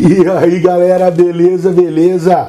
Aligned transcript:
E 0.00 0.30
aí, 0.30 0.60
galera, 0.60 1.10
beleza, 1.10 1.70
beleza? 1.70 2.48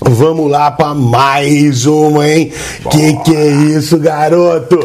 Vamos 0.00 0.48
lá 0.48 0.70
para 0.70 0.94
mais 0.94 1.84
uma, 1.84 2.28
hein? 2.28 2.52
Bora. 2.84 2.96
Que 2.96 3.16
que 3.24 3.34
é 3.34 3.50
isso, 3.76 3.98
garoto? 3.98 4.78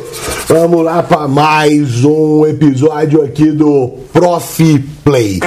Vamos 0.48 0.84
lá 0.84 1.04
para 1.04 1.28
mais 1.28 2.04
um 2.04 2.48
episódio 2.48 3.21
aqui 3.21 3.52
do 3.52 4.00
Prof 4.11 4.84
Play 5.04 5.39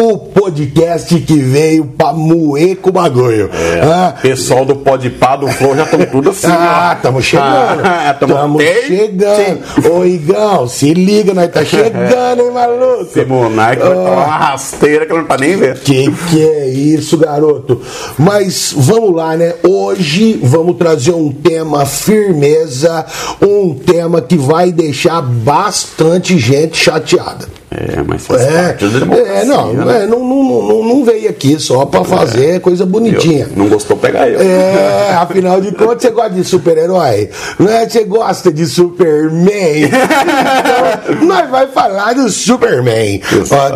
o 0.00 0.16
podcast 0.16 1.14
que 1.20 1.36
veio 1.36 1.84
pra 1.84 2.12
moer 2.14 2.76
com 2.76 2.88
o 2.88 2.92
bagulho. 2.92 3.50
É, 3.52 3.80
ah, 3.82 4.14
pessoal 4.20 4.64
do 4.64 4.76
Podpah, 4.76 5.36
do 5.36 5.48
Flow 5.48 5.76
já 5.76 5.82
estão 5.82 6.06
tudo 6.06 6.30
assim. 6.30 6.46
Ah, 6.48 6.94
estamos 6.96 7.24
chegando. 7.24 7.82
Ah, 7.84 8.16
tamo 8.18 8.58
chegando. 8.60 9.60
Ô, 9.92 10.04
Igão, 10.06 10.66
se 10.66 10.94
liga, 10.94 11.34
nós 11.34 11.50
tá 11.50 11.62
chegando, 11.64 12.40
hein, 12.40 12.50
maluco? 12.50 13.02
Esse 13.10 13.24
monarca 13.26 13.84
vai 13.84 13.94
tomar 13.94 14.10
uma 14.10 14.36
rasteira 14.36 15.04
que 15.04 15.12
não 15.12 15.24
tá 15.24 15.36
nem 15.36 15.56
vendo. 15.56 15.80
Que 15.80 16.10
que 16.30 16.42
é 16.42 16.68
isso, 16.68 17.18
garoto? 17.18 17.82
Mas 18.18 18.72
vamos 18.74 19.14
lá, 19.14 19.36
né? 19.36 19.54
Hoje 19.62 20.40
vamos 20.42 20.76
trazer 20.76 21.12
um 21.12 21.30
tema 21.30 21.84
firmeza, 21.84 23.04
um 23.42 23.74
tema 23.74 24.22
que 24.22 24.38
vai 24.38 24.72
deixar 24.72 25.20
bastante 25.20 26.38
gente 26.38 26.78
chateada. 26.78 27.59
É, 27.72 28.02
mas 28.04 28.26
faz 28.26 28.42
é, 28.42 28.76
é, 28.80 29.44
não, 29.44 29.72
né? 29.72 30.02
é, 30.02 30.06
não, 30.06 30.18
não, 30.18 30.42
não, 30.42 30.82
não, 30.82 31.04
veio 31.04 31.30
aqui 31.30 31.56
só 31.60 31.86
pra 31.86 32.02
fazer 32.02 32.56
é. 32.56 32.58
coisa 32.58 32.84
bonitinha. 32.84 33.46
Eu, 33.48 33.56
não 33.56 33.68
gostou 33.68 33.96
pegar 33.96 34.28
eu. 34.28 34.40
É, 34.40 35.14
afinal 35.14 35.60
de 35.60 35.70
contas, 35.70 36.02
você 36.02 36.10
gosta 36.10 36.30
de 36.30 36.42
super-herói. 36.42 37.30
Não 37.60 37.70
é? 37.70 37.88
Você 37.88 38.02
gosta 38.02 38.52
de 38.52 38.66
Superman. 38.66 39.84
então, 39.86 41.28
nós 41.28 41.48
vai 41.48 41.68
falar 41.68 42.12
do 42.14 42.28
Superman. 42.28 43.22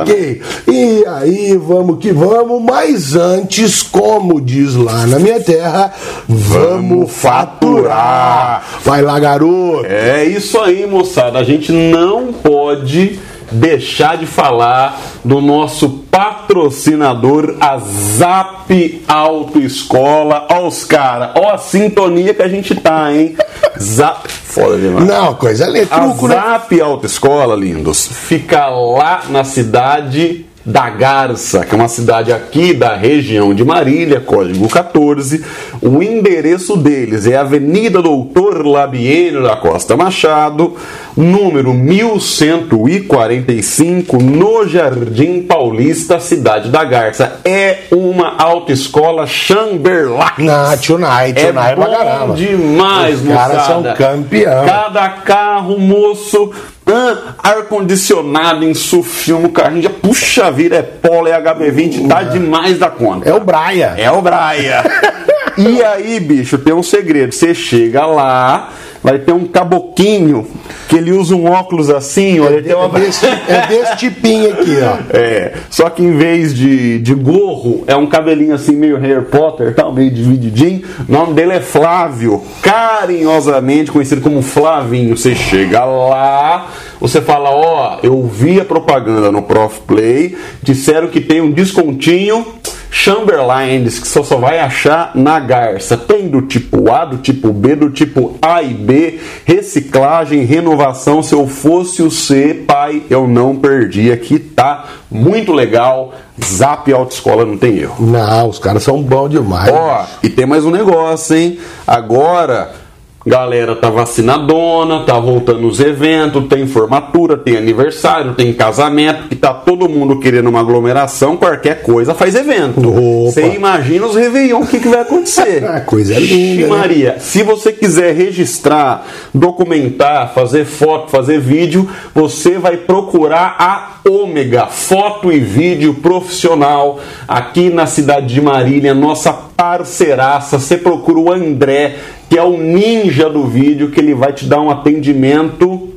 Ok? 0.00 0.42
E 0.66 1.04
aí, 1.06 1.56
vamos 1.56 1.98
que 2.00 2.12
vamos. 2.12 2.60
Mas 2.64 3.14
antes, 3.14 3.80
como 3.80 4.40
diz 4.40 4.74
lá 4.74 5.06
na 5.06 5.20
minha 5.20 5.38
terra, 5.38 5.92
vamos 6.28 7.12
faturar. 7.12 8.64
Vai 8.84 9.02
lá, 9.02 9.20
garoto. 9.20 9.86
É 9.86 10.24
isso 10.24 10.58
aí, 10.58 10.84
moçada. 10.84 11.38
A 11.38 11.44
gente 11.44 11.70
não 11.70 12.32
pode 12.32 13.20
deixar 13.50 14.16
de 14.16 14.26
falar 14.26 15.00
do 15.24 15.40
nosso 15.40 15.88
patrocinador, 16.10 17.56
a 17.60 17.78
Zap 17.78 19.04
Autoescola. 19.08 20.46
Ó 20.50 20.66
os 20.68 20.84
caras, 20.84 21.30
ó 21.36 21.50
a 21.50 21.58
sintonia 21.58 22.34
que 22.34 22.42
a 22.42 22.48
gente 22.48 22.74
tá, 22.74 23.12
hein? 23.12 23.36
Zap. 23.80 24.28
Foda 24.28 24.76
demais. 24.78 25.06
Não, 25.06 25.34
coisa 25.34 25.66
ali, 25.66 25.84
truco, 25.86 26.26
A 26.26 26.28
né? 26.28 26.34
Zap? 26.34 26.80
Autoescola, 26.80 27.56
lindos, 27.56 28.06
fica 28.06 28.68
lá 28.68 29.22
na 29.28 29.44
cidade 29.44 30.46
da 30.64 30.88
Garça, 30.88 31.62
que 31.64 31.74
é 31.74 31.76
uma 31.76 31.88
cidade 31.88 32.32
aqui 32.32 32.72
da 32.72 32.96
região 32.96 33.52
de 33.52 33.62
Marília, 33.62 34.18
código 34.20 34.66
14. 34.68 35.44
O 35.82 36.02
endereço 36.02 36.74
deles 36.76 37.26
é 37.26 37.36
Avenida 37.36 38.00
Doutor 38.00 38.64
Labieno 38.64 39.42
da 39.42 39.56
Costa 39.56 39.94
Machado, 39.94 40.74
número 41.14 41.74
1145, 41.74 44.16
no 44.16 44.66
Jardim 44.66 45.42
Paulista, 45.42 46.18
cidade 46.18 46.70
da 46.70 46.82
Garça. 46.82 47.40
É 47.44 47.80
uma 47.90 48.36
autoescola 48.38 49.26
Chamberlain. 49.26 50.30
Na 50.38 50.78
tonight, 50.78 51.38
é 51.38 51.52
bom 51.52 52.34
demais, 52.34 53.20
Os 53.20 53.28
caras 53.28 53.66
são 53.66 53.82
campeão. 53.94 54.64
Cada 54.64 55.10
carro, 55.10 55.78
moço, 55.78 56.50
ah, 56.86 57.34
ar-condicionado, 57.42 58.64
insufio 58.64 59.38
no 59.38 59.50
carrinho, 59.50 59.82
já 59.82 59.90
puxa 59.90 60.50
vida, 60.50 60.76
é 60.76 60.82
polo, 60.82 61.28
é 61.28 61.40
HB20, 61.40 62.08
tá 62.08 62.22
demais 62.22 62.78
da 62.78 62.90
conta. 62.90 63.28
É 63.28 63.34
o 63.34 63.40
Braia. 63.40 63.94
É 63.96 64.10
o 64.10 64.20
Braia. 64.20 64.82
e 65.56 65.82
aí, 65.82 66.20
bicho, 66.20 66.58
tem 66.58 66.74
um 66.74 66.82
segredo. 66.82 67.34
Você 67.34 67.54
chega 67.54 68.04
lá, 68.04 68.70
vai 69.04 69.18
ter 69.18 69.32
um 69.32 69.46
caboquinho 69.46 70.46
que 70.88 70.96
ele 70.96 71.12
usa 71.12 71.36
um 71.36 71.44
óculos 71.44 71.90
assim, 71.90 72.40
olha, 72.40 72.58
é, 72.58 72.62
tem 72.62 72.74
uma... 72.74 72.98
é, 72.98 73.00
desse, 73.02 73.26
é 73.26 73.66
desse 73.68 73.96
tipinho 73.98 74.50
aqui, 74.50 74.78
ó. 74.82 74.94
É, 75.14 75.52
só 75.68 75.90
que 75.90 76.02
em 76.02 76.16
vez 76.16 76.54
de, 76.54 76.98
de 77.00 77.14
gorro, 77.14 77.84
é 77.86 77.94
um 77.94 78.06
cabelinho 78.06 78.54
assim 78.54 78.74
meio 78.74 78.98
Harry 78.98 79.24
Potter, 79.26 79.74
tal, 79.74 79.92
meio 79.92 80.10
divididinho. 80.10 80.82
O 81.06 81.12
nome 81.12 81.34
dele 81.34 81.52
é 81.52 81.60
Flávio, 81.60 82.42
carinhosamente 82.62 83.92
conhecido 83.92 84.22
como 84.22 84.40
Flavinho. 84.40 85.16
Você 85.16 85.34
chega 85.34 85.84
lá, 85.84 86.68
você 87.06 87.20
fala, 87.20 87.50
ó, 87.50 87.98
oh, 88.02 88.06
eu 88.06 88.22
vi 88.26 88.58
a 88.58 88.64
propaganda 88.64 89.30
no 89.30 89.42
Prof 89.42 89.80
Play, 89.86 90.38
disseram 90.62 91.08
que 91.08 91.20
tem 91.20 91.38
um 91.42 91.50
descontinho 91.50 92.46
Chamberlains, 92.90 93.98
que 93.98 94.08
só, 94.08 94.22
só 94.22 94.38
vai 94.38 94.58
achar 94.58 95.10
na 95.14 95.38
Garça. 95.38 95.98
Tem 95.98 96.28
do 96.28 96.40
tipo 96.40 96.90
A, 96.90 97.04
do 97.04 97.18
tipo 97.18 97.52
B, 97.52 97.76
do 97.76 97.90
tipo 97.90 98.38
A 98.40 98.62
e 98.62 98.72
B, 98.72 99.20
reciclagem, 99.44 100.44
renovação. 100.44 101.22
Se 101.22 101.34
eu 101.34 101.46
fosse 101.46 102.02
o 102.02 102.10
C, 102.10 102.64
pai, 102.66 103.02
eu 103.10 103.28
não 103.28 103.56
perdi. 103.56 104.10
Aqui 104.10 104.38
tá 104.38 104.86
muito 105.10 105.52
legal. 105.52 106.14
Zap 106.42 106.90
Autoescola 106.90 107.44
não 107.44 107.58
tem 107.58 107.78
erro. 107.78 108.06
Não, 108.06 108.48
os 108.48 108.58
caras 108.58 108.82
são 108.82 109.02
bons 109.02 109.28
demais. 109.28 109.70
Ó, 109.70 110.06
e 110.22 110.30
tem 110.30 110.46
mais 110.46 110.64
um 110.64 110.70
negócio, 110.70 111.36
hein? 111.36 111.58
Agora 111.86 112.83
Galera 113.26 113.74
tá 113.74 113.88
vacinadona, 113.88 115.00
tá 115.04 115.18
voltando 115.18 115.66
os 115.66 115.80
eventos, 115.80 116.46
tem 116.46 116.66
formatura, 116.66 117.38
tem 117.38 117.56
aniversário, 117.56 118.34
tem 118.34 118.52
casamento, 118.52 119.28
que 119.28 119.34
tá 119.34 119.54
todo 119.54 119.88
mundo 119.88 120.18
querendo 120.18 120.50
uma 120.50 120.60
aglomeração, 120.60 121.34
qualquer 121.34 121.80
coisa 121.80 122.12
faz 122.12 122.34
evento. 122.34 122.82
Você 123.24 123.54
imagina 123.54 124.06
os 124.06 124.14
Réveillon, 124.14 124.60
o 124.60 124.66
que, 124.66 124.78
que 124.78 124.88
vai 124.88 125.00
acontecer? 125.00 125.62
coisa 125.86 126.18
linda. 126.18 126.62
Né? 126.62 126.68
Maria, 126.68 127.12
né? 127.14 127.18
se 127.18 127.42
você 127.42 127.72
quiser 127.72 128.14
registrar, 128.14 129.06
documentar, 129.32 130.34
fazer 130.34 130.66
foto, 130.66 131.10
fazer 131.10 131.40
vídeo, 131.40 131.88
você 132.14 132.58
vai 132.58 132.76
procurar 132.76 133.56
a 133.58 133.94
Ômega, 134.06 134.66
foto 134.66 135.32
e 135.32 135.40
vídeo 135.40 135.94
profissional, 135.94 137.00
aqui 137.26 137.70
na 137.70 137.86
cidade 137.86 138.34
de 138.34 138.40
Marília, 138.42 138.92
nossa 138.92 139.32
parceiraça. 139.32 140.58
Você 140.58 140.76
procura 140.76 141.18
o 141.18 141.32
André 141.32 141.96
que 142.28 142.38
é 142.38 142.42
o 142.42 142.56
ninja 142.56 143.28
do 143.28 143.46
vídeo, 143.46 143.90
que 143.90 144.00
ele 144.00 144.14
vai 144.14 144.32
te 144.32 144.46
dar 144.46 144.60
um 144.60 144.70
atendimento 144.70 145.94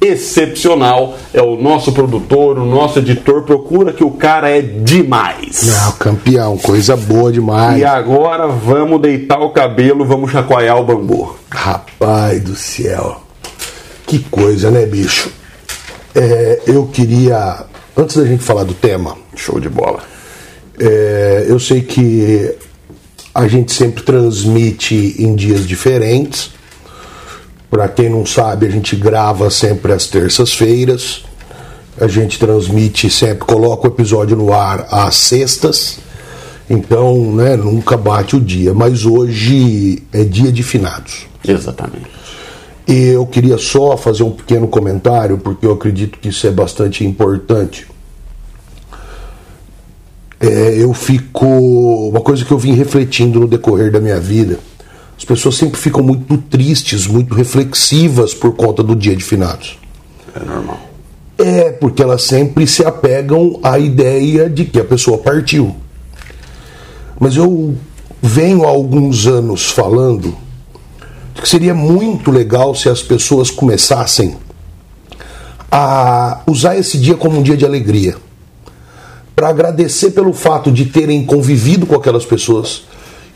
excepcional. 0.00 1.16
É 1.32 1.42
o 1.42 1.56
nosso 1.56 1.92
produtor, 1.92 2.58
o 2.58 2.64
nosso 2.64 2.98
editor. 2.98 3.42
Procura 3.42 3.92
que 3.92 4.02
o 4.02 4.10
cara 4.10 4.50
é 4.50 4.62
demais. 4.62 5.62
Não, 5.62 5.92
campeão, 5.92 6.56
coisa 6.56 6.96
boa 6.96 7.30
demais. 7.30 7.78
E 7.80 7.84
agora 7.84 8.46
vamos 8.48 9.00
deitar 9.00 9.40
o 9.40 9.50
cabelo, 9.50 10.04
vamos 10.04 10.30
chacoalhar 10.30 10.78
o 10.78 10.84
bambu. 10.84 11.36
Rapaz 11.50 12.42
do 12.42 12.56
céu. 12.56 13.20
Que 14.06 14.18
coisa, 14.18 14.70
né, 14.70 14.86
bicho? 14.86 15.30
É, 16.14 16.60
eu 16.66 16.86
queria. 16.86 17.64
Antes 17.96 18.16
da 18.16 18.24
gente 18.24 18.42
falar 18.42 18.64
do 18.64 18.74
tema. 18.74 19.16
Show 19.36 19.60
de 19.60 19.68
bola. 19.68 20.00
É, 20.78 21.44
eu 21.46 21.60
sei 21.60 21.82
que 21.82 22.56
a 23.34 23.46
gente 23.46 23.72
sempre 23.72 24.02
transmite 24.02 25.16
em 25.18 25.34
dias 25.34 25.66
diferentes. 25.66 26.50
Para 27.70 27.88
quem 27.88 28.08
não 28.08 28.26
sabe, 28.26 28.66
a 28.66 28.70
gente 28.70 28.96
grava 28.96 29.48
sempre 29.50 29.92
às 29.92 30.06
terças-feiras. 30.06 31.24
A 32.00 32.08
gente 32.08 32.38
transmite 32.38 33.08
sempre, 33.10 33.44
coloca 33.44 33.86
o 33.86 33.90
episódio 33.90 34.36
no 34.36 34.52
ar 34.52 34.86
às 34.90 35.14
sextas. 35.14 35.98
Então, 36.68 37.32
né, 37.34 37.56
nunca 37.56 37.96
bate 37.96 38.36
o 38.36 38.40
dia. 38.40 38.74
Mas 38.74 39.04
hoje 39.04 40.02
é 40.12 40.24
dia 40.24 40.50
de 40.50 40.62
finados. 40.62 41.26
Exatamente. 41.46 42.10
E 42.88 43.08
eu 43.08 43.24
queria 43.26 43.58
só 43.58 43.96
fazer 43.96 44.24
um 44.24 44.32
pequeno 44.32 44.66
comentário, 44.66 45.38
porque 45.38 45.64
eu 45.64 45.72
acredito 45.72 46.18
que 46.18 46.28
isso 46.30 46.46
é 46.46 46.50
bastante 46.50 47.04
importante 47.04 47.86
é, 50.40 50.82
eu 50.82 50.94
fico. 50.94 51.46
Uma 52.08 52.22
coisa 52.22 52.44
que 52.44 52.50
eu 52.50 52.58
vim 52.58 52.72
refletindo 52.72 53.40
no 53.40 53.46
decorrer 53.46 53.92
da 53.92 54.00
minha 54.00 54.18
vida. 54.18 54.58
As 55.16 55.24
pessoas 55.24 55.56
sempre 55.56 55.78
ficam 55.78 56.02
muito 56.02 56.38
tristes, 56.38 57.06
muito 57.06 57.34
reflexivas 57.34 58.32
por 58.32 58.54
conta 58.56 58.82
do 58.82 58.96
dia 58.96 59.14
de 59.14 59.22
finados. 59.22 59.78
É 60.34 60.42
normal. 60.42 60.80
É, 61.36 61.70
porque 61.72 62.02
elas 62.02 62.22
sempre 62.22 62.66
se 62.66 62.84
apegam 62.84 63.60
à 63.62 63.78
ideia 63.78 64.48
de 64.48 64.64
que 64.64 64.80
a 64.80 64.84
pessoa 64.84 65.18
partiu. 65.18 65.76
Mas 67.18 67.36
eu 67.36 67.76
venho 68.22 68.64
há 68.64 68.68
alguns 68.68 69.26
anos 69.26 69.70
falando 69.70 70.34
que 71.34 71.48
seria 71.48 71.74
muito 71.74 72.30
legal 72.30 72.74
se 72.74 72.88
as 72.88 73.02
pessoas 73.02 73.50
começassem 73.50 74.36
a 75.70 76.42
usar 76.46 76.76
esse 76.76 76.98
dia 76.98 77.14
como 77.14 77.38
um 77.38 77.42
dia 77.42 77.56
de 77.56 77.64
alegria 77.64 78.16
para 79.40 79.48
agradecer 79.48 80.10
pelo 80.10 80.34
fato 80.34 80.70
de 80.70 80.84
terem 80.84 81.24
convivido 81.24 81.86
com 81.86 81.94
aquelas 81.94 82.26
pessoas 82.26 82.82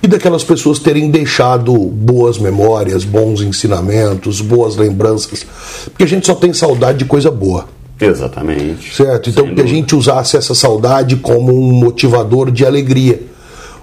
e 0.03 0.07
daquelas 0.07 0.45
pessoas 0.45 0.79
terem 0.79 1.11
deixado 1.11 1.73
boas 1.73 2.37
memórias, 2.37 3.05
bons 3.05 3.41
ensinamentos, 3.41 4.43
boas 4.43 4.77
lembranças, 4.77 5.47
porque 5.87 6.05
a 6.05 6.07
gente 6.07 6.27
só 6.27 6.35
tem 6.35 6.53
saudade 6.53 6.99
de 6.99 7.05
coisa 7.07 7.31
boa. 7.31 7.67
Exatamente. 7.99 8.95
Certo? 8.95 9.31
Então 9.31 9.47
Sem 9.47 9.55
que 9.55 9.63
a 9.63 9.67
gente 9.67 9.97
usasse 9.97 10.37
essa 10.37 10.55
saudade 10.55 11.17
como 11.17 11.59
um 11.59 11.73
motivador 11.73 12.51
de 12.51 12.67
alegria. 12.67 13.23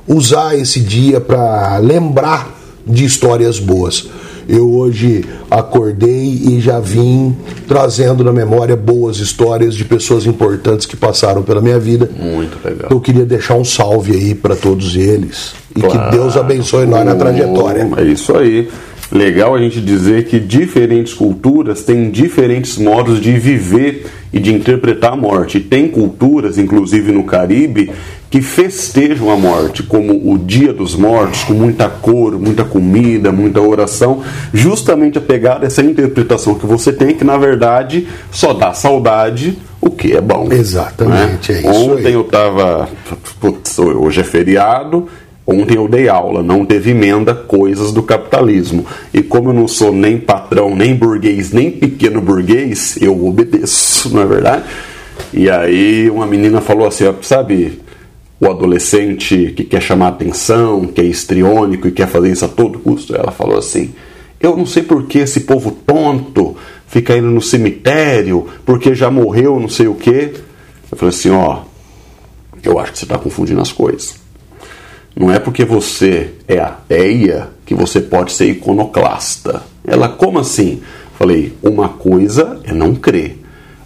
Usar 0.08 0.56
esse 0.56 0.80
dia 0.80 1.20
para 1.20 1.80
lembrar 1.80 2.56
de 2.86 3.04
histórias 3.04 3.58
boas. 3.58 4.08
Eu 4.53 4.69
hoje 4.69 5.24
acordei 5.50 6.25
e 6.50 6.59
já 6.59 6.77
vim 6.77 7.33
trazendo 7.69 8.21
na 8.21 8.33
memória 8.33 8.75
boas 8.75 9.18
histórias 9.19 9.74
de 9.74 9.86
pessoas 9.86 10.25
importantes 10.25 10.86
que 10.86 10.98
passaram 10.98 11.42
pela 11.42 11.62
minha 11.62 11.80
vida. 11.80 12.09
Muito 12.19 12.57
legal. 12.62 12.89
Eu 12.92 13.00
queria 13.00 13.25
deixar 13.25 13.56
um 13.56 13.63
salve 13.63 14.12
aí 14.12 14.36
para 14.36 14.53
todos 14.53 14.94
eles 14.98 15.53
e 15.74 15.80
Claro. 15.80 16.09
que 16.12 16.18
Deus 16.18 16.36
abençoe 16.36 16.86
nós 16.86 17.06
na 17.06 17.15
trajetória. 17.15 17.89
É 17.95 18.03
isso 18.03 18.36
aí. 18.36 18.68
Legal 19.09 19.56
a 19.56 19.59
gente 19.59 19.80
dizer 19.80 20.25
que 20.25 20.38
diferentes 20.38 21.13
culturas 21.13 21.83
têm 21.83 22.09
diferentes 22.09 22.77
modos 22.77 23.21
de 23.21 23.31
viver 23.39 24.06
e 24.33 24.39
de 24.39 24.53
interpretar 24.53 25.13
a 25.13 25.18
morte. 25.18 25.62
Tem 25.62 25.88
culturas, 25.88 26.57
inclusive 26.57 27.12
no 27.13 27.24
Caribe, 27.24 27.89
que 28.31 28.42
festejam 28.42 29.30
a 29.30 29.36
morte, 29.36 29.83
como 29.83 30.13
o 30.31 30.38
Dia 30.38 30.72
dos 30.72 30.95
Mortos, 30.95 31.44
com 31.44 31.54
muita 31.54 31.89
cor, 31.89 32.39
muita 32.39 32.63
comida, 32.63 33.30
muita 33.30 33.60
oração, 33.60 34.22
justamente 34.54 35.18
a 35.18 35.22
pegar 35.22 35.62
essa 35.63 35.83
interpretação 35.83 36.56
que 36.56 36.66
você 36.66 36.94
tem, 36.94 37.13
que 37.13 37.25
na 37.25 37.38
verdade 37.38 38.07
só 38.31 38.54
dá 38.54 38.74
saudade, 38.74 39.60
o 39.81 39.89
que 39.89 40.16
é 40.16 40.22
bom. 40.22 40.48
Exatamente, 40.50 41.51
né? 41.51 41.57
é 41.57 41.62
isso 41.62 41.92
Ontem 41.92 42.07
aí. 42.07 42.13
eu 42.13 42.24
tava. 42.24 42.88
Putz, 43.42 43.78
hoje 43.78 44.22
é 44.22 44.24
feriado. 44.24 45.10
Ontem 45.45 45.75
eu 45.75 45.88
dei 45.88 46.07
aula, 46.07 46.42
não 46.42 46.63
teve 46.63 46.92
emenda, 46.92 47.34
coisas 47.34 47.92
do 47.92 48.04
capitalismo. 48.04 48.86
E 49.13 49.22
como 49.22 49.50
eu 49.50 49.54
não 49.54 49.68
sou 49.68 49.92
nem 49.92 50.18
patrão, 50.18 50.74
nem 50.74 50.95
burguês, 50.95 51.51
nem 51.51 51.69
pequeno 51.69 52.22
burguês, 52.22 52.98
eu 53.01 53.25
obedeço, 53.25 54.13
não 54.13 54.22
é 54.22 54.25
verdade? 54.25 54.63
E 55.34 55.50
aí 55.50 56.10
uma 56.10 56.25
menina 56.25 56.62
falou 56.62 56.88
assim, 56.88 57.06
ó, 57.06 57.13
sabe, 57.22 57.81
o 58.42 58.50
adolescente 58.50 59.54
que 59.56 59.64
quer 59.64 59.82
chamar 59.82 60.08
atenção, 60.08 60.88
que 60.88 61.00
é 61.00 61.04
histriônico 61.04 61.88
e 61.88 61.92
quer 61.92 62.08
fazer 62.08 62.32
isso 62.32 62.44
a 62.44 62.48
todo 62.48 62.80
custo, 62.80 63.16
ela 63.16 63.32
falou 63.32 63.60
assim: 63.60 63.94
Eu 64.40 64.58
não 64.58 64.66
sei 64.66 64.82
por 64.82 65.06
que 65.06 65.20
esse 65.20 65.42
povo 65.42 65.70
tonto 65.86 66.58
fica 66.88 67.16
indo 67.16 67.30
no 67.30 67.42
cemitério, 67.42 68.48
porque 68.66 68.96
já 68.96 69.12
morreu, 69.12 69.60
não 69.60 69.70
sei 69.70 69.88
o 69.88 69.94
quê. 69.94 70.34
Eu 70.92 70.98
falei 70.98 71.14
assim: 71.14 71.30
Ó, 71.30 71.60
eu 72.64 72.80
acho 72.80 72.94
que 72.94 72.98
você 72.98 73.06
está 73.06 73.20
confundindo 73.20 73.62
as 73.62 73.72
coisas. 73.72 74.16
Não 75.16 75.32
é 75.32 75.38
porque 75.38 75.64
você 75.64 76.32
é 76.48 76.58
ateia 76.58 77.50
que 77.64 77.76
você 77.76 78.02
pode 78.02 78.32
ser 78.32 78.50
iconoclasta. 78.50 79.62
Ela, 79.86 80.10
como 80.10 80.40
assim? 80.40 80.82
Falei, 81.20 81.54
uma 81.62 81.90
coisa 81.90 82.60
é 82.64 82.74
não 82.74 82.96
crer. 82.96 83.41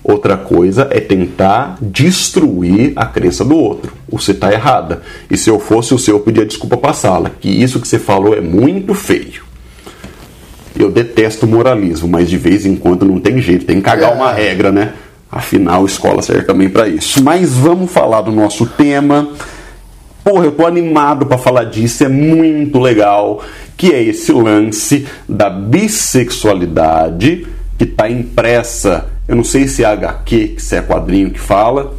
Outra 0.07 0.37
coisa 0.37 0.87
é 0.91 0.99
tentar 0.99 1.79
destruir 1.81 2.93
a 2.95 3.07
crença 3.07 3.43
do 3.43 3.57
outro. 3.57 3.91
Você 4.07 4.33
está 4.33 4.53
errada. 4.53 5.01
E 5.31 5.35
se 5.35 5.49
eu 5.49 5.59
fosse 5.59 5.95
o 5.95 5.97
seu, 5.97 6.17
eu 6.17 6.19
pedia 6.19 6.45
desculpa 6.45 6.77
para 6.77 6.91
a 6.91 6.93
sala. 6.93 7.31
Que 7.41 7.49
isso 7.49 7.79
que 7.79 7.87
você 7.87 7.97
falou 7.97 8.35
é 8.35 8.39
muito 8.39 8.93
feio. 8.93 9.41
Eu 10.77 10.91
detesto 10.91 11.47
moralismo, 11.47 12.07
mas 12.07 12.29
de 12.29 12.37
vez 12.37 12.67
em 12.67 12.75
quando 12.75 13.03
não 13.03 13.19
tem 13.19 13.41
jeito, 13.41 13.65
tem 13.65 13.77
que 13.77 13.81
cagar 13.81 14.13
uma 14.13 14.31
regra, 14.31 14.71
né? 14.71 14.93
Afinal, 15.31 15.83
escola 15.87 16.21
serve 16.21 16.43
também 16.43 16.69
para 16.69 16.87
isso. 16.87 17.23
Mas 17.23 17.53
vamos 17.53 17.91
falar 17.91 18.21
do 18.21 18.31
nosso 18.31 18.67
tema. 18.67 19.29
Porra, 20.23 20.45
eu 20.45 20.51
tô 20.51 20.67
animado 20.67 21.25
para 21.25 21.39
falar 21.39 21.63
disso, 21.63 22.03
é 22.03 22.09
muito 22.09 22.77
legal, 22.77 23.43
que 23.75 23.91
é 23.91 24.03
esse 24.03 24.31
lance 24.31 25.07
da 25.27 25.49
bissexualidade 25.49 27.47
que 27.75 27.87
tá 27.87 28.07
impressa, 28.07 29.14
eu 29.27 29.35
não 29.35 29.43
sei 29.43 29.67
se 29.67 29.83
é 29.83 29.87
HQ, 29.87 30.55
se 30.57 30.75
é 30.75 30.81
quadrinho 30.81 31.31
que 31.31 31.39
fala, 31.39 31.93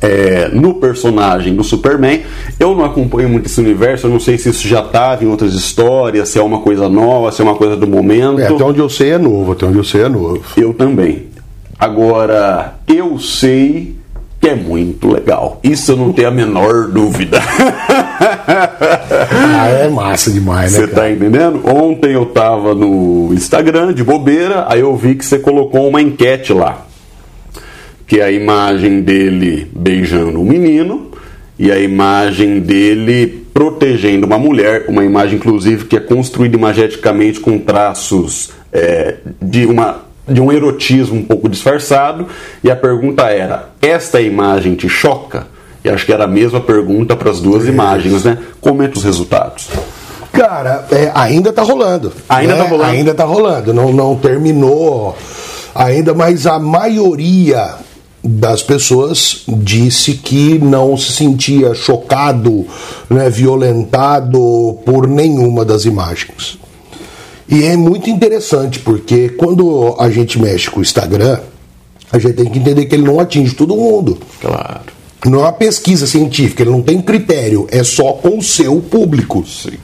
é, 0.00 0.48
no 0.52 0.74
personagem 0.74 1.54
do 1.54 1.62
Superman. 1.62 2.22
Eu 2.58 2.74
não 2.74 2.84
acompanho 2.84 3.28
muito 3.28 3.46
esse 3.46 3.60
universo, 3.60 4.06
eu 4.06 4.10
não 4.10 4.20
sei 4.20 4.38
se 4.38 4.48
isso 4.48 4.66
já 4.66 4.80
estava 4.80 5.24
em 5.24 5.28
outras 5.28 5.54
histórias, 5.54 6.28
se 6.28 6.38
é 6.38 6.42
uma 6.42 6.60
coisa 6.60 6.88
nova, 6.88 7.32
se 7.32 7.40
é 7.40 7.44
uma 7.44 7.54
coisa 7.54 7.76
do 7.76 7.86
momento. 7.86 8.40
É, 8.40 8.48
até 8.48 8.64
onde 8.64 8.78
eu 8.78 8.88
sei 8.88 9.10
é 9.12 9.18
novo, 9.18 9.52
até 9.52 9.66
onde 9.66 9.78
eu 9.78 9.84
sei 9.84 10.02
é 10.02 10.08
novo. 10.08 10.42
Eu 10.56 10.74
também. 10.74 11.26
Agora, 11.78 12.74
eu 12.86 13.18
sei 13.18 13.96
que 14.40 14.48
é 14.48 14.54
muito 14.54 15.10
legal. 15.10 15.60
Isso 15.62 15.92
eu 15.92 15.96
não 15.96 16.12
tenho 16.12 16.28
a 16.28 16.30
menor 16.30 16.88
dúvida. 16.88 17.40
Ah, 18.20 19.68
é 19.68 19.88
massa 19.88 20.30
demais, 20.30 20.72
né? 20.72 20.80
Você 20.80 20.86
tá 20.88 21.10
entendendo? 21.10 21.62
Ontem 21.66 22.12
eu 22.12 22.26
tava 22.26 22.74
no 22.74 23.32
Instagram 23.32 23.94
de 23.94 24.04
bobeira, 24.04 24.66
aí 24.68 24.80
eu 24.80 24.94
vi 24.94 25.14
que 25.14 25.24
você 25.24 25.38
colocou 25.38 25.88
uma 25.88 26.02
enquete 26.02 26.52
lá. 26.52 26.86
Que 28.06 28.20
é 28.20 28.24
a 28.24 28.30
imagem 28.30 29.00
dele 29.00 29.70
beijando 29.74 30.40
um 30.40 30.44
menino 30.44 31.10
e 31.58 31.72
a 31.72 31.78
imagem 31.78 32.60
dele 32.60 33.46
protegendo 33.54 34.26
uma 34.26 34.38
mulher, 34.38 34.84
uma 34.88 35.04
imagem 35.04 35.36
inclusive 35.36 35.86
que 35.86 35.96
é 35.96 36.00
construída 36.00 36.56
imageticamente 36.56 37.40
com 37.40 37.58
traços 37.58 38.50
é, 38.72 39.16
de 39.40 39.64
uma 39.66 40.10
de 40.28 40.40
um 40.40 40.52
erotismo 40.52 41.18
um 41.18 41.24
pouco 41.24 41.48
disfarçado, 41.48 42.26
e 42.62 42.70
a 42.70 42.76
pergunta 42.76 43.24
era: 43.24 43.70
esta 43.82 44.20
imagem 44.20 44.74
te 44.74 44.88
choca? 44.88 45.48
E 45.84 45.88
acho 45.88 46.04
que 46.04 46.12
era 46.12 46.24
a 46.24 46.28
mesma 46.28 46.60
pergunta 46.60 47.16
para 47.16 47.30
as 47.30 47.40
duas 47.40 47.66
imagens, 47.66 48.24
né? 48.24 48.38
Comenta 48.60 48.98
os 48.98 49.04
resultados. 49.04 49.68
Cara, 50.32 50.86
é, 50.90 51.10
ainda 51.14 51.52
tá 51.52 51.62
rolando. 51.62 52.12
Ainda 52.28 52.56
tá 52.56 52.64
rolando? 52.64 52.90
Ainda 52.90 53.14
tá 53.14 53.24
rolando. 53.24 53.74
Não, 53.74 53.92
não 53.92 54.16
terminou 54.16 55.16
ainda, 55.74 56.14
mas 56.14 56.46
a 56.46 56.58
maioria 56.58 57.74
das 58.22 58.62
pessoas 58.62 59.44
disse 59.48 60.14
que 60.14 60.58
não 60.58 60.96
se 60.96 61.12
sentia 61.12 61.74
chocado, 61.74 62.66
né, 63.08 63.30
violentado 63.30 64.78
por 64.84 65.08
nenhuma 65.08 65.64
das 65.64 65.84
imagens. 65.84 66.58
E 67.48 67.64
é 67.64 67.76
muito 67.76 68.08
interessante, 68.10 68.78
porque 68.78 69.30
quando 69.30 69.96
a 69.98 70.08
gente 70.10 70.40
mexe 70.40 70.70
com 70.70 70.78
o 70.78 70.82
Instagram, 70.82 71.38
a 72.12 72.18
gente 72.18 72.34
tem 72.34 72.46
que 72.46 72.58
entender 72.58 72.86
que 72.86 72.94
ele 72.94 73.04
não 73.04 73.18
atinge 73.18 73.54
todo 73.54 73.74
mundo. 73.74 74.18
Claro. 74.40 74.99
Não 75.26 75.40
é 75.40 75.42
uma 75.42 75.52
pesquisa 75.52 76.06
científica, 76.06 76.62
ele 76.62 76.70
não 76.70 76.82
tem 76.82 77.00
critério, 77.02 77.66
é 77.70 77.84
só 77.84 78.12
com 78.12 78.38
o 78.38 78.42
seu 78.42 78.80
público. 78.80 79.44
Sim. 79.46 79.78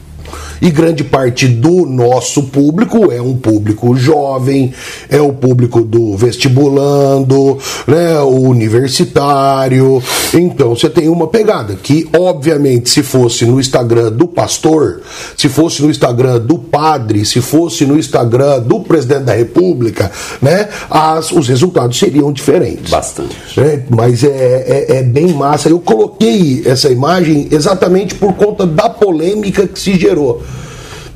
E 0.60 0.70
grande 0.70 1.04
parte 1.04 1.46
do 1.46 1.86
nosso 1.86 2.44
público 2.44 3.12
é 3.12 3.20
um 3.20 3.36
público 3.36 3.96
jovem, 3.96 4.72
é 5.08 5.20
o 5.20 5.32
público 5.32 5.82
do 5.82 6.16
vestibulando, 6.16 7.58
né, 7.86 8.18
o 8.20 8.40
universitário. 8.40 10.02
Então 10.32 10.74
você 10.74 10.88
tem 10.88 11.08
uma 11.08 11.26
pegada 11.26 11.74
que, 11.74 12.08
obviamente, 12.16 12.88
se 12.88 13.02
fosse 13.02 13.44
no 13.44 13.60
Instagram 13.60 14.12
do 14.12 14.26
pastor, 14.26 15.02
se 15.36 15.48
fosse 15.48 15.82
no 15.82 15.90
Instagram 15.90 16.40
do 16.40 16.58
padre, 16.58 17.24
se 17.24 17.40
fosse 17.40 17.84
no 17.84 17.98
Instagram 17.98 18.60
do 18.60 18.80
presidente 18.80 19.24
da 19.24 19.34
República, 19.34 20.10
né, 20.40 20.68
as, 20.90 21.30
os 21.32 21.48
resultados 21.48 21.98
seriam 21.98 22.32
diferentes. 22.32 22.90
Bastante. 22.90 23.36
É, 23.58 23.82
mas 23.90 24.24
é, 24.24 24.28
é, 24.28 24.96
é 24.98 25.02
bem 25.02 25.28
massa. 25.28 25.68
Eu 25.68 25.80
coloquei 25.80 26.62
essa 26.64 26.90
imagem 26.90 27.48
exatamente 27.50 28.14
por 28.14 28.34
conta 28.34 28.66
da 28.66 28.88
polêmica 28.88 29.66
que 29.66 29.78
se 29.78 29.98
gerou. 29.98 30.42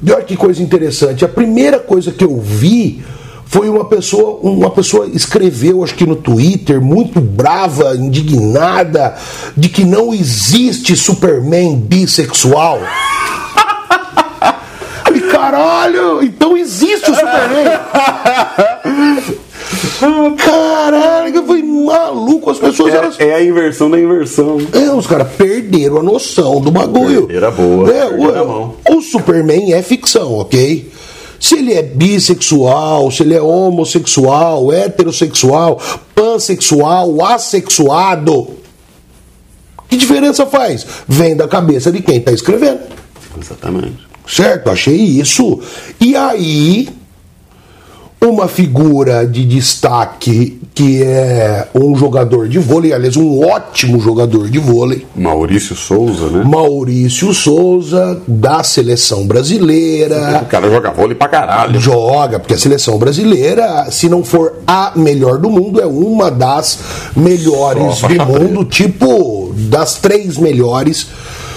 E 0.02 0.12
olha 0.12 0.24
que 0.24 0.36
coisa 0.36 0.62
interessante. 0.62 1.24
A 1.24 1.28
primeira 1.28 1.78
coisa 1.78 2.10
que 2.10 2.24
eu 2.24 2.40
vi 2.40 3.02
foi 3.44 3.68
uma 3.68 3.84
pessoa, 3.84 4.38
uma 4.42 4.70
pessoa 4.70 5.06
escreveu, 5.08 5.82
acho 5.82 5.94
que 5.94 6.06
no 6.06 6.14
Twitter, 6.14 6.80
muito 6.80 7.20
brava, 7.20 7.96
indignada, 7.96 9.16
de 9.56 9.68
que 9.68 9.84
não 9.84 10.14
existe 10.14 10.96
Superman 10.96 11.76
bissexual. 11.76 12.78
Falei, 15.04 15.22
caralho, 15.22 16.22
então 16.22 16.56
existe 16.56 17.10
o 17.10 17.14
Superman. 17.14 17.80
Caralho, 20.36 21.34
eu 21.36 21.44
fui 21.46 21.62
maluco, 21.62 22.50
as 22.50 22.58
pessoas 22.58 22.94
elas 22.94 23.20
É, 23.20 23.28
é 23.28 23.34
a 23.34 23.44
inversão 23.44 23.90
da 23.90 23.98
inversão. 23.98 24.58
é, 24.72 24.90
os 24.92 25.06
caras 25.06 25.28
perderam 25.36 25.98
a 25.98 26.02
noção 26.02 26.60
do 26.60 26.70
bagulho. 26.70 27.26
Perderam 27.26 27.52
boa, 27.52 27.90
É, 27.90 28.06
o, 28.06 28.96
o 28.96 29.00
Superman 29.02 29.72
é 29.74 29.82
ficção, 29.82 30.34
ok? 30.34 30.90
Se 31.38 31.56
ele 31.56 31.72
é 31.74 31.82
bissexual, 31.82 33.10
se 33.10 33.22
ele 33.22 33.34
é 33.34 33.40
homossexual, 33.40 34.72
heterossexual, 34.72 35.80
pansexual, 36.14 37.24
assexuado, 37.24 38.48
que 39.88 39.96
diferença 39.96 40.46
faz? 40.46 40.86
Vem 41.08 41.34
da 41.34 41.48
cabeça 41.48 41.90
de 41.90 42.00
quem 42.02 42.18
está 42.18 42.30
escrevendo. 42.30 42.80
Exatamente. 43.40 44.06
Certo? 44.26 44.70
Achei 44.70 44.94
isso. 44.94 45.60
E 45.98 46.14
aí, 46.14 46.88
uma 48.22 48.46
figura 48.48 49.26
de 49.26 49.44
destaque 49.46 50.60
que 50.74 51.02
é 51.02 51.68
um 51.74 51.96
jogador 51.96 52.48
de 52.48 52.58
vôlei, 52.58 52.92
aliás, 52.92 53.16
um 53.16 53.40
ótimo 53.44 54.00
jogador 54.00 54.48
de 54.48 54.58
vôlei. 54.58 55.06
Maurício 55.16 55.74
Souza, 55.74 56.28
né? 56.28 56.44
Maurício 56.44 57.32
Souza, 57.34 58.20
da 58.26 58.62
seleção 58.62 59.26
brasileira. 59.26 60.40
O 60.42 60.46
cara 60.46 60.70
joga 60.70 60.90
vôlei 60.90 61.14
pra 61.14 61.28
caralho. 61.28 61.80
Joga, 61.80 62.38
porque 62.38 62.54
a 62.54 62.58
seleção 62.58 62.98
brasileira, 62.98 63.90
se 63.90 64.08
não 64.08 64.22
for 64.22 64.54
a 64.66 64.92
melhor 64.94 65.38
do 65.38 65.50
mundo, 65.50 65.80
é 65.80 65.86
uma 65.86 66.30
das 66.30 66.78
melhores 67.16 68.00
do 68.00 68.26
mundo, 68.26 68.64
tipo, 68.64 69.52
das 69.56 69.96
três 69.96 70.36
melhores 70.36 71.08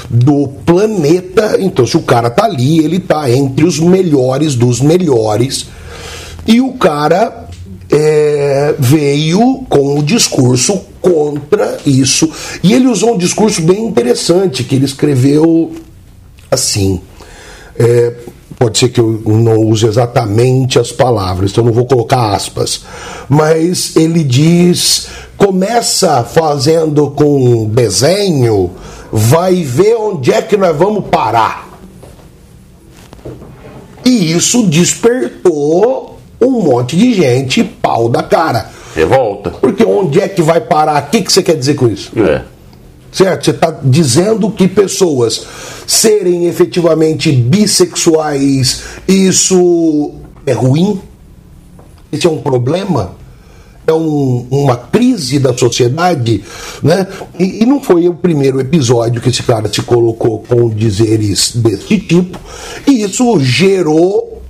do 0.10 0.48
planeta. 0.66 1.58
Então, 1.60 1.86
se 1.86 1.98
o 1.98 2.02
cara 2.02 2.30
tá 2.30 2.46
ali, 2.46 2.80
ele 2.80 3.00
tá 3.00 3.30
entre 3.30 3.66
os 3.66 3.80
melhores 3.80 4.56
dos 4.56 4.80
melhores. 4.80 5.68
E 6.46 6.60
o 6.62 6.74
cara 6.74 7.48
é, 7.90 8.76
veio 8.78 9.66
com 9.70 10.00
o 10.00 10.04
discurso 10.04 10.82
contra 11.02 11.78
isso. 11.86 12.30
E 12.64 12.74
ele 12.74 12.88
usou 12.88 13.16
um 13.16 13.18
discurso 13.18 13.62
bem 13.62 13.86
interessante, 13.86 14.64
que 14.64 14.76
ele 14.76 14.86
escreveu 14.86 15.72
assim. 16.50 17.02
é, 17.78 18.14
pode 18.58 18.78
ser 18.78 18.90
que 18.90 19.00
eu 19.00 19.22
não 19.26 19.58
use 19.58 19.86
exatamente 19.86 20.80
as 20.80 20.92
palavras, 20.92 21.52
então 21.52 21.64
não 21.64 21.74
vou 21.74 21.86
colocar 21.86 22.34
aspas. 22.34 22.84
Mas 23.28 23.96
ele 23.96 24.24
diz: 24.24 25.08
começa 25.38 26.24
fazendo 26.24 27.12
com 27.12 27.66
desenho, 27.66 28.72
vai 29.12 29.64
ver 29.64 29.96
onde 29.96 30.32
é 30.32 30.42
que 30.42 30.56
nós 30.56 30.76
vamos 30.76 31.06
parar. 31.10 31.70
E 34.06 34.32
isso 34.32 34.64
despertou 34.64 36.13
um 36.44 36.62
monte 36.62 36.96
de 36.98 37.14
gente 37.14 37.64
pau 37.64 38.10
da 38.10 38.22
cara. 38.24 38.70
Revolta. 38.96 39.50
Porque 39.52 39.84
onde 39.84 40.20
é 40.22 40.28
que 40.28 40.42
vai 40.42 40.62
parar? 40.62 41.04
O 41.04 41.10
que, 41.10 41.22
que 41.22 41.32
você 41.34 41.42
quer 41.42 41.56
dizer 41.56 41.74
com 41.76 41.88
isso? 41.88 42.12
É. 42.18 42.44
Certo? 43.12 43.46
Você 43.46 43.52
está 43.52 43.72
dizendo 43.84 44.50
que 44.52 44.68
pessoas 44.68 45.46
serem 45.88 46.46
efetivamente 46.48 47.32
bissexuais, 47.32 48.84
isso 49.08 50.12
é 50.46 50.54
ruim? 50.54 51.00
Isso 52.12 52.28
é 52.28 52.32
um 52.32 52.38
problema? 52.42 53.16
É 53.86 53.94
um- 53.94 54.48
uma 54.50 54.76
crise 54.78 55.40
da 55.40 55.56
sociedade? 55.56 56.44
Né? 56.82 57.06
E, 57.38 57.64
e 57.64 57.66
não 57.66 57.82
foi 57.82 58.08
o 58.08 58.14
primeiro 58.14 58.60
episódio 58.62 59.22
que 59.22 59.30
esse 59.30 59.44
cara 59.44 59.72
se 59.72 59.82
colocou 59.82 60.40
com 60.48 60.70
dizeres 60.70 61.52
desse 61.56 62.00
tipo, 62.00 62.40
e 62.88 63.04
isso 63.04 63.40
gerou 63.40 64.42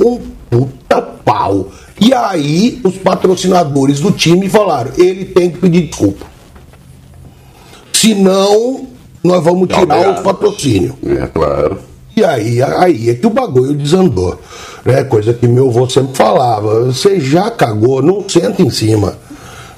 um 0.00 0.18
puta 0.90 1.00
pau. 1.24 1.68
E 2.00 2.12
aí 2.12 2.80
os 2.82 2.96
patrocinadores 2.96 4.00
do 4.00 4.10
time 4.10 4.48
falaram: 4.48 4.90
ele 4.98 5.24
tem 5.26 5.50
que 5.50 5.58
pedir 5.58 5.86
desculpa. 5.86 6.26
Senão, 7.92 8.88
nós 9.22 9.44
vamos 9.44 9.68
tirar 9.68 9.82
Obrigado. 9.82 10.20
o 10.20 10.22
patrocínio. 10.22 10.94
É, 11.06 11.26
claro. 11.26 11.78
E 12.16 12.24
aí, 12.24 12.60
aí 12.62 13.10
é 13.10 13.14
que 13.14 13.26
o 13.26 13.30
bagulho 13.30 13.74
desandou. 13.74 14.38
Né? 14.84 15.04
Coisa 15.04 15.32
que 15.32 15.46
meu 15.46 15.68
avô 15.68 15.88
sempre 15.88 16.16
falava: 16.16 16.86
você 16.86 17.20
já 17.20 17.50
cagou, 17.50 18.02
não 18.02 18.28
senta 18.28 18.62
em 18.62 18.70
cima. 18.70 19.16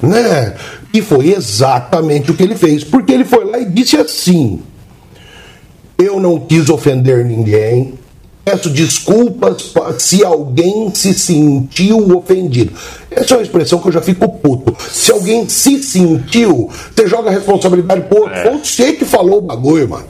Né? 0.00 0.54
E 0.94 1.00
foi 1.00 1.32
exatamente 1.32 2.30
o 2.30 2.34
que 2.34 2.42
ele 2.42 2.56
fez. 2.56 2.84
Porque 2.84 3.12
ele 3.12 3.24
foi 3.24 3.44
lá 3.44 3.58
e 3.58 3.64
disse 3.66 3.96
assim: 3.96 4.60
eu 5.98 6.20
não 6.20 6.38
quis 6.40 6.68
ofender 6.68 7.24
ninguém. 7.24 7.94
Peço 8.44 8.68
desculpas 8.70 9.62
pa- 9.62 9.94
se 9.98 10.24
alguém 10.24 10.90
se 10.92 11.14
sentiu 11.14 12.16
ofendido. 12.18 12.72
Essa 13.10 13.34
é 13.34 13.36
uma 13.36 13.42
expressão 13.44 13.78
que 13.78 13.86
eu 13.88 13.92
já 13.92 14.00
fico 14.02 14.28
puto. 14.28 14.74
Se 14.90 15.12
alguém 15.12 15.48
se 15.48 15.80
sentiu, 15.82 16.68
você 16.94 17.06
joga 17.06 17.30
a 17.30 17.32
responsabilidade 17.32 18.04
outro. 18.10 18.32
É. 18.34 18.50
Você 18.58 18.94
que 18.94 19.04
falou 19.04 19.38
o 19.38 19.42
bagulho, 19.42 19.88
mano. 19.88 20.06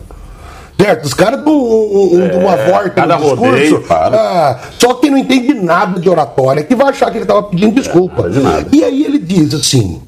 Certo? 0.80 1.04
Os 1.04 1.14
caras 1.14 1.44
dão 1.44 1.52
um, 1.52 2.14
um- 2.14 2.40
uma 2.40 2.56
volta 2.56 2.86
É, 2.86 2.90
cada 2.90 3.16
no 3.18 3.22
discurso. 3.22 3.44
rodeio, 3.44 3.80
para. 3.82 4.16
ah, 4.18 4.58
só 4.78 4.94
quem 4.94 5.10
não 5.10 5.18
entende 5.18 5.52
nada 5.54 6.00
de 6.00 6.08
oratória 6.08 6.64
que 6.64 6.74
vai 6.74 6.88
achar 6.88 7.10
que 7.10 7.18
ele 7.18 7.24
estava 7.24 7.42
pedindo 7.44 7.74
desculpa. 7.74 8.28
É. 8.28 8.66
E 8.74 8.82
aí 8.82 9.04
ele 9.04 9.18
diz 9.18 9.52
assim: 9.54 10.00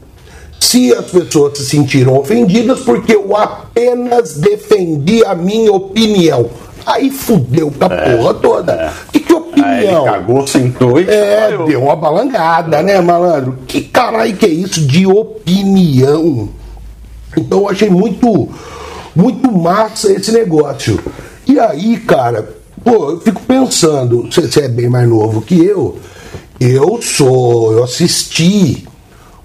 se 0.59 0.93
as 0.95 1.05
pessoas 1.05 1.59
se 1.59 1.67
sentiram 1.67 2.17
ofendidas 2.19 2.81
porque 2.81 3.15
eu 3.15 3.37
apenas 3.37 4.35
defendi 4.39 5.23
a 5.25 5.35
minha 5.35 5.73
opinião. 5.73 6.49
Aí 6.87 7.11
fudeu 7.11 7.71
com 7.71 7.85
a 7.85 7.89
porra 7.89 8.35
toda. 8.35 8.93
Que, 9.13 9.21
que 9.21 9.33
É. 9.33 9.37
Aí 9.63 9.85
ele 9.85 9.87
opinião? 9.87 10.05
cagou, 10.05 10.47
sentou 10.47 11.01
e 11.01 11.09
É, 11.09 11.47
saiu. 11.49 11.65
deu 11.65 11.83
uma 11.85 11.95
balangada, 11.97 12.83
né, 12.83 13.01
malandro? 13.01 13.59
Que 13.67 13.83
caralho 13.83 14.37
que 14.37 14.47
é 14.47 14.49
isso 14.49 14.81
de 14.87 15.07
opinião? 15.07 16.49
Então 17.37 17.61
eu 17.61 17.69
achei 17.69 17.89
muito, 17.89 18.49
muito 19.15 19.51
massa 19.53 20.13
esse 20.13 20.33
negócio. 20.33 20.99
E 21.47 21.59
aí, 21.59 21.99
cara, 21.99 22.49
pô, 22.83 23.11
eu 23.13 23.21
fico 23.21 23.41
pensando, 23.43 24.29
você 24.31 24.61
é 24.63 24.69
bem 24.69 24.89
mais 24.89 25.09
novo 25.09 25.41
que 25.41 25.65
eu, 25.65 25.99
eu 26.61 27.01
sou, 27.03 27.73
eu 27.73 27.85
assisti 27.85 28.87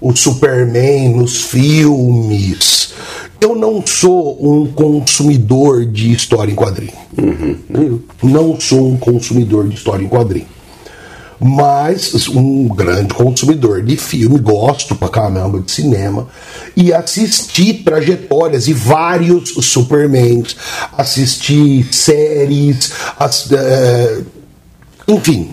o 0.00 0.14
Superman 0.14 1.10
nos 1.16 1.42
filmes. 1.42 2.94
Eu 3.40 3.54
não 3.56 3.84
sou 3.86 4.36
um 4.40 4.66
consumidor 4.72 5.86
de 5.86 6.12
história 6.12 6.52
em 6.52 6.54
quadrinho. 6.54 6.92
Não 8.22 8.60
sou 8.60 8.88
um 8.92 8.96
consumidor 8.96 9.66
de 9.68 9.74
história 9.76 10.04
em 10.04 10.08
quadrinho 10.08 10.46
mas 11.42 12.28
um 12.28 12.68
grande 12.68 13.14
consumidor 13.14 13.82
de 13.82 13.96
filme, 13.96 14.38
gosto 14.38 14.94
pra 14.94 15.08
caramba 15.08 15.58
de 15.58 15.72
cinema, 15.72 16.28
e 16.76 16.92
assisti 16.92 17.72
trajetórias 17.72 18.68
e 18.68 18.74
vários 18.74 19.54
Supermans, 19.64 20.54
assisti 20.98 21.86
séries, 21.90 22.92
ass- 23.18 23.50
eh, 23.50 24.20
enfim. 25.08 25.50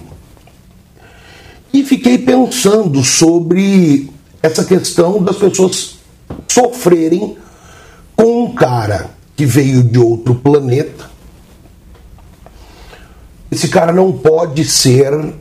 E 1.71 1.81
fiquei 1.83 2.17
pensando 2.17 3.01
sobre 3.01 4.09
essa 4.43 4.65
questão 4.65 5.23
das 5.23 5.37
pessoas 5.37 5.95
sofrerem 6.49 7.37
com 8.17 8.45
um 8.45 8.55
cara 8.55 9.11
que 9.35 9.45
veio 9.45 9.83
de 9.83 9.99
outro 9.99 10.35
planeta. 10.35 11.09
Esse 13.49 13.69
cara 13.69 13.93
não 13.93 14.11
pode 14.11 14.65
ser 14.65 15.33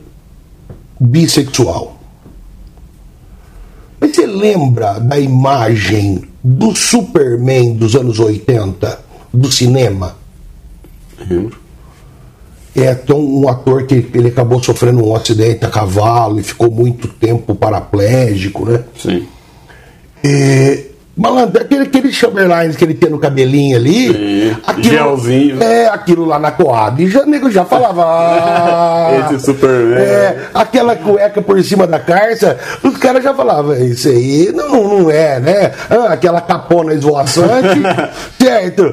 bissexual. 0.99 1.99
Mas 3.99 4.15
você 4.15 4.27
lembra 4.27 4.99
da 4.99 5.19
imagem 5.19 6.23
do 6.43 6.75
Superman 6.75 7.73
dos 7.73 7.95
anos 7.95 8.19
80, 8.19 8.99
do 9.33 9.51
cinema? 9.51 10.15
Lembro. 11.27 11.57
É 12.75 12.95
um, 13.11 13.41
um 13.41 13.49
ator 13.49 13.87
que 13.87 13.95
ele 14.13 14.27
acabou 14.27 14.63
sofrendo 14.63 15.03
um 15.03 15.15
acidente 15.15 15.65
a 15.65 15.69
cavalo 15.69 16.39
e 16.39 16.43
ficou 16.43 16.69
muito 16.69 17.07
tempo 17.07 17.55
paraplégico, 17.55 18.65
né? 18.65 18.83
Sim. 18.95 19.27
É, 20.23 20.86
malandro, 21.17 21.61
aquele, 21.61 21.83
aquele 21.83 22.13
Chamberlain 22.13 22.71
que 22.71 22.83
ele 22.83 22.93
tem 22.93 23.09
no 23.09 23.17
cabelinho 23.17 23.75
ali. 23.75 24.13
Sim, 24.13 24.83
gelzinho. 24.83 25.61
É, 25.61 25.87
aquilo 25.87 26.25
lá 26.25 26.37
na 26.37 26.51
Coab. 26.51 27.03
E 27.03 27.07
já, 27.07 27.25
nego 27.25 27.49
já 27.49 27.65
falava. 27.65 28.03
ah, 28.05 29.31
Esse 29.33 29.45
Superman. 29.45 29.97
É, 29.99 30.47
aquela 30.53 30.95
cueca 30.95 31.41
por 31.41 31.61
cima 31.63 31.87
da 31.87 31.99
carça. 31.99 32.57
Os 32.83 32.95
caras 32.97 33.23
já 33.23 33.33
falavam, 33.33 33.75
isso 33.75 34.07
aí 34.07 34.51
não, 34.53 34.99
não 34.99 35.11
é, 35.11 35.39
né? 35.39 35.71
Ah, 35.89 36.13
aquela 36.13 36.41
capona 36.41 36.93
esvoaçante. 36.93 37.81
certo? 38.39 38.83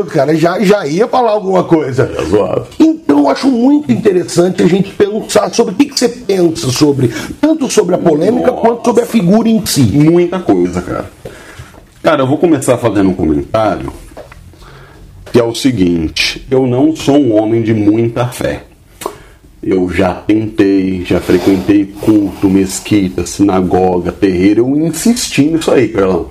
O, 0.00 0.04
cara 0.04 0.34
já, 0.34 0.58
já 0.60 0.86
ia 0.86 1.06
falar 1.06 1.30
alguma 1.30 1.64
coisa. 1.64 2.06
Tá 2.06 2.22
zoado. 2.24 2.66
Então 2.78 3.20
eu 3.20 3.28
acho 3.28 3.48
muito 3.48 3.92
interessante 3.92 4.62
a 4.62 4.66
gente 4.66 4.90
pensar 4.90 5.52
sobre 5.54 5.74
o 5.74 5.76
que, 5.76 5.86
que 5.86 5.98
você 5.98 6.08
pensa 6.08 6.68
sobre, 6.68 7.12
tanto 7.40 7.70
sobre 7.70 7.94
a 7.94 7.98
polêmica 7.98 8.52
quanto 8.52 8.84
sobre 8.84 9.02
a 9.02 9.06
figura 9.06 9.48
em 9.48 9.64
si. 9.64 9.82
Muita 9.82 10.38
coisa, 10.40 10.82
cara. 10.82 11.06
Cara, 12.08 12.22
eu 12.22 12.26
vou 12.26 12.38
começar 12.38 12.78
fazendo 12.78 13.10
um 13.10 13.14
comentário 13.14 13.92
que 15.30 15.38
é 15.38 15.44
o 15.44 15.54
seguinte: 15.54 16.42
eu 16.50 16.66
não 16.66 16.96
sou 16.96 17.18
um 17.18 17.36
homem 17.38 17.60
de 17.60 17.74
muita 17.74 18.26
fé. 18.28 18.62
Eu 19.62 19.90
já 19.90 20.14
tentei, 20.14 21.04
já 21.04 21.20
frequentei 21.20 21.84
culto, 21.84 22.48
mesquita, 22.48 23.26
sinagoga, 23.26 24.10
terreiro, 24.10 24.62
eu 24.62 24.86
insisti 24.86 25.42
nisso 25.42 25.70
aí, 25.70 25.88
Carlão. 25.88 26.30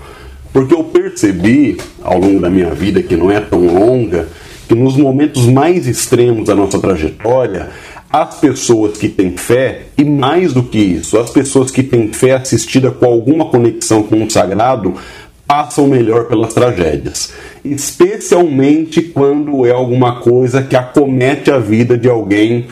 Porque 0.51 0.73
eu 0.73 0.83
percebi 0.83 1.77
ao 2.01 2.17
longo 2.17 2.39
da 2.39 2.49
minha 2.49 2.73
vida, 2.73 3.03
que 3.03 3.15
não 3.15 3.29
é 3.29 3.39
tão 3.39 3.63
longa, 3.67 4.27
que 4.67 4.73
nos 4.73 4.97
momentos 4.97 5.45
mais 5.45 5.85
extremos 5.85 6.47
da 6.47 6.55
nossa 6.55 6.79
trajetória, 6.79 7.69
as 8.09 8.39
pessoas 8.39 8.97
que 8.97 9.09
têm 9.09 9.37
fé, 9.37 9.83
e 9.95 10.03
mais 10.03 10.53
do 10.53 10.63
que 10.63 10.79
isso, 10.79 11.19
as 11.19 11.29
pessoas 11.29 11.69
que 11.69 11.83
têm 11.83 12.11
fé 12.11 12.31
assistida 12.31 12.89
com 12.89 13.05
alguma 13.05 13.45
conexão 13.45 14.01
com 14.01 14.23
o 14.23 14.31
sagrado, 14.31 14.95
passam 15.47 15.87
melhor 15.87 16.25
pelas 16.25 16.53
tragédias. 16.53 17.33
Especialmente 17.63 19.01
quando 19.01 19.65
é 19.65 19.71
alguma 19.71 20.19
coisa 20.19 20.61
que 20.61 20.75
acomete 20.75 21.49
a 21.49 21.57
vida 21.57 21.97
de 21.97 22.09
alguém 22.09 22.67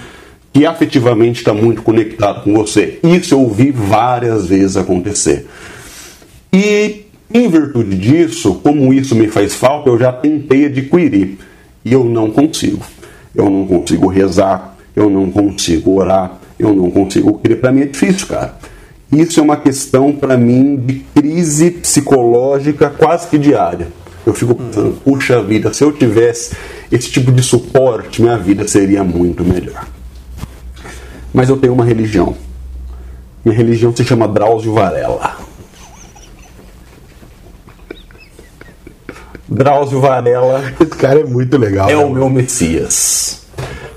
que 0.51 0.65
afetivamente 0.65 1.39
está 1.39 1.53
muito 1.53 1.81
conectado 1.81 2.43
com 2.43 2.53
você. 2.53 2.99
Isso 3.03 3.33
eu 3.33 3.41
ouvi 3.41 3.71
várias 3.71 4.47
vezes 4.47 4.77
acontecer. 4.77 5.47
E 6.53 7.05
em 7.33 7.49
virtude 7.49 7.97
disso, 7.97 8.61
como 8.63 8.93
isso 8.93 9.15
me 9.15 9.27
faz 9.27 9.55
falta, 9.55 9.89
eu 9.89 9.97
já 9.97 10.11
tentei 10.11 10.65
adquirir 10.65 11.37
e 11.83 11.91
eu 11.91 12.03
não 12.03 12.31
consigo. 12.31 12.85
Eu 13.33 13.49
não 13.49 13.67
consigo 13.67 14.07
rezar, 14.07 14.77
eu 14.95 15.09
não 15.09 15.29
consigo 15.29 15.99
orar, 15.99 16.39
eu 16.57 16.73
não 16.73 16.89
consigo 16.89 17.37
crer. 17.39 17.59
Para 17.59 17.71
mim 17.73 17.81
é 17.81 17.85
difícil, 17.85 18.27
cara. 18.27 18.57
Isso 19.15 19.39
é 19.39 19.43
uma 19.43 19.55
questão 19.55 20.11
para 20.11 20.35
mim 20.35 20.75
de 20.75 20.95
crise 21.15 21.71
psicológica 21.71 22.89
quase 22.89 23.27
que 23.27 23.37
diária. 23.37 23.87
Eu 24.25 24.33
fico 24.33 24.53
pensando, 24.53 24.99
puxa 25.05 25.41
vida, 25.41 25.73
se 25.73 25.85
eu 25.85 25.93
tivesse 25.93 26.53
esse 26.91 27.09
tipo 27.09 27.31
de 27.31 27.41
suporte, 27.41 28.21
minha 28.21 28.37
vida 28.37 28.67
seria 28.67 29.05
muito 29.05 29.45
melhor. 29.45 29.87
Mas 31.33 31.47
eu 31.47 31.55
tenho 31.55 31.71
uma 31.71 31.85
religião. 31.85 32.35
Minha 33.45 33.55
religião 33.55 33.95
se 33.95 34.03
chama 34.03 34.27
Drauzio 34.27 34.73
Varela. 34.73 35.37
Drauzio 39.47 40.01
Varela. 40.01 40.73
Esse 40.77 40.91
cara 40.91 41.21
é 41.21 41.23
muito 41.23 41.57
legal. 41.57 41.89
É 41.89 41.95
né? 41.95 42.03
o 42.03 42.09
meu 42.09 42.29
Messias. 42.29 43.45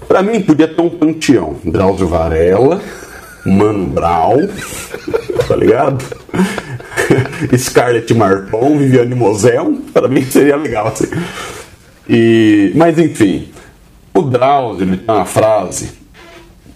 Para 0.07 0.23
mim, 0.23 0.41
podia 0.43 0.69
ter 0.69 0.81
um 0.81 0.91
panteão. 0.91 1.57
Drauzio 1.65 2.07
Varela, 2.07 2.81
Mano 3.45 3.87
Brown, 3.87 4.49
tá 5.47 5.57
ligado? 5.57 6.05
Scarlett 7.57 8.13
Marton, 8.15 8.79
Viviane 8.79 9.15
Mosel, 9.15 9.79
para 9.93 10.09
mim 10.09 10.25
seria 10.25 10.57
legal 10.57 10.89
assim. 10.89 11.09
E, 12.09 12.73
mas 12.75 12.99
enfim, 12.99 13.49
o 14.15 14.23
Drauzio 14.23 14.87
ele 14.87 14.97
tem 14.97 15.15
uma 15.15 15.25
frase 15.25 15.91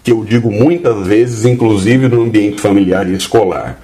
que 0.03 0.11
eu 0.11 0.23
digo 0.23 0.51
muitas 0.51 1.07
vezes, 1.07 1.45
inclusive 1.45 2.07
no 2.07 2.23
ambiente 2.23 2.61
familiar 2.61 3.09
e 3.09 3.13
escolar, 3.13 3.79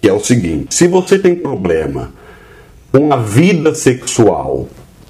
que 0.00 0.08
é 0.08 0.12
o 0.12 0.20
seguinte: 0.20 0.74
se 0.74 0.86
você 0.86 1.18
tem 1.18 1.34
problema 1.34 2.12
com 2.92 3.12
a 3.12 3.16
vida 3.16 3.74
sexual, 3.74 4.68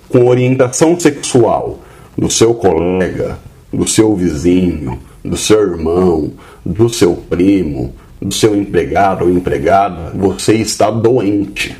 com 0.09 0.27
orientação 0.27 0.99
sexual 0.99 1.81
do 2.17 2.31
seu 2.31 2.55
colega, 2.55 3.39
do 3.73 3.87
seu 3.87 4.15
vizinho, 4.17 4.99
do 5.29 5.37
seu 5.37 5.61
irmão, 5.61 6.33
do 6.65 6.89
seu 6.89 7.15
primo, 7.15 7.93
do 8.21 8.33
seu 8.33 8.57
empregado 8.57 9.25
ou 9.25 9.31
empregada, 9.31 10.13
você 10.15 10.55
está 10.55 10.91
doente. 10.91 11.77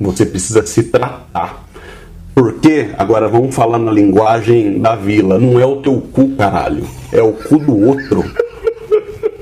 Você 0.00 0.24
precisa 0.24 0.64
se 0.66 0.84
tratar. 0.84 1.68
Porque, 2.34 2.90
agora 2.96 3.28
vamos 3.28 3.54
falar 3.54 3.78
na 3.78 3.92
linguagem 3.92 4.80
da 4.80 4.96
vila, 4.96 5.38
não 5.38 5.60
é 5.60 5.66
o 5.66 5.76
teu 5.76 6.00
cu, 6.00 6.30
caralho, 6.36 6.86
é 7.12 7.22
o 7.22 7.32
cu 7.32 7.58
do 7.58 7.86
outro. 7.86 8.24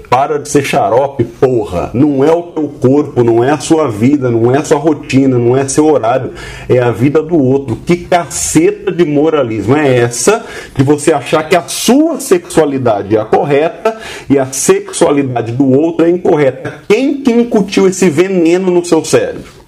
Para 0.09 0.39
de 0.39 0.49
ser 0.49 0.65
xarope, 0.65 1.23
porra. 1.23 1.91
Não 1.93 2.25
é 2.25 2.33
o 2.33 2.43
teu 2.43 2.67
corpo, 2.69 3.23
não 3.23 3.45
é 3.45 3.51
a 3.51 3.59
sua 3.59 3.91
vida, 3.91 4.31
não 4.31 4.55
é 4.55 4.59
a 4.59 4.65
sua 4.65 4.79
rotina, 4.79 5.39
não 5.39 5.55
é 5.55 5.69
seu 5.69 5.87
horário. 5.87 6.33
É 6.69 6.79
a 6.79 6.91
vida 6.91 7.23
do 7.23 7.37
outro. 7.37 7.77
Que 7.77 7.97
caceta 7.97 8.91
de 8.91 9.05
moralismo 9.05 9.77
é 9.77 9.99
essa 9.99 10.45
de 10.75 10.83
você 10.83 11.13
achar 11.13 11.47
que 11.47 11.55
a 11.55 11.69
sua 11.69 12.21
sexualidade 12.21 13.17
é 13.17 13.21
a 13.21 13.25
correta 13.25 13.99
e 14.31 14.39
a 14.39 14.47
sexualidade 14.47 15.53
do 15.53 15.71
outro 15.71 16.07
é 16.07 16.11
incorreta? 16.11 16.83
Quem 16.89 17.23
que 17.23 17.31
incutiu 17.31 17.87
esse 17.87 18.09
veneno 18.09 18.71
no 18.71 18.85
seu 18.85 19.05
cérebro? 19.05 19.59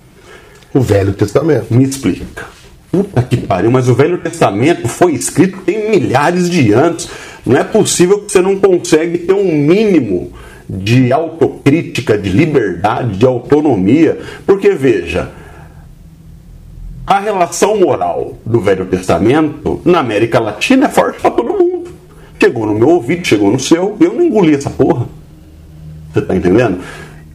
O 0.73 0.81
Velho 0.81 1.13
Testamento. 1.13 1.67
Me 1.71 1.85
explica. 1.85 2.47
Puta 2.91 3.23
que 3.23 3.37
pariu, 3.37 3.71
mas 3.71 3.89
o 3.89 3.95
Velho 3.95 4.19
Testamento 4.19 4.89
foi 4.89 5.13
escrito 5.13 5.59
tem 5.59 5.91
milhares 5.91 6.51
de 6.51 6.73
anos. 6.73 7.09
Não 7.45 7.57
é 7.57 7.65
possível 7.65 8.21
que 8.21 8.33
você 8.33 8.41
não 8.41 8.59
consegue 8.59 9.19
ter 9.19 9.33
um 9.33 9.53
mínimo 9.53 10.33
de 10.69 11.13
autocrítica, 11.13 12.17
de 12.17 12.31
liberdade, 12.31 13.19
de 13.19 13.27
autonomia, 13.27 14.19
porque 14.47 14.71
veja, 14.71 15.31
a 17.07 17.19
relação 17.19 17.77
moral 17.77 18.39
do 18.47 18.61
Velho 18.61 18.87
Testamento 18.87 19.81
na 19.85 19.99
América 19.99 20.39
Latina 20.39 20.87
é 20.87 20.89
forte 20.89 21.21
para 21.21 21.31
todo 21.31 21.59
mundo. 21.59 21.91
Chegou 22.41 22.67
no 22.67 22.75
meu 22.75 22.89
ouvido, 22.89 23.27
chegou 23.27 23.51
no 23.51 23.59
seu, 23.59 23.97
eu 24.01 24.15
não 24.15 24.23
engoli 24.23 24.55
essa 24.55 24.71
porra. 24.71 25.09
Você 26.13 26.23
tá 26.23 26.37
entendendo? 26.37 26.81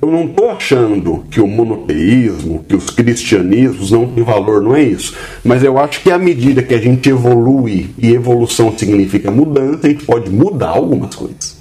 Eu 0.01 0.12
não 0.12 0.25
estou 0.25 0.51
achando 0.51 1.25
que 1.31 1.39
o 1.39 1.47
monoteísmo, 1.47 2.63
que 2.67 2.75
os 2.75 2.89
cristianismos 2.89 3.91
não 3.91 4.08
têm 4.08 4.23
valor, 4.23 4.62
não 4.62 4.75
é 4.75 4.84
isso. 4.84 5.15
Mas 5.43 5.63
eu 5.63 5.79
acho 5.79 6.01
que 6.01 6.12
à 6.12 6.17
medida 6.17 6.62
que 6.62 6.73
a 6.73 6.81
gente 6.81 7.10
evolui, 7.10 7.89
e 7.97 8.13
evolução 8.13 8.77
significa 8.77 9.31
mudança, 9.31 9.88
a 9.88 9.89
gente 9.89 10.05
pode 10.05 10.29
mudar 10.29 10.69
algumas 10.69 11.15
coisas. 11.15 11.58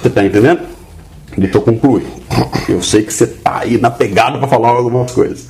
Você 0.00 0.08
está 0.08 0.24
entendendo? 0.24 0.60
Deixa 1.36 1.56
eu 1.56 1.62
concluir. 1.62 2.06
Eu 2.68 2.82
sei 2.82 3.02
que 3.02 3.12
você 3.12 3.24
está 3.24 3.60
aí 3.60 3.78
na 3.78 3.90
pegada 3.90 4.38
para 4.38 4.48
falar 4.48 4.70
algumas 4.70 5.12
coisas. 5.12 5.48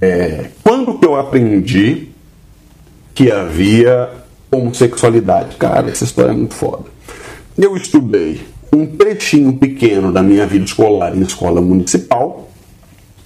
É, 0.00 0.50
quando 0.62 0.98
que 0.98 1.06
eu 1.06 1.16
aprendi 1.16 2.08
que 3.14 3.30
havia 3.30 4.08
homossexualidade? 4.50 5.56
Cara, 5.56 5.90
essa 5.90 6.04
história 6.04 6.30
é 6.30 6.34
muito 6.34 6.54
foda. 6.54 6.84
Eu 7.58 7.76
estudei 7.76 8.40
um 8.72 8.86
trechinho 8.86 9.52
pequeno 9.52 10.12
da 10.12 10.22
minha 10.22 10.46
vida 10.46 10.64
escolar 10.64 11.16
em 11.16 11.22
escola 11.22 11.60
municipal 11.60 12.48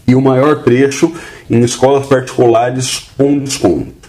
e 0.06 0.14
o 0.14 0.20
maior 0.20 0.62
trecho 0.62 1.12
em 1.50 1.60
escolas 1.60 2.06
particulares 2.06 3.08
com 3.16 3.38
desconto. 3.38 4.04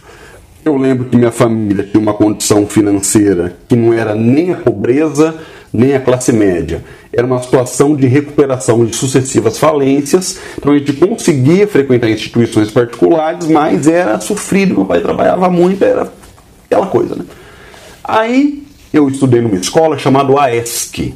Eu 0.64 0.78
lembro 0.78 1.06
que 1.06 1.16
minha 1.16 1.32
família 1.32 1.84
tinha 1.84 2.02
uma 2.02 2.14
condição 2.14 2.66
financeira 2.66 3.56
que 3.68 3.76
não 3.76 3.94
era 3.94 4.16
nem 4.16 4.52
a 4.52 4.58
pobreza, 4.58 5.36
nem 5.72 5.94
a 5.94 6.00
classe 6.00 6.32
média. 6.32 6.84
Era 7.14 7.28
uma 7.28 7.42
situação 7.42 7.96
de 7.96 8.08
recuperação 8.08 8.84
de 8.84 8.96
sucessivas 8.96 9.60
falências. 9.60 10.40
Então 10.58 10.74
a 10.74 10.78
gente 10.78 10.94
conseguia 10.94 11.68
frequentar 11.68 12.10
instituições 12.10 12.72
particulares, 12.72 13.48
mas 13.48 13.88
era 13.88 14.20
sofrido. 14.20 14.74
Meu 14.74 14.86
pai 14.86 15.02
trabalhava 15.02 15.50
muito, 15.50 15.84
era 15.84 16.12
aquela 16.66 16.88
coisa, 16.88 17.16
né? 17.16 17.26
Aí 18.04 18.65
eu 18.98 19.10
estudei 19.10 19.42
numa 19.42 19.56
escola 19.56 19.98
chamada 19.98 20.34
AESC, 20.40 21.14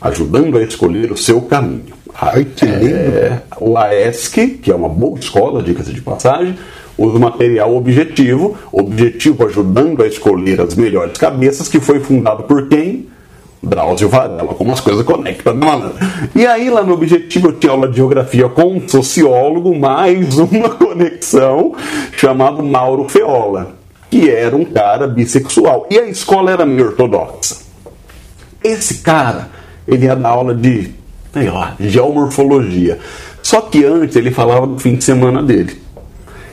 ajudando 0.00 0.56
a 0.58 0.62
escolher 0.62 1.10
o 1.10 1.16
seu 1.16 1.42
caminho. 1.42 1.94
Ai, 2.14 2.44
que 2.44 2.64
lindo! 2.64 2.94
É, 2.94 3.42
o 3.60 3.76
AESC, 3.76 4.58
que 4.62 4.70
é 4.70 4.74
uma 4.74 4.88
boa 4.88 5.18
escola, 5.18 5.62
dica-se 5.62 5.92
de 5.92 6.00
passagem, 6.00 6.56
usa 6.96 7.16
o 7.16 7.20
material 7.20 7.76
objetivo, 7.76 8.56
objetivo 8.72 9.44
ajudando 9.46 10.02
a 10.02 10.06
escolher 10.06 10.60
as 10.60 10.74
melhores 10.74 11.18
cabeças, 11.18 11.68
que 11.68 11.80
foi 11.80 12.00
fundado 12.00 12.44
por 12.44 12.68
quem? 12.68 13.08
Drauzio 13.62 14.08
Varela, 14.08 14.54
como 14.54 14.72
as 14.72 14.80
coisas 14.80 15.04
conectam, 15.04 15.52
né, 15.54 15.66
mano? 15.66 15.92
E 16.34 16.46
aí, 16.46 16.70
lá 16.70 16.84
no 16.84 16.94
Objetivo, 16.94 17.48
eu 17.48 17.52
tinha 17.54 17.72
aula 17.72 17.88
de 17.88 17.96
geografia 17.96 18.48
com 18.48 18.76
um 18.76 18.88
sociólogo, 18.88 19.76
mais 19.76 20.38
uma 20.38 20.70
conexão, 20.70 21.74
chamado 22.12 22.62
Mauro 22.62 23.08
Feola 23.08 23.75
que 24.16 24.30
era 24.30 24.56
um 24.56 24.64
cara 24.64 25.06
bissexual. 25.06 25.86
E 25.90 25.98
a 25.98 26.08
escola 26.08 26.50
era 26.50 26.64
meio 26.64 26.88
ortodoxa. 26.88 27.56
Esse 28.64 28.98
cara, 28.98 29.50
ele 29.86 30.06
ia 30.06 30.16
dar 30.16 30.30
aula 30.30 30.54
de, 30.54 30.94
sei 31.32 31.50
lá, 31.50 31.76
geomorfologia. 31.78 32.98
Só 33.42 33.60
que 33.60 33.84
antes 33.84 34.16
ele 34.16 34.30
falava 34.30 34.66
do 34.66 34.78
fim 34.78 34.96
de 34.96 35.04
semana 35.04 35.42
dele. 35.42 35.82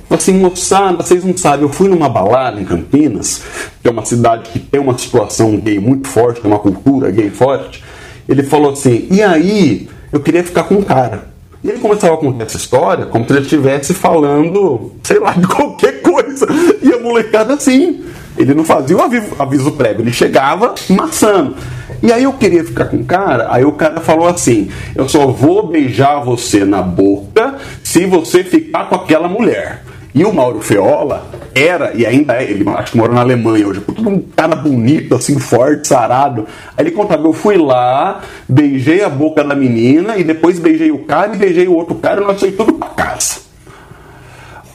Assim, 0.10 0.34
moçada, 0.34 0.98
vocês 0.98 1.24
não 1.24 1.36
sabem, 1.36 1.62
eu 1.62 1.70
fui 1.70 1.88
numa 1.88 2.10
balada 2.10 2.60
em 2.60 2.66
Campinas, 2.66 3.42
que 3.82 3.88
é 3.88 3.92
uma 3.92 4.06
cidade 4.06 4.50
que 4.52 4.60
tem 4.60 4.80
uma 4.80 4.96
situação 4.96 5.58
gay 5.58 5.80
muito 5.80 6.08
forte, 6.08 6.42
tem 6.42 6.52
uma 6.52 6.60
cultura 6.60 7.10
gay 7.10 7.30
forte. 7.30 7.84
Ele 8.28 8.44
falou 8.44 8.74
assim: 8.74 9.08
e 9.10 9.24
aí, 9.24 9.90
eu 10.12 10.20
queria 10.20 10.44
ficar 10.44 10.64
com 10.64 10.76
um 10.76 10.84
cara. 10.84 11.33
E 11.64 11.70
ele 11.70 11.80
começava 11.80 12.16
a 12.16 12.18
contar 12.18 12.44
essa 12.44 12.58
história 12.58 13.06
como 13.06 13.26
se 13.26 13.32
ele 13.32 13.42
estivesse 13.42 13.94
falando, 13.94 14.92
sei 15.02 15.20
lá, 15.20 15.32
de 15.38 15.48
qualquer 15.48 16.02
coisa. 16.02 16.46
E 16.82 16.92
a 16.92 17.00
molecada 17.00 17.54
assim. 17.54 18.04
Ele 18.36 18.56
não 18.56 18.66
fazia 18.66 18.98
o 18.98 19.02
aviso, 19.02 19.28
aviso 19.38 19.72
prévio, 19.74 20.02
ele 20.02 20.12
chegava 20.12 20.74
maçando. 20.90 21.56
E 22.02 22.12
aí 22.12 22.24
eu 22.24 22.34
queria 22.34 22.64
ficar 22.64 22.86
com 22.86 22.98
o 22.98 23.06
cara, 23.06 23.48
aí 23.50 23.64
o 23.64 23.74
cara 23.74 24.02
falou 24.02 24.28
assim: 24.28 24.70
Eu 24.96 25.08
só 25.08 25.28
vou 25.28 25.68
beijar 25.68 26.20
você 26.24 26.66
na 26.66 26.82
boca 26.82 27.56
se 27.84 28.06
você 28.06 28.44
ficar 28.44 28.90
com 28.90 28.96
aquela 28.96 29.28
mulher. 29.28 29.83
E 30.16 30.24
o 30.24 30.32
Mauro 30.32 30.62
Feola 30.62 31.26
era, 31.56 31.92
e 31.94 32.06
ainda 32.06 32.36
é, 32.36 32.44
ele 32.44 32.64
acho 32.70 32.92
que 32.92 32.98
mora 32.98 33.12
na 33.12 33.22
Alemanha 33.22 33.68
hoje, 33.68 33.82
todo 33.82 34.08
um 34.08 34.22
cara 34.22 34.56
bonito, 34.56 35.16
assim, 35.16 35.40
forte, 35.40 35.88
sarado. 35.88 36.48
Aí 36.78 36.86
ele 36.86 36.92
contava, 36.92 37.26
eu 37.28 37.34
fui 37.34 37.58
lá, 37.58 38.22
beijei 38.48 39.04
a 39.04 39.10
boca 39.10 39.44
da 39.44 39.56
menina, 39.56 40.16
e 40.18 40.24
depois 40.24 40.60
beijei 40.60 40.92
o 40.92 41.00
cara 41.06 41.34
e 41.34 41.38
beijei 41.38 41.68
o 41.68 41.74
outro 41.74 41.96
cara, 41.96 42.22
e 42.22 42.26
nós 42.26 42.40
saímos 42.40 42.58
tudo 42.58 42.74
pra 42.74 42.90
casa. 42.90 43.42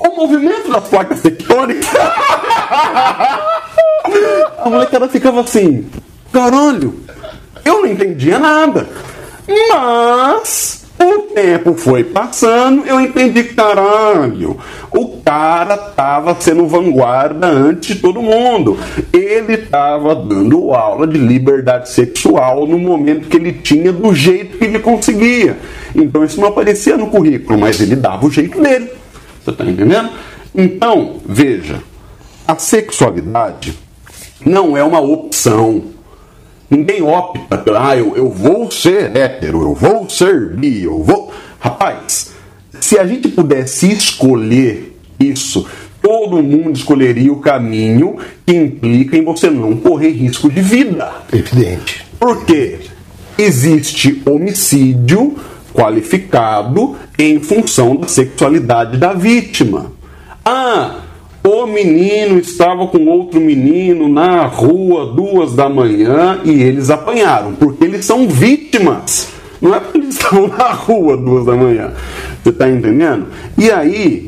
O 0.01 0.09
movimento 0.17 0.73
das 0.73 0.89
placas 0.89 1.23
tectônicas. 1.23 1.87
a 4.59 4.69
molecada 4.69 5.09
ficava 5.09 5.43
assim, 5.43 5.87
caralho, 6.33 6.99
eu 7.65 7.83
não 7.83 7.87
entendia 7.87 8.41
nada. 8.41 8.89
Mas 9.71 10.85
O 11.01 11.23
tempo 11.33 11.75
foi 11.75 12.03
passando, 12.03 12.85
eu 12.85 13.01
entendi 13.01 13.45
que, 13.45 13.55
caralho, 13.55 14.57
o 14.91 15.19
cara 15.23 15.75
estava 15.75 16.37
sendo 16.41 16.67
vanguarda 16.67 17.47
antes 17.47 17.95
de 17.95 18.03
todo 18.03 18.21
mundo. 18.21 18.77
Ele 19.13 19.55
estava 19.55 20.17
dando 20.17 20.73
aula 20.73 21.07
de 21.07 21.17
liberdade 21.17 21.89
sexual 21.89 22.67
no 22.67 22.79
momento 22.79 23.29
que 23.29 23.37
ele 23.37 23.53
tinha, 23.53 23.93
do 23.93 24.13
jeito 24.13 24.59
que 24.59 24.65
ele 24.65 24.81
conseguia. 24.81 25.57
Então 25.95 26.25
isso 26.25 26.41
não 26.41 26.49
aparecia 26.49 26.97
no 26.97 27.07
currículo, 27.07 27.59
mas 27.59 27.81
ele 27.81 27.95
dava 27.95 28.27
o 28.27 28.31
jeito 28.31 28.61
dele. 28.61 28.91
Você 29.45 29.51
está 29.51 29.65
entendendo? 29.65 30.11
Então, 30.55 31.17
veja, 31.25 31.81
a 32.47 32.57
sexualidade 32.57 33.79
não 34.45 34.77
é 34.77 34.83
uma 34.83 35.01
opção. 35.01 35.85
Ninguém 36.71 37.03
opta 37.03 37.57
pela, 37.57 37.91
ah, 37.91 37.97
eu, 37.97 38.15
eu 38.17 38.29
vou 38.29 38.71
ser 38.71 39.17
hétero, 39.17 39.63
eu 39.63 39.75
vou 39.75 40.09
ser 40.09 40.51
bi, 40.51 40.83
eu 40.83 41.03
vou. 41.03 41.33
Rapaz, 41.59 42.33
se 42.79 42.99
a 42.99 43.07
gente 43.07 43.29
pudesse 43.29 43.91
escolher 43.91 44.97
isso, 45.19 45.67
todo 46.03 46.43
mundo 46.43 46.77
escolheria 46.77 47.33
o 47.33 47.41
caminho 47.41 48.17
que 48.45 48.55
implica 48.55 49.17
em 49.17 49.25
você 49.25 49.49
não 49.49 49.77
correr 49.77 50.11
risco 50.11 50.51
de 50.51 50.61
vida. 50.61 51.11
Evidente. 51.33 52.07
Por 52.19 52.45
quê? 52.45 52.79
Existe 53.39 54.23
homicídio 54.27 55.37
qualificado 55.73 56.97
em 57.19 57.41
função 57.41 57.97
da 57.97 58.09
sexualidade 58.09 58.97
da 58.99 59.13
vítima. 59.13 59.93
Ah, 60.45 61.03
o 61.49 61.67
menino 61.67 62.39
estava 62.39 62.87
com 62.87 63.07
outro 63.07 63.41
menino 63.41 64.09
na 64.09 64.47
rua 64.47 65.07
duas 65.07 65.55
da 65.55 65.69
manhã 65.69 66.41
e 66.45 66.63
eles 66.63 66.91
apanharam, 66.91 67.55
porque 67.55 67.85
eles 67.85 68.05
são 68.05 68.29
vítimas. 68.29 69.29
Não 69.61 69.75
é 69.75 69.81
porque 69.81 69.99
eles 69.99 70.15
estavam 70.17 70.49
na 70.49 70.73
rua 70.73 71.17
duas 71.17 71.47
da 71.47 71.57
manhã. 71.57 71.93
Você 72.43 72.51
está 72.51 72.69
entendendo? 72.69 73.27
E 73.57 73.71
aí, 73.71 74.28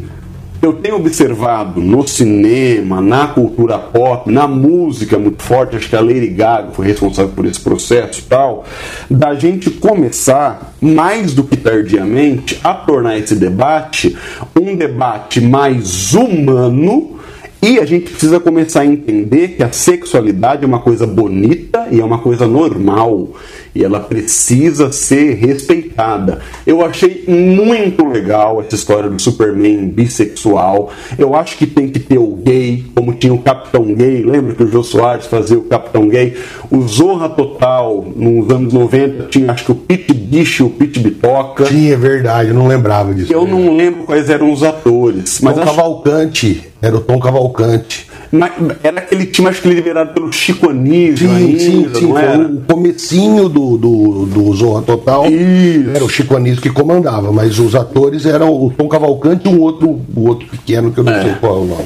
eu 0.63 0.75
tenho 0.75 0.97
observado 0.97 1.81
no 1.81 2.07
cinema, 2.07 3.01
na 3.01 3.29
cultura 3.29 3.79
pop, 3.79 4.31
na 4.31 4.47
música 4.47 5.19
muito 5.19 5.43
forte, 5.43 5.77
acho 5.77 5.89
que 5.89 5.97
a 5.97 6.01
Lady 6.01 6.29
Gaga 6.29 6.73
foi 6.73 6.87
responsável 6.87 7.33
por 7.33 7.47
esse 7.47 7.61
processo 7.61 8.21
e 8.21 8.25
tal, 8.25 8.65
da 9.11 9.35
gente 9.35 9.71
começar, 9.71 10.75
mais 10.81 11.33
do 11.33 11.45
que 11.45 11.57
tardiamente, 11.57 12.61
a 12.63 12.75
tornar 12.75 13.19
esse 13.19 13.35
debate 13.35 14.17
um 14.59 14.77
debate 14.77 15.41
mais 15.41 16.13
humano 16.13 17.19
e 17.63 17.79
a 17.79 17.85
gente 17.85 18.11
precisa 18.11 18.41
começar 18.41 18.81
a 18.81 18.87
entender 18.87 19.49
que 19.49 19.63
a 19.63 19.71
sexualidade 19.71 20.65
é 20.65 20.67
uma 20.67 20.81
coisa 20.81 21.07
bonita 21.07 21.89
e 21.91 22.01
é 22.01 22.05
uma 22.05 22.19
coisa 22.19 22.47
normal. 22.47 23.29
E 23.75 23.85
ela 23.85 24.01
precisa 24.01 24.91
ser 24.91 25.35
respeitada. 25.35 26.41
Eu 26.67 26.85
achei 26.85 27.25
muito 27.27 28.05
legal 28.07 28.61
essa 28.61 28.75
história 28.75 29.09
do 29.09 29.21
Superman 29.21 29.89
bissexual. 29.89 30.91
Eu 31.19 31.35
acho 31.35 31.57
que 31.57 31.67
tem 31.67 31.89
que 31.89 32.01
ter 32.01 32.19
o 32.19 32.35
gay, 32.35 32.85
como 32.95 33.15
tinha 33.15 33.33
o 33.33 33.39
Capitão 33.39 33.85
Gay. 33.95 34.23
Lembra 34.23 34.55
que 34.55 34.65
o 34.65 34.71
Jô 34.71 34.83
Soares 34.83 35.27
fazia 35.27 35.59
o 35.59 35.63
Capitão 35.63 36.09
Gay? 36.09 36.37
O 36.71 36.83
Zorra 36.83 37.29
Total, 37.29 38.07
nos 38.17 38.51
anos 38.51 38.73
90, 38.73 39.25
tinha 39.25 39.53
acho 39.53 39.65
que 39.65 39.73
o 39.73 39.75
Pete 39.75 40.13
Bicho, 40.13 40.67
o 40.67 40.71
Pete 40.71 41.01
Bitoca. 41.01 41.65
Tinha, 41.65 41.95
é 41.95 41.97
verdade, 41.97 42.51
eu 42.51 42.55
não 42.55 42.67
lembrava 42.67 43.15
disso. 43.15 43.33
Eu 43.33 43.47
não 43.47 43.77
lembro 43.77 44.05
quais 44.05 44.29
eram 44.31 44.53
os 44.53 44.63
atores. 44.63 45.41
Mas 45.41 45.55
Tom 45.55 45.63
acho... 45.63 45.71
Cavalcante, 45.71 46.69
era 46.81 46.97
o 46.97 47.01
Tom 47.01 47.19
Cavalcante. 47.19 48.11
Mas 48.33 48.53
era 48.83 49.01
aquele 49.01 49.27
time, 49.27 49.49
acho 49.49 49.61
que 49.61 49.69
ele 49.69 49.75
liberado 49.75 50.13
pelo 50.13 50.33
Chico 50.33 50.71
Anísio 50.71 51.29
sim, 51.29 51.35
ainda, 51.35 51.59
sim, 51.59 51.95
sim, 51.95 52.07
não 52.07 52.19
era? 52.19 52.47
O 52.47 52.61
comecinho 52.61 53.49
do, 53.49 53.60
do, 53.77 54.27
do 54.27 54.53
Zorra 54.55 54.83
Total 54.83 55.27
Isso. 55.27 55.91
era 55.95 56.05
o 56.05 56.09
Chico 56.09 56.37
Anísio 56.37 56.61
que 56.63 56.71
comandava, 56.71 57.31
mas 57.33 57.59
os 57.59 57.75
atores 57.75 58.27
eram 58.27 58.51
o 58.53 58.71
Tom 58.71 58.89
Cavalcante 58.89 59.49
e 59.49 59.53
um 59.53 59.61
outro, 59.61 60.01
o 60.15 60.29
outro 60.29 60.47
pequeno 60.49 60.91
que 60.93 60.99
eu 61.01 61.05
não 61.05 61.13
É. 61.13 61.23
sei 61.23 61.35
qual 61.35 61.57
é 61.57 61.61
o 61.61 61.65
nome. 61.67 61.85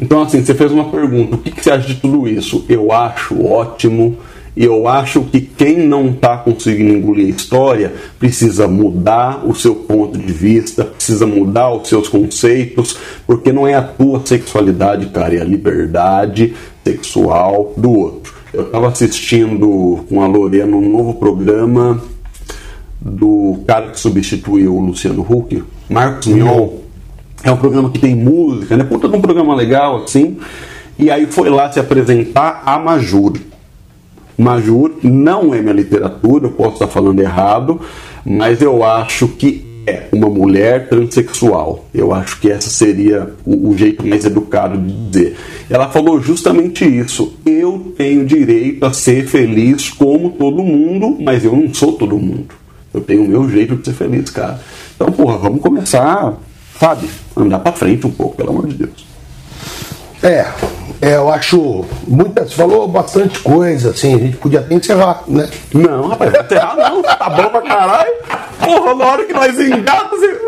Então, 0.00 0.22
assim, 0.22 0.42
você 0.44 0.54
fez 0.54 0.72
uma 0.72 0.84
pergunta: 0.84 1.34
o 1.36 1.38
que, 1.38 1.50
que 1.50 1.62
você 1.62 1.70
acha 1.70 1.86
de 1.88 1.94
tudo 1.96 2.26
isso? 2.28 2.64
Eu 2.68 2.90
acho 2.92 3.44
ótimo. 3.44 4.16
E 4.56 4.64
eu 4.64 4.88
acho 4.88 5.22
que 5.22 5.40
quem 5.40 5.86
não 5.86 6.08
está 6.08 6.36
conseguindo 6.36 6.92
engolir 6.92 7.26
a 7.26 7.30
história 7.30 7.92
precisa 8.18 8.66
mudar 8.66 9.46
o 9.46 9.54
seu 9.54 9.76
ponto 9.76 10.18
de 10.18 10.32
vista, 10.32 10.84
precisa 10.84 11.24
mudar 11.24 11.72
os 11.72 11.88
seus 11.88 12.08
conceitos, 12.08 12.96
porque 13.26 13.52
não 13.52 13.66
é 13.66 13.74
a 13.74 13.82
tua 13.82 14.20
sexualidade, 14.24 15.06
cara, 15.06 15.36
é 15.36 15.40
a 15.40 15.44
liberdade 15.44 16.52
sexual 16.84 17.72
do 17.76 17.92
outro. 17.92 18.34
Eu 18.52 18.62
estava 18.64 18.88
assistindo 18.88 20.04
com 20.08 20.22
a 20.22 20.26
Lorena 20.26 20.76
um 20.76 20.90
novo 20.90 21.14
programa 21.14 22.02
do 23.00 23.60
cara 23.66 23.90
que 23.90 24.00
substituiu 24.00 24.74
o 24.74 24.80
Luciano 24.80 25.22
Huck, 25.22 25.62
Marcos 25.88 26.26
Mion. 26.26 26.68
É 27.44 27.50
um 27.50 27.56
programa 27.56 27.90
que 27.90 28.00
tem 28.00 28.14
música, 28.14 28.76
né? 28.76 28.82
Puta 28.82 29.08
de 29.08 29.16
um 29.16 29.20
programa 29.20 29.54
legal, 29.54 30.02
assim. 30.02 30.38
E 30.98 31.10
aí 31.10 31.26
foi 31.26 31.48
lá 31.48 31.70
se 31.70 31.78
apresentar 31.78 32.62
a 32.66 32.78
Majur. 32.78 33.34
Majur 34.36 34.92
não 35.02 35.54
é 35.54 35.60
minha 35.62 35.72
literatura, 35.72 36.46
eu 36.46 36.50
posso 36.50 36.74
estar 36.74 36.88
falando 36.88 37.20
errado, 37.20 37.80
mas 38.24 38.60
eu 38.60 38.82
acho 38.84 39.28
que 39.28 39.69
é 39.86 40.08
uma 40.12 40.28
mulher 40.28 40.88
transexual. 40.88 41.86
Eu 41.94 42.12
acho 42.12 42.40
que 42.40 42.50
essa 42.50 42.68
seria 42.68 43.30
o, 43.44 43.70
o 43.70 43.76
jeito 43.76 44.06
mais 44.06 44.24
educado 44.24 44.78
de 44.78 45.10
dizer. 45.10 45.36
Ela 45.68 45.88
falou 45.88 46.20
justamente 46.20 46.84
isso. 46.84 47.34
Eu 47.44 47.94
tenho 47.96 48.24
direito 48.24 48.84
a 48.84 48.92
ser 48.92 49.26
feliz 49.26 49.88
como 49.90 50.30
todo 50.30 50.62
mundo, 50.62 51.16
mas 51.20 51.44
eu 51.44 51.56
não 51.56 51.72
sou 51.72 51.92
todo 51.92 52.18
mundo. 52.18 52.54
Eu 52.92 53.00
tenho 53.00 53.24
o 53.24 53.28
meu 53.28 53.48
jeito 53.48 53.76
de 53.76 53.84
ser 53.84 53.94
feliz, 53.94 54.30
cara. 54.30 54.60
Então, 54.94 55.12
porra, 55.12 55.38
vamos 55.38 55.60
começar, 55.60 56.36
sabe, 56.78 57.08
andar 57.36 57.60
pra 57.60 57.72
frente 57.72 58.06
um 58.06 58.10
pouco, 58.10 58.36
pelo 58.36 58.50
amor 58.50 58.66
de 58.66 58.74
Deus. 58.74 59.06
É, 60.22 60.46
é, 61.00 61.16
eu 61.16 61.28
acho. 61.32 61.84
Muitas, 62.06 62.52
falou 62.52 62.86
bastante 62.88 63.38
coisa, 63.40 63.90
assim, 63.90 64.14
a 64.14 64.18
gente 64.18 64.36
podia 64.36 64.60
até 64.60 64.74
encerrar, 64.74 65.22
né? 65.26 65.48
Não, 65.72 66.08
rapaz, 66.08 66.30
vai 66.32 66.40
enterrar 66.42 66.76
não, 66.76 67.02
tá 67.02 67.30
bom 67.30 67.48
pra 67.50 67.62
caralho. 67.62 68.10
Porra, 68.58 68.94
na 68.94 69.04
hora 69.06 69.24
que 69.24 69.32
nós 69.32 69.58
engata, 69.58 70.08
você. 70.16 70.38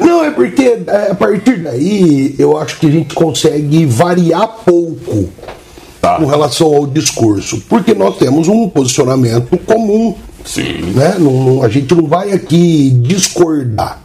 Não, 0.00 0.24
é 0.24 0.30
porque 0.30 0.78
é, 0.86 1.10
a 1.10 1.14
partir 1.14 1.56
daí 1.62 2.34
eu 2.38 2.56
acho 2.56 2.78
que 2.78 2.86
a 2.86 2.90
gente 2.90 3.14
consegue 3.14 3.84
variar 3.86 4.46
pouco 4.64 5.28
Tá. 6.00 6.16
com 6.16 6.24
relação 6.24 6.74
ao 6.74 6.86
discurso, 6.86 7.62
porque 7.68 7.92
nós 7.92 8.16
temos 8.16 8.48
um 8.48 8.66
posicionamento 8.70 9.58
comum, 9.66 10.14
Sim. 10.46 10.94
né? 10.94 11.16
Não- 11.18 11.62
a 11.62 11.68
gente 11.68 11.94
não 11.94 12.06
vai 12.06 12.32
aqui 12.32 12.88
discordar. 13.02 13.98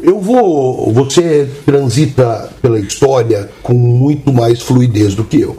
Eu 0.00 0.20
vou. 0.20 0.92
Você 0.92 1.50
transita 1.64 2.50
pela 2.62 2.78
história 2.78 3.50
com 3.62 3.74
muito 3.74 4.32
mais 4.32 4.62
fluidez 4.62 5.14
do 5.14 5.24
que 5.24 5.40
eu. 5.40 5.56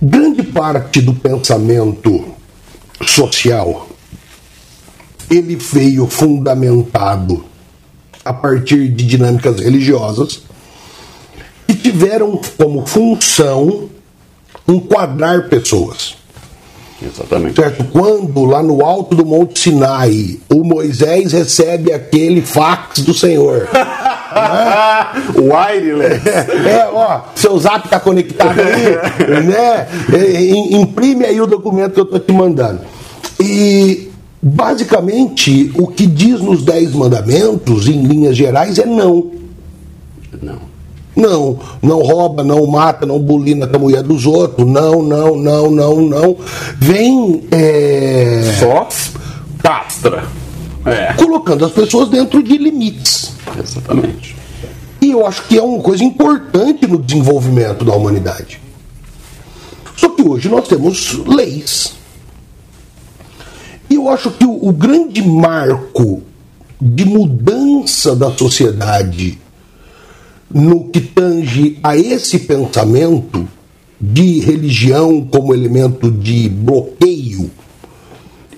Grande 0.00 0.42
parte 0.44 1.00
do 1.00 1.12
pensamento 1.14 2.24
social 3.04 3.88
ele 5.30 5.56
veio 5.56 6.06
fundamentado 6.06 7.44
a 8.24 8.32
partir 8.32 8.88
de 8.88 9.06
dinâmicas 9.06 9.60
religiosas 9.60 10.42
que 11.66 11.74
tiveram 11.74 12.40
como 12.56 12.86
função 12.86 13.90
enquadrar 14.66 15.48
pessoas. 15.48 16.16
Exatamente. 17.00 17.54
Certo? 17.60 17.84
Quando 17.92 18.44
lá 18.44 18.60
no 18.62 18.84
alto 18.84 19.14
do 19.14 19.24
Monte 19.24 19.58
Sinai 19.60 20.38
o 20.48 20.64
Moisés 20.64 21.32
recebe 21.32 21.92
aquele 21.92 22.40
fax 22.42 23.00
do 23.00 23.14
Senhor. 23.14 23.68
Wireless. 25.36 26.28
É, 26.28 26.88
ó, 26.92 27.20
seu 27.34 27.58
zap 27.58 27.88
tá 27.88 28.00
conectado 28.00 28.58
aí, 28.60 29.42
né? 29.44 29.86
É, 30.12 30.42
im- 30.44 30.80
Imprime 30.80 31.24
aí 31.24 31.40
o 31.40 31.46
documento 31.46 31.92
que 31.94 32.00
eu 32.00 32.04
tô 32.04 32.18
te 32.18 32.32
mandando. 32.32 32.80
E 33.40 34.10
basicamente 34.42 35.70
o 35.76 35.86
que 35.86 36.06
diz 36.06 36.40
nos 36.40 36.64
Dez 36.64 36.92
Mandamentos, 36.92 37.86
em 37.88 38.02
linhas 38.02 38.36
gerais, 38.36 38.78
é 38.78 38.84
não. 38.86 39.30
Não. 40.42 40.58
Não, 41.18 41.58
não 41.82 41.98
rouba, 42.00 42.44
não 42.44 42.64
mata, 42.64 43.04
não 43.04 43.18
bulina 43.18 43.66
com 43.66 43.74
a 43.74 43.78
mulher 43.80 44.04
dos 44.04 44.24
outros. 44.24 44.64
Não, 44.64 45.02
não, 45.02 45.34
não, 45.36 45.68
não, 45.68 46.00
não. 46.00 46.36
Vem 46.78 47.42
é, 47.50 48.54
Só 48.60 48.86
castra. 49.60 50.24
É. 50.86 51.12
colocando 51.14 51.64
as 51.64 51.72
pessoas 51.72 52.08
dentro 52.08 52.40
de 52.40 52.56
limites. 52.56 53.32
Exatamente. 53.60 54.36
E 55.00 55.10
eu 55.10 55.26
acho 55.26 55.42
que 55.48 55.58
é 55.58 55.62
uma 55.62 55.82
coisa 55.82 56.04
importante 56.04 56.86
no 56.86 56.98
desenvolvimento 56.98 57.84
da 57.84 57.94
humanidade. 57.94 58.60
Só 59.96 60.08
que 60.10 60.22
hoje 60.22 60.48
nós 60.48 60.68
temos 60.68 61.14
leis. 61.26 61.94
E 63.90 63.96
eu 63.96 64.08
acho 64.08 64.30
que 64.30 64.44
o, 64.44 64.68
o 64.68 64.72
grande 64.72 65.20
marco 65.20 66.22
de 66.80 67.04
mudança 67.04 68.14
da 68.14 68.30
sociedade 68.30 69.36
no 70.52 70.88
que 70.88 71.00
tange 71.00 71.78
a 71.82 71.96
esse 71.96 72.40
pensamento 72.40 73.46
de 74.00 74.40
religião 74.40 75.26
como 75.26 75.52
elemento 75.52 76.10
de 76.10 76.48
bloqueio, 76.48 77.50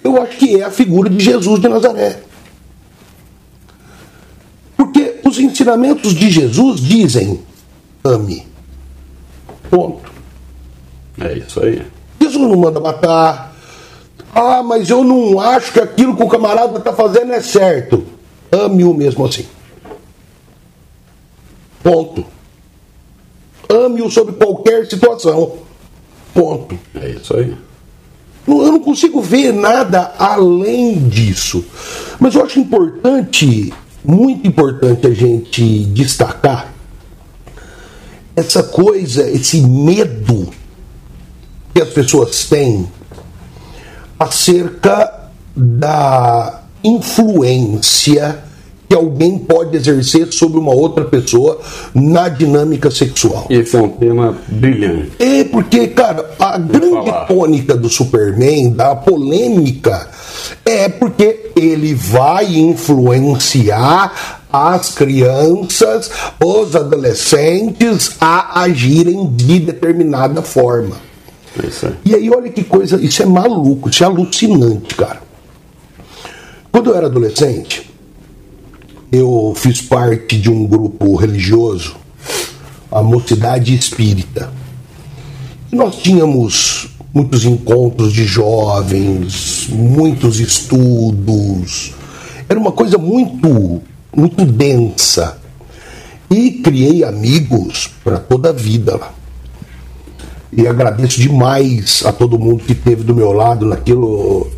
Eu 0.02 0.20
acho 0.22 0.38
que 0.38 0.58
é 0.58 0.64
a 0.64 0.70
figura 0.70 1.10
de 1.10 1.22
Jesus 1.22 1.60
de 1.60 1.68
Nazaré. 1.68 2.22
Porque 4.76 5.20
os 5.22 5.38
ensinamentos 5.38 6.14
de 6.14 6.30
Jesus 6.30 6.80
dizem: 6.80 7.40
ame. 8.02 8.46
Ponto. 9.70 10.10
É 11.20 11.34
isso 11.34 11.62
aí. 11.62 11.82
Jesus 12.18 12.48
não 12.48 12.56
manda 12.56 12.80
matar. 12.80 13.54
Ah, 14.34 14.62
mas 14.62 14.88
eu 14.88 15.04
não 15.04 15.38
acho 15.38 15.72
que 15.72 15.80
aquilo 15.80 16.16
que 16.16 16.22
o 16.22 16.28
camarada 16.28 16.78
está 16.78 16.94
fazendo 16.94 17.32
é 17.32 17.40
certo. 17.42 18.02
Ame-o 18.50 18.94
mesmo 18.94 19.26
assim. 19.26 19.44
Ponto. 21.82 22.24
Ame-o 23.68 24.10
sob 24.10 24.32
qualquer 24.32 24.86
situação. 24.86 25.58
Ponto. 26.34 26.78
É 26.94 27.10
isso 27.10 27.36
aí. 27.36 27.56
Eu 28.46 28.72
não 28.72 28.80
consigo 28.80 29.20
ver 29.20 29.52
nada 29.52 30.12
além 30.18 31.08
disso. 31.08 31.64
Mas 32.18 32.34
eu 32.34 32.44
acho 32.44 32.58
importante, 32.58 33.72
muito 34.04 34.46
importante 34.46 35.06
a 35.06 35.14
gente 35.14 35.84
destacar 35.86 36.72
essa 38.34 38.62
coisa, 38.62 39.28
esse 39.30 39.60
medo 39.60 40.48
que 41.74 41.80
as 41.80 41.90
pessoas 41.90 42.44
têm 42.44 42.88
acerca 44.18 45.30
da 45.54 46.62
influência 46.82 48.42
que 48.90 48.96
alguém 48.96 49.38
pode 49.38 49.76
exercer 49.76 50.32
sobre 50.32 50.58
uma 50.58 50.74
outra 50.74 51.04
pessoa 51.04 51.60
na 51.94 52.28
dinâmica 52.28 52.90
sexual. 52.90 53.46
Esse 53.48 53.76
é 53.76 53.80
um 53.80 53.88
tema 53.88 54.36
brilhante. 54.48 55.12
É 55.16 55.44
porque, 55.44 55.86
cara, 55.86 56.28
a 56.36 56.58
grande 56.58 57.08
falar. 57.08 57.26
tônica 57.26 57.76
do 57.76 57.88
Superman, 57.88 58.72
da 58.72 58.96
polêmica, 58.96 60.10
é 60.66 60.88
porque 60.88 61.52
ele 61.54 61.94
vai 61.94 62.56
influenciar 62.56 64.40
as 64.52 64.90
crianças, 64.90 66.10
os 66.44 66.74
adolescentes 66.74 68.16
a 68.20 68.60
agirem 68.62 69.24
de 69.36 69.60
determinada 69.60 70.42
forma. 70.42 70.96
É. 71.56 71.92
E 72.04 72.14
aí, 72.16 72.28
olha 72.28 72.50
que 72.50 72.64
coisa, 72.64 73.00
isso 73.00 73.22
é 73.22 73.26
maluco, 73.26 73.88
isso 73.88 74.02
é 74.02 74.06
alucinante, 74.08 74.96
cara. 74.96 75.22
Quando 76.72 76.90
eu 76.90 76.96
era 76.96 77.06
adolescente, 77.06 77.89
eu 79.12 79.52
fiz 79.56 79.80
parte 79.80 80.38
de 80.38 80.48
um 80.48 80.66
grupo 80.66 81.16
religioso, 81.16 81.96
a 82.90 83.02
Mocidade 83.02 83.74
Espírita. 83.74 84.52
E 85.72 85.76
nós 85.76 85.96
tínhamos 85.96 86.88
muitos 87.12 87.44
encontros 87.44 88.12
de 88.12 88.24
jovens, 88.24 89.68
muitos 89.68 90.38
estudos. 90.38 91.92
Era 92.48 92.58
uma 92.58 92.70
coisa 92.72 92.98
muito, 92.98 93.82
muito 94.14 94.44
densa. 94.44 95.38
E 96.30 96.52
criei 96.52 97.02
amigos 97.02 97.90
para 98.04 98.18
toda 98.18 98.50
a 98.50 98.52
vida 98.52 98.96
lá. 98.96 99.12
E 100.52 100.66
agradeço 100.66 101.20
demais 101.20 102.04
a 102.06 102.12
todo 102.12 102.38
mundo 102.38 102.62
que 102.62 102.72
esteve 102.72 103.02
do 103.02 103.14
meu 103.14 103.32
lado 103.32 103.66
naquilo. 103.66 104.48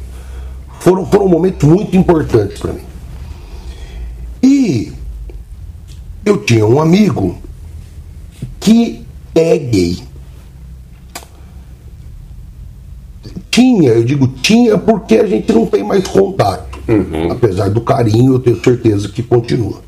Foram, 0.81 1.07
foram 1.07 1.29
momentos 1.29 1.67
muito 1.67 1.97
importantes 1.97 2.59
para 2.59 2.73
mim. 2.75 2.92
E 4.43 4.93
eu 6.25 6.39
tinha 6.45 6.67
um 6.67 6.81
amigo 6.81 7.39
que 8.61 9.05
é 9.35 9.57
gay. 9.59 10.03
Tinha, 13.51 13.91
eu 13.91 14.05
digo 14.05 14.27
tinha 14.29 14.79
porque 14.79 15.17
a 15.17 15.27
gente 15.27 15.53
não 15.53 15.67
tem 15.67 15.83
mais 15.85 16.07
contato. 16.09 16.79
Apesar 17.31 17.71
do 17.71 17.81
carinho, 17.81 18.35
eu 18.35 18.39
tenho 18.41 18.63
certeza 18.63 19.09
que 19.09 19.23
continua. 19.23 19.81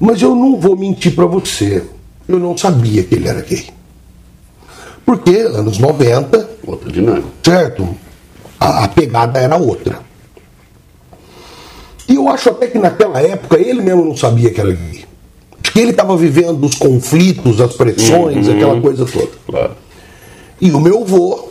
Mas 0.00 0.20
eu 0.20 0.34
não 0.34 0.58
vou 0.58 0.76
mentir 0.76 1.14
para 1.14 1.26
você. 1.26 1.84
Eu 2.26 2.38
não 2.38 2.56
sabia 2.56 3.02
que 3.04 3.14
ele 3.14 3.28
era 3.28 3.40
gay. 3.42 3.66
Porque 5.04 5.30
anos 5.36 5.78
90, 5.78 6.50
Outra 6.66 6.90
dinâmica. 6.90 7.28
certo? 7.42 7.86
A, 8.58 8.84
a 8.84 8.88
pegada 8.88 9.38
era 9.38 9.56
outra. 9.56 10.00
E 12.14 12.16
eu 12.16 12.28
acho 12.28 12.48
até 12.50 12.68
que 12.68 12.78
naquela 12.78 13.20
época 13.20 13.58
ele 13.58 13.82
mesmo 13.82 14.04
não 14.04 14.16
sabia 14.16 14.48
que 14.48 14.60
era 14.60 14.70
gay. 14.70 15.04
Acho 15.60 15.72
que 15.72 15.80
ele 15.80 15.90
estava 15.90 16.16
vivendo 16.16 16.64
os 16.64 16.76
conflitos, 16.76 17.60
as 17.60 17.72
pressões, 17.72 18.48
aquela 18.48 18.80
coisa 18.80 19.04
toda. 19.04 19.30
Claro. 19.48 19.72
E 20.60 20.70
o 20.70 20.78
meu 20.78 21.04
vô, 21.04 21.48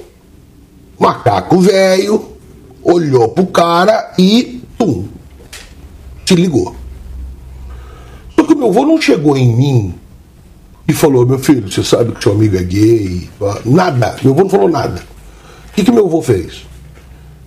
macaco 0.98 1.60
velho, 1.60 2.30
olhou 2.82 3.28
pro 3.28 3.46
cara 3.48 4.14
e 4.18 4.62
pum, 4.78 5.06
se 6.26 6.34
ligou. 6.34 6.74
Só 8.34 8.46
que 8.46 8.54
o 8.54 8.58
meu 8.58 8.72
vô 8.72 8.86
não 8.86 9.02
chegou 9.02 9.36
em 9.36 9.54
mim 9.54 9.96
e 10.88 10.94
falou: 10.94 11.26
Meu 11.26 11.40
filho, 11.40 11.70
você 11.70 11.84
sabe 11.84 12.14
que 12.14 12.24
seu 12.24 12.32
amigo 12.32 12.56
é 12.56 12.64
gay? 12.64 13.30
Nada. 13.66 14.16
Meu 14.24 14.34
vô 14.34 14.44
não 14.44 14.50
falou 14.50 14.70
nada. 14.70 15.04
O 15.72 15.74
que, 15.76 15.84
que 15.84 15.92
meu 15.92 16.08
vô 16.08 16.22
fez? 16.22 16.66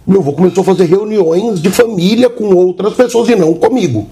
Meu 0.06 0.20
avô 0.20 0.32
começou 0.32 0.62
a 0.62 0.64
fazer 0.64 0.84
reuniões 0.84 1.60
de 1.60 1.68
família 1.68 2.30
com 2.30 2.54
outras 2.54 2.94
pessoas 2.94 3.28
e 3.28 3.34
não 3.34 3.52
comigo. 3.54 4.06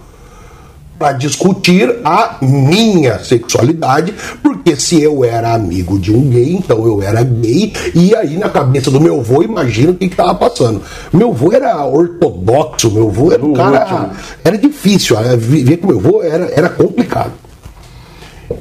Para 0.98 1.12
discutir 1.12 2.00
a 2.04 2.38
minha 2.42 3.20
sexualidade, 3.20 4.12
porque 4.42 4.74
se 4.74 5.00
eu 5.00 5.24
era 5.24 5.54
amigo 5.54 5.96
de 5.98 6.12
um 6.12 6.28
gay, 6.30 6.52
então 6.52 6.84
eu 6.84 7.00
era 7.00 7.22
gay, 7.22 7.72
e 7.94 8.14
aí 8.14 8.36
na 8.36 8.48
cabeça 8.48 8.90
do 8.90 9.00
meu 9.00 9.20
avô, 9.20 9.42
imagina 9.42 9.92
o 9.92 9.94
que 9.94 10.06
estava 10.06 10.34
passando. 10.34 10.82
Meu 11.12 11.30
avô 11.30 11.52
era 11.52 11.84
ortodoxo, 11.84 12.90
meu 12.90 13.08
avô 13.08 13.32
era 13.32 13.44
um 13.44 13.52
cara. 13.52 14.10
Era 14.42 14.58
difícil, 14.58 15.16
eh, 15.18 15.36
viver 15.36 15.76
com 15.76 15.86
meu 15.86 15.98
avô 15.98 16.22
era, 16.22 16.46
era 16.46 16.68
complicado. 16.68 17.32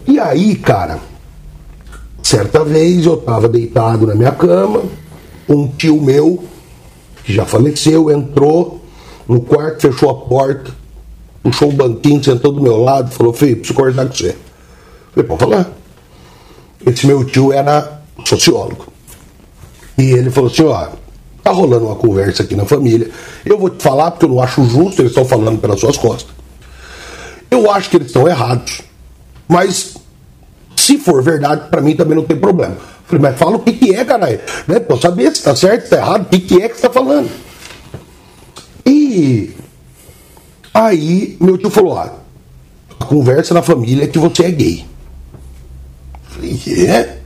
E 0.08 0.20
aí, 0.20 0.56
cara, 0.56 1.00
certa 2.22 2.64
vez 2.64 3.06
eu 3.06 3.16
estava 3.16 3.48
deitado 3.50 4.06
na 4.06 4.14
minha 4.14 4.32
cama, 4.32 4.84
um 5.50 5.68
tio 5.68 6.02
meu, 6.02 6.44
que 7.24 7.34
já 7.34 7.46
faleceu, 7.46 8.12
entrou 8.12 8.84
no 9.28 9.42
quarto, 9.42 9.82
fechou 9.82 10.10
a 10.10 10.16
porta, 10.16 10.72
puxou 11.42 11.70
um 11.70 11.76
banquinho, 11.76 12.24
sentou 12.24 12.52
do 12.52 12.62
meu 12.62 12.78
lado 12.78 13.12
falou: 13.12 13.34
Filho, 13.34 13.58
preciso 13.58 13.74
conversar 13.74 14.06
com 14.06 14.14
você. 14.14 14.36
Falei: 15.14 15.28
Pode 15.28 15.40
falar. 15.40 15.72
Esse 16.86 17.08
meu 17.08 17.24
tio 17.24 17.54
era 17.54 18.02
sociólogo. 18.26 18.88
E 19.98 20.12
ele 20.12 20.30
falou 20.30 20.50
assim: 20.50 20.64
Ó, 20.64 20.88
tá 21.44 21.52
rolando 21.52 21.86
uma 21.86 21.96
conversa 21.96 22.44
aqui 22.44 22.56
na 22.56 22.66
família. 22.66 23.10
Eu 23.46 23.58
vou 23.58 23.70
te 23.70 23.82
falar 23.82 24.12
porque 24.12 24.26
eu 24.26 24.30
não 24.30 24.42
acho 24.42 24.64
justo, 24.66 25.02
eles 25.02 25.12
estão 25.12 25.26
falando 25.26 25.60
pelas 25.60 25.80
suas 25.80 25.98
costas. 25.98 26.34
Eu 27.50 27.70
acho 27.72 27.90
que 27.90 27.98
eles 27.98 28.08
estão 28.08 28.28
errados. 28.28 28.82
Mas 29.48 29.96
se 30.76 30.98
for 30.98 31.22
verdade, 31.22 31.70
para 31.70 31.82
mim 31.82 31.96
também 31.96 32.16
não 32.16 32.24
tem 32.24 32.38
problema. 32.38 32.76
Falei, 33.06 33.22
mas 33.22 33.38
fala 33.38 33.58
o 33.58 33.60
que, 33.60 33.74
que 33.74 33.96
é, 33.96 34.06
caralho. 34.06 34.40
Né? 34.68 34.80
Pra 34.80 34.98
saber 34.98 35.36
se 35.36 35.44
tá 35.44 35.56
certo, 35.56 35.84
se 35.84 35.90
tá 35.90 35.98
errado, 35.98 36.24
o 36.24 36.26
que, 36.26 36.40
que 36.40 36.62
é 36.62 36.70
que 36.70 36.76
você 36.76 36.82
tá 36.82 36.90
falando. 36.90 37.30
E 38.86 39.52
aí 40.74 41.38
meu 41.40 41.58
tio 41.58 41.70
falou, 41.70 41.98
ah, 41.98 42.14
a 43.00 43.06
conversa 43.06 43.54
na 43.54 43.62
família 43.62 44.06
é 44.06 44.08
que 44.08 44.20
você 44.20 44.46
é 44.46 44.52
gay. 44.52 44.86
Falei, 46.24 46.60
é? 46.88 47.18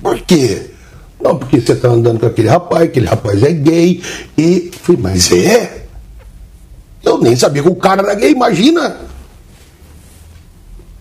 Por 0.00 0.20
quê? 0.20 0.70
Não, 1.20 1.36
porque 1.36 1.60
você 1.60 1.74
tá 1.74 1.88
andando 1.88 2.20
com 2.20 2.26
aquele 2.26 2.48
rapaz, 2.48 2.84
aquele 2.84 3.06
rapaz 3.06 3.42
é 3.42 3.52
gay. 3.52 4.02
E 4.38 4.70
falei, 4.82 5.00
mas 5.02 5.32
é? 5.32 5.86
Eu 7.02 7.18
nem 7.18 7.34
sabia 7.36 7.62
que 7.62 7.68
o 7.68 7.74
cara 7.74 8.02
era 8.02 8.14
gay, 8.14 8.30
imagina. 8.30 9.09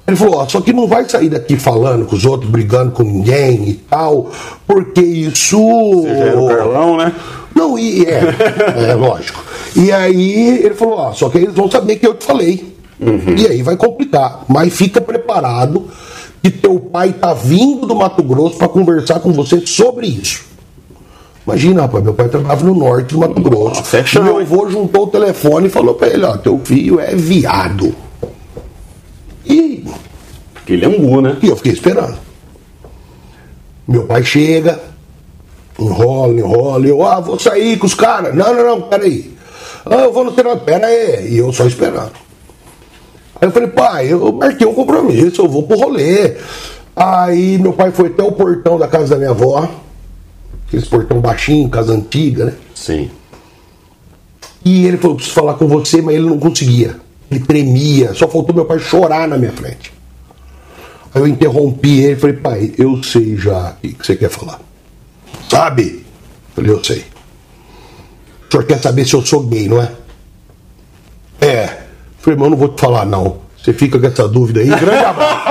Ele 0.09 0.15
falou, 0.15 0.37
ó, 0.37 0.47
só 0.47 0.59
que 0.59 0.73
não 0.73 0.87
vai 0.87 1.07
sair 1.07 1.29
daqui 1.29 1.55
falando 1.55 2.05
com 2.05 2.15
os 2.15 2.25
outros, 2.25 2.49
brigando 2.49 2.91
com 2.91 3.03
ninguém 3.03 3.69
e 3.69 3.73
tal, 3.73 4.31
porque 4.65 5.01
isso. 5.01 5.59
Você 6.01 6.07
já 6.07 6.25
era 6.25 6.39
o 6.39 6.47
Carlão, 6.47 6.97
né? 6.97 7.13
Não, 7.55 7.77
e 7.77 8.05
é, 8.05 8.23
é 8.89 8.95
lógico. 8.95 9.43
E 9.75 9.91
aí 9.91 10.63
ele 10.63 10.73
falou, 10.73 10.95
ó, 10.95 11.13
só 11.13 11.29
que 11.29 11.37
eles 11.37 11.53
vão 11.53 11.69
saber 11.69 11.97
que 11.97 12.07
eu 12.07 12.15
te 12.15 12.25
falei. 12.25 12.75
E 13.37 13.47
aí 13.47 13.61
vai 13.61 13.77
complicar. 13.77 14.45
Mas 14.47 14.73
fica 14.73 14.99
preparado 14.99 15.85
que 16.41 16.49
teu 16.49 16.79
pai 16.79 17.13
tá 17.13 17.33
vindo 17.33 17.85
do 17.85 17.95
Mato 17.95 18.23
Grosso 18.23 18.57
para 18.57 18.67
conversar 18.67 19.19
com 19.19 19.31
você 19.31 19.65
sobre 19.65 20.07
isso. 20.07 20.43
Imagina, 21.45 21.83
rapaz, 21.83 22.03
meu 22.03 22.13
pai 22.13 22.29
trabalhava 22.29 22.65
no 22.65 22.75
norte 22.75 23.13
do 23.13 23.19
Mato 23.19 23.41
Grosso. 23.41 23.79
Nossa, 23.79 23.97
é 23.97 24.19
meu 24.21 24.39
avô 24.39 24.69
juntou 24.69 25.03
o 25.03 25.07
telefone 25.07 25.67
e 25.67 25.69
falou 25.69 25.93
pra 25.93 26.07
ele, 26.07 26.23
ó, 26.23 26.35
teu 26.37 26.59
filho 26.63 26.99
é 26.99 27.15
viado. 27.15 27.93
E 29.49 29.83
ele 30.67 30.85
é 30.85 30.87
um 30.87 31.01
gu, 31.01 31.21
né? 31.21 31.37
e 31.41 31.47
eu 31.47 31.55
fiquei 31.55 31.73
esperando. 31.73 32.17
Meu 33.87 34.05
pai 34.05 34.23
chega, 34.23 34.79
enrola, 35.79 36.33
enrola, 36.33 36.85
eu, 36.85 37.03
ah, 37.03 37.19
vou 37.19 37.39
sair 37.39 37.77
com 37.77 37.87
os 37.87 37.95
caras. 37.95 38.35
Não, 38.35 38.53
não, 38.53 38.63
não, 38.63 38.81
peraí. 38.83 39.33
Ah, 39.85 40.01
eu 40.01 40.13
vou 40.13 40.23
no 40.23 40.31
treinamento, 40.31 40.65
pera 40.65 40.85
aí. 40.85 41.33
E 41.33 41.37
eu 41.37 41.51
só 41.51 41.65
esperando. 41.65 42.11
Aí 43.41 43.47
eu 43.47 43.51
falei, 43.51 43.69
pai, 43.69 44.13
eu 44.13 44.31
marquei 44.31 44.67
um 44.67 44.73
compromisso, 44.73 45.41
eu 45.41 45.49
vou 45.49 45.63
pro 45.63 45.77
rolê. 45.77 46.35
Aí 46.95 47.57
meu 47.57 47.73
pai 47.73 47.91
foi 47.91 48.07
até 48.07 48.21
o 48.21 48.31
portão 48.31 48.77
da 48.77 48.87
casa 48.87 49.15
da 49.15 49.17
minha 49.17 49.31
avó, 49.31 49.67
Aqueles 50.67 50.87
portão 50.87 51.19
baixinho, 51.19 51.67
casa 51.67 51.93
antiga, 51.93 52.45
né? 52.45 52.53
Sim. 52.75 53.09
E 54.63 54.85
ele 54.85 54.97
falou: 54.97 55.15
preciso 55.15 55.35
falar 55.35 55.55
com 55.55 55.67
você, 55.67 55.99
mas 55.99 56.13
ele 56.13 56.29
não 56.29 56.37
conseguia. 56.37 56.97
Ele 57.29 57.39
tremia, 57.41 58.13
só 58.13 58.27
faltou 58.27 58.55
meu 58.55 58.65
pai 58.65 58.79
chorar 58.79 59.27
na 59.27 59.37
minha 59.37 59.51
frente. 59.51 59.93
Aí 61.13 61.21
eu 61.21 61.27
interrompi 61.27 62.01
ele 62.01 62.13
e 62.13 62.15
falei: 62.15 62.35
pai, 62.35 62.73
eu 62.77 63.01
sei 63.03 63.35
já 63.37 63.71
o 63.71 63.87
que 63.87 63.95
você 63.99 64.15
quer 64.15 64.29
falar. 64.29 64.59
Sabe? 65.49 66.05
Falei: 66.55 66.71
eu 66.71 66.83
sei. 66.83 67.05
O 68.47 68.51
senhor 68.51 68.65
quer 68.65 68.79
saber 68.79 69.05
se 69.05 69.13
eu 69.13 69.25
sou 69.25 69.43
gay, 69.43 69.67
não 69.67 69.81
é? 69.81 69.91
É. 71.41 71.65
Falei: 72.19 72.37
mas 72.37 72.45
eu 72.45 72.49
não 72.49 72.57
vou 72.57 72.69
te 72.69 72.81
falar, 72.81 73.05
não. 73.05 73.37
Você 73.57 73.73
fica 73.73 73.99
com 73.99 74.07
essa 74.07 74.27
dúvida 74.27 74.61
aí. 74.61 74.67
Grande 74.69 75.05
abraço. 75.05 75.49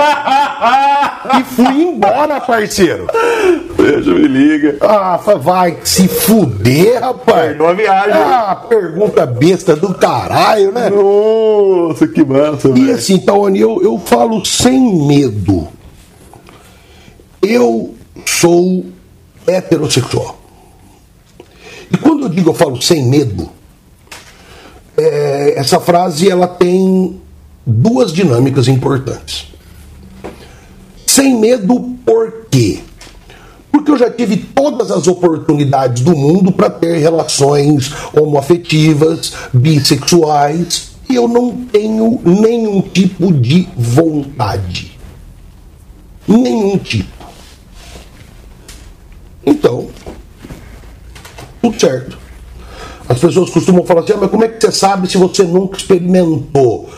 e 1.39 1.43
fui 1.43 1.83
embora, 1.83 2.41
parceiro. 2.41 3.07
Veja, 3.81 4.13
me 4.13 4.27
liga. 4.27 4.77
Ah, 4.81 5.17
vai 5.39 5.77
se 5.83 6.07
fuder, 6.07 6.99
rapaz. 7.01 7.47
Perdeu 7.47 7.67
a 7.67 7.73
viagem. 7.73 8.13
Ah, 8.13 8.55
pergunta 8.67 9.25
besta 9.25 9.75
do 9.75 9.93
caralho, 9.93 10.71
né? 10.71 10.89
Nossa, 10.89 12.07
que 12.07 12.23
massa, 12.23 12.67
E 12.69 12.73
velho. 12.73 12.95
assim, 12.95 13.19
Tawane, 13.19 13.59
eu, 13.59 13.81
eu 13.81 13.97
falo 13.99 14.43
sem 14.45 15.07
medo. 15.07 15.67
Eu 17.41 17.95
sou 18.25 18.85
heterossexual. 19.47 20.37
E 21.91 21.97
quando 21.97 22.23
eu 22.23 22.29
digo 22.29 22.49
eu 22.49 22.53
falo 22.53 22.81
sem 22.81 23.05
medo, 23.05 23.49
é, 24.97 25.53
essa 25.57 25.79
frase 25.79 26.29
ela 26.29 26.47
tem 26.47 27.19
duas 27.65 28.11
dinâmicas 28.11 28.67
importantes. 28.67 29.47
Sem 31.07 31.35
medo 31.39 31.79
por 32.05 32.45
quê? 32.51 32.79
Porque 33.71 33.91
eu 33.91 33.97
já 33.97 34.09
tive 34.09 34.37
todas 34.37 34.91
as 34.91 35.07
oportunidades 35.07 36.03
do 36.03 36.15
mundo 36.15 36.51
para 36.51 36.69
ter 36.69 36.97
relações 36.97 37.91
homoafetivas, 38.13 39.33
bissexuais, 39.53 40.91
e 41.09 41.15
eu 41.15 41.27
não 41.27 41.51
tenho 41.51 42.19
nenhum 42.23 42.81
tipo 42.81 43.31
de 43.33 43.67
vontade. 43.75 44.97
Nenhum 46.27 46.77
tipo. 46.77 47.25
Então, 49.45 49.87
tudo 51.61 51.79
certo. 51.79 52.17
As 53.07 53.17
pessoas 53.17 53.49
costumam 53.49 53.83
falar 53.83 54.01
assim, 54.01 54.13
ah, 54.13 54.17
mas 54.21 54.29
como 54.29 54.43
é 54.43 54.47
que 54.47 54.61
você 54.61 54.71
sabe 54.71 55.09
se 55.09 55.17
você 55.17 55.43
nunca 55.43 55.77
experimentou? 55.77 56.89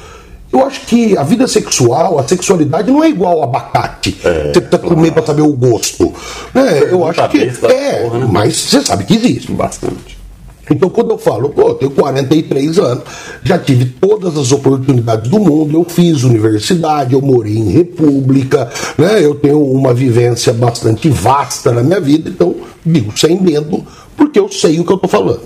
Eu 0.52 0.66
acho 0.66 0.82
que 0.82 1.18
a 1.18 1.24
vida 1.24 1.48
sexual, 1.48 2.20
a 2.20 2.28
sexualidade 2.28 2.92
não 2.92 3.04
é 3.04 3.10
igual 3.10 3.38
ao 3.38 3.44
abacate. 3.44 4.18
você 4.22 4.62
precisa 4.62 4.80
comer 4.80 5.12
para 5.12 5.26
saber 5.26 5.44
o 5.44 5.54
gosto. 5.54 6.14
É, 6.54 6.92
eu 6.92 7.08
acho 7.08 7.30
que 7.30 7.40
é, 7.40 8.04
porra, 8.04 8.20
né? 8.20 8.28
mas 8.30 8.56
você 8.56 8.82
sabe 8.82 9.06
que 9.06 9.16
existe. 9.16 9.52
Bastante. 9.52 10.22
Então, 10.70 10.90
quando 10.90 11.12
eu 11.12 11.18
falo, 11.18 11.50
pô, 11.50 11.70
eu 11.70 11.74
tenho 11.74 11.92
43 11.92 12.80
anos, 12.80 13.04
já 13.44 13.60
tive 13.60 13.86
todas 13.86 14.38
as 14.38 14.52
oportunidades 14.52 15.30
do 15.30 15.40
mundo, 15.40 15.78
eu 15.78 15.84
fiz 15.84 16.24
universidade, 16.24 17.14
eu 17.14 17.22
morei 17.22 17.58
em 17.58 17.72
república, 17.72 18.70
né? 18.98 19.24
eu 19.24 19.36
tenho 19.36 19.62
uma 19.62 19.94
vivência 19.94 20.54
bastante 20.54 21.10
vasta 21.10 21.72
na 21.72 21.84
minha 21.84 22.00
vida, 22.00 22.30
então 22.30 22.56
digo 22.86 23.18
sem 23.18 23.42
medo, 23.42 23.84
porque 24.16 24.40
eu 24.40 24.50
sei 24.50 24.80
o 24.80 24.86
que 24.86 24.92
eu 24.92 24.96
estou 24.96 25.10
falando. 25.10 25.42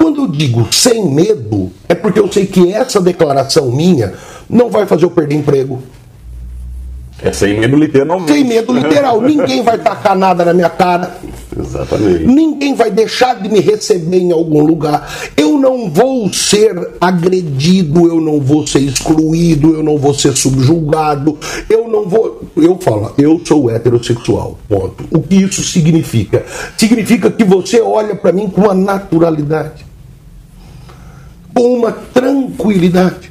Quando 0.00 0.22
eu 0.22 0.28
digo 0.28 0.66
sem 0.72 1.04
medo, 1.10 1.70
é 1.86 1.94
porque 1.94 2.18
eu 2.18 2.32
sei 2.32 2.46
que 2.46 2.72
essa 2.72 2.98
declaração 3.02 3.70
minha 3.70 4.14
não 4.48 4.70
vai 4.70 4.86
fazer 4.86 5.04
eu 5.04 5.10
perder 5.10 5.34
emprego. 5.34 5.82
É 7.22 7.30
sem 7.34 7.60
medo 7.60 7.76
literalmente. 7.76 8.32
Sem 8.32 8.44
medo 8.44 8.72
literal. 8.72 9.20
Ninguém 9.22 9.62
vai 9.62 9.76
tacar 9.76 10.16
nada 10.16 10.42
na 10.42 10.54
minha 10.54 10.70
cara. 10.70 11.18
Exatamente. 11.54 12.24
Ninguém 12.24 12.74
vai 12.74 12.90
deixar 12.90 13.34
de 13.34 13.50
me 13.50 13.60
receber 13.60 14.16
em 14.16 14.32
algum 14.32 14.64
lugar. 14.64 15.06
Eu 15.36 15.58
não 15.58 15.90
vou 15.90 16.32
ser 16.32 16.74
agredido, 16.98 18.08
eu 18.08 18.22
não 18.22 18.40
vou 18.40 18.66
ser 18.66 18.80
excluído, 18.80 19.74
eu 19.74 19.82
não 19.82 19.98
vou 19.98 20.14
ser 20.14 20.34
subjulgado, 20.34 21.36
eu 21.68 21.86
não 21.88 22.08
vou. 22.08 22.40
Eu 22.56 22.78
falo, 22.80 23.12
eu 23.18 23.38
sou 23.44 23.70
heterossexual. 23.70 24.56
Ponto. 24.66 25.04
O 25.10 25.20
que 25.20 25.36
isso 25.36 25.62
significa? 25.62 26.44
Significa 26.78 27.30
que 27.30 27.44
você 27.44 27.82
olha 27.82 28.14
para 28.14 28.32
mim 28.32 28.48
com 28.48 28.62
uma 28.62 28.74
naturalidade, 28.74 29.84
com 31.54 31.74
uma 31.74 31.92
tranquilidade. 31.92 33.30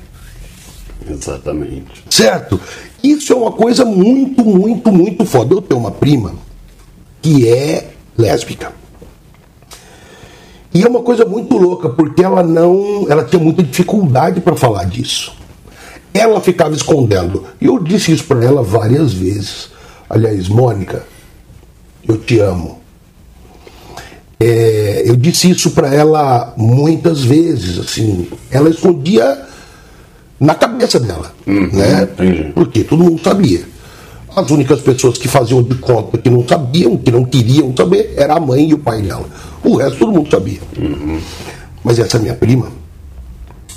Exatamente. 1.09 2.03
Certo? 2.09 2.59
Isso 3.03 3.33
é 3.33 3.35
uma 3.35 3.51
coisa 3.51 3.85
muito, 3.85 4.43
muito, 4.43 4.91
muito 4.91 5.25
foda. 5.25 5.53
Eu 5.53 5.61
tenho 5.61 5.79
uma 5.79 5.91
prima 5.91 6.33
que 7.21 7.47
é 7.47 7.91
lésbica. 8.17 8.73
E 10.73 10.83
é 10.83 10.87
uma 10.87 11.01
coisa 11.01 11.25
muito 11.25 11.57
louca, 11.57 11.89
porque 11.89 12.23
ela 12.23 12.43
não. 12.43 13.07
Ela 13.09 13.23
tinha 13.23 13.41
muita 13.41 13.63
dificuldade 13.63 14.39
para 14.41 14.55
falar 14.55 14.85
disso. 14.85 15.33
Ela 16.13 16.39
ficava 16.41 16.75
escondendo. 16.75 17.45
E 17.59 17.65
eu 17.65 17.79
disse 17.79 18.11
isso 18.11 18.25
para 18.25 18.43
ela 18.43 18.61
várias 18.61 19.13
vezes. 19.13 19.69
Aliás, 20.09 20.47
Mônica, 20.47 21.03
eu 22.07 22.17
te 22.17 22.39
amo. 22.39 22.78
É, 24.39 25.03
eu 25.05 25.17
disse 25.17 25.49
isso 25.49 25.71
para 25.71 25.93
ela 25.93 26.53
muitas 26.55 27.23
vezes. 27.23 27.79
Assim, 27.79 28.27
ela 28.49 28.69
escondia 28.69 29.45
na 30.39 30.55
cabeça 30.55 30.99
dela, 30.99 31.33
né? 31.45 32.03
entendi. 32.03 32.51
Porque 32.53 32.83
todo 32.83 33.03
mundo 33.03 33.21
sabia. 33.21 33.61
As 34.35 34.49
únicas 34.51 34.79
pessoas 34.79 35.17
que 35.17 35.27
faziam 35.27 35.61
de 35.61 35.75
conta 35.75 36.17
que 36.17 36.29
não 36.29 36.47
sabiam, 36.47 36.95
que 36.95 37.11
não 37.11 37.25
queriam 37.25 37.73
saber, 37.75 38.13
era 38.15 38.35
a 38.35 38.39
mãe 38.39 38.69
e 38.69 38.73
o 38.73 38.77
pai 38.77 39.01
dela. 39.01 39.25
O 39.63 39.75
resto 39.75 39.99
todo 39.99 40.13
mundo 40.13 40.29
sabia. 40.31 40.59
Mas 41.83 41.99
essa 41.99 42.19
minha 42.19 42.35
prima, 42.35 42.67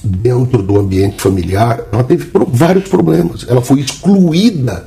dentro 0.05 0.62
do 0.62 0.79
ambiente 0.79 1.20
familiar, 1.20 1.81
ela 1.90 2.05
teve 2.05 2.31
vários 2.48 2.88
problemas. 2.88 3.46
Ela 3.48 3.62
foi 3.62 3.81
excluída. 3.81 4.87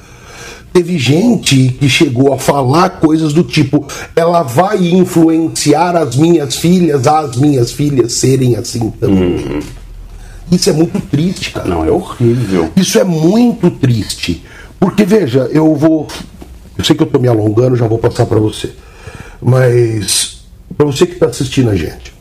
Teve 0.75 0.97
gente 0.97 1.69
que 1.79 1.87
chegou 1.87 2.33
a 2.33 2.37
falar 2.37 2.99
coisas 2.99 3.31
do 3.31 3.45
tipo: 3.45 3.87
ela 4.13 4.43
vai 4.43 4.85
influenciar 4.85 5.95
as 5.95 6.17
minhas 6.17 6.57
filhas, 6.57 7.07
as 7.07 7.37
minhas 7.37 7.71
filhas 7.71 8.11
serem 8.11 8.57
assim 8.57 8.89
também. 8.89 9.61
Isso 10.51 10.69
é 10.69 10.73
muito 10.73 10.99
triste, 10.99 11.51
cara. 11.51 11.69
Não, 11.69 11.85
é 11.85 11.89
horrível. 11.89 12.69
Isso 12.75 12.99
é 12.99 13.05
muito 13.05 13.71
triste. 13.71 14.43
Porque, 14.77 15.05
veja, 15.05 15.49
eu 15.49 15.73
vou. 15.75 16.07
Eu 16.77 16.83
sei 16.83 16.93
que 16.93 17.03
eu 17.03 17.07
estou 17.07 17.21
me 17.21 17.29
alongando, 17.29 17.77
já 17.77 17.87
vou 17.87 17.97
passar 17.97 18.25
para 18.25 18.41
você. 18.41 18.73
Mas, 19.41 20.41
para 20.75 20.85
você 20.87 21.05
que 21.05 21.13
está 21.13 21.27
assistindo 21.27 21.69
a 21.69 21.75
gente, 21.77 22.13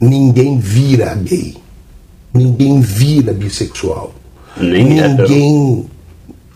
ninguém 0.00 0.58
vira 0.58 1.14
gay. 1.14 1.58
Ninguém 2.32 2.80
vira 2.80 3.34
bissexual. 3.34 4.14
Nem 4.62 5.00
hétero. 5.00 5.28
ninguém. 5.28 5.86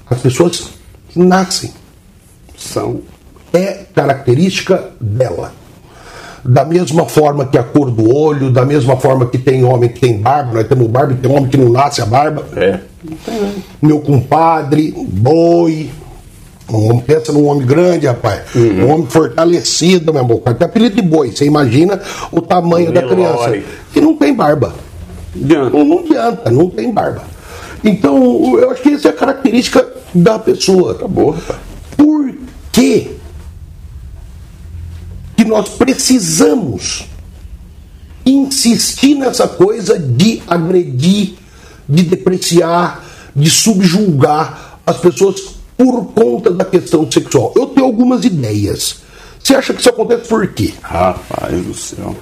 As 0.08 0.20
pessoas 0.20 0.70
nascem. 1.14 1.72
São. 2.56 3.00
É 3.52 3.84
característica 3.94 4.90
dela. 5.00 5.52
Da 6.44 6.64
mesma 6.64 7.06
forma 7.06 7.46
que 7.46 7.56
a 7.56 7.62
cor 7.62 7.90
do 7.90 8.14
olho, 8.14 8.50
da 8.50 8.66
mesma 8.66 8.96
forma 8.96 9.26
que 9.26 9.38
tem 9.38 9.64
homem 9.64 9.88
que 9.88 10.00
tem 10.00 10.18
barba, 10.18 10.52
nós 10.52 10.68
temos 10.68 10.86
barba 10.88 11.16
tem 11.20 11.30
homem 11.30 11.48
que 11.48 11.56
não 11.56 11.70
nasce 11.70 12.02
a 12.02 12.06
barba. 12.06 12.44
É. 12.54 12.80
Meu 13.80 14.00
compadre, 14.00 14.92
boi. 15.08 15.90
Um 16.70 16.98
pensa 16.98 17.32
num 17.32 17.46
homem 17.46 17.66
grande, 17.66 18.06
rapaz. 18.06 18.42
Um 18.56 18.90
homem 18.90 19.06
fortalecido, 19.06 20.12
meu 20.12 20.22
amor. 20.22 20.42
Até 20.44 20.64
apelido 20.64 20.96
de 20.96 21.02
boi. 21.02 21.30
Você 21.30 21.44
imagina 21.44 22.00
o 22.32 22.40
tamanho 22.40 22.90
da 22.92 23.02
criança. 23.02 23.50
Nelore. 23.50 23.64
E 23.94 24.00
não 24.00 24.16
tem 24.16 24.34
barba. 24.34 24.74
Não, 25.34 25.84
não 25.84 25.98
adianta, 26.00 26.50
não 26.50 26.70
tem 26.70 26.92
barba. 26.92 27.22
Então, 27.84 28.58
eu 28.58 28.70
acho 28.70 28.82
que 28.82 28.94
essa 28.94 29.08
é 29.08 29.10
a 29.10 29.14
característica 29.14 29.86
da 30.14 30.38
pessoa. 30.38 30.92
Acabou. 30.92 31.36
Por 31.96 32.34
que 32.72 33.10
que 35.36 35.44
nós 35.44 35.68
precisamos 35.68 37.04
insistir 38.24 39.16
nessa 39.16 39.46
coisa 39.46 39.98
de 39.98 40.42
agredir, 40.46 41.34
de 41.86 42.02
depreciar, 42.04 43.04
de 43.36 43.50
subjulgar 43.50 44.80
as 44.86 44.96
pessoas 44.96 45.56
por 45.76 46.06
conta 46.06 46.50
da 46.50 46.64
questão 46.64 47.10
sexual? 47.10 47.52
Eu 47.54 47.66
tenho 47.66 47.84
algumas 47.84 48.24
ideias. 48.24 49.02
Você 49.38 49.54
acha 49.54 49.74
que 49.74 49.80
isso 49.80 49.90
acontece 49.90 50.26
por 50.26 50.46
quê? 50.48 50.72
Rapaz 50.80 51.62
do 51.62 51.74
céu. 51.74 52.16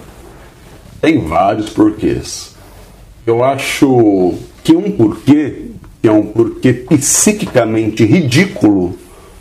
Tem 1.01 1.25
vários 1.25 1.71
porquês. 1.71 2.51
Eu 3.25 3.45
acho 3.45 4.35
que 4.63 4.75
um 4.75 4.91
porquê, 4.93 5.67
que 6.01 6.09
é 6.09 6.13
um 6.13 6.27
porquê 6.27 6.73
psiquicamente 6.73 8.05
ridículo, 8.05 8.99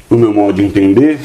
no 0.10 0.18
meu 0.18 0.34
modo 0.34 0.54
de 0.54 0.64
entender, 0.64 1.20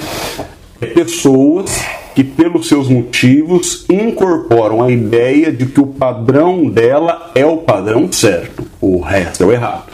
é 0.80 0.86
pessoas 0.86 1.70
que, 2.14 2.24
pelos 2.24 2.68
seus 2.68 2.88
motivos, 2.88 3.84
incorporam 3.90 4.82
a 4.82 4.90
ideia 4.90 5.52
de 5.52 5.66
que 5.66 5.80
o 5.80 5.86
padrão 5.86 6.68
dela 6.68 7.30
é 7.34 7.44
o 7.44 7.58
padrão 7.58 8.10
certo, 8.10 8.66
o 8.80 9.00
resto 9.00 9.44
é 9.44 9.46
o 9.46 9.52
errado. 9.52 9.92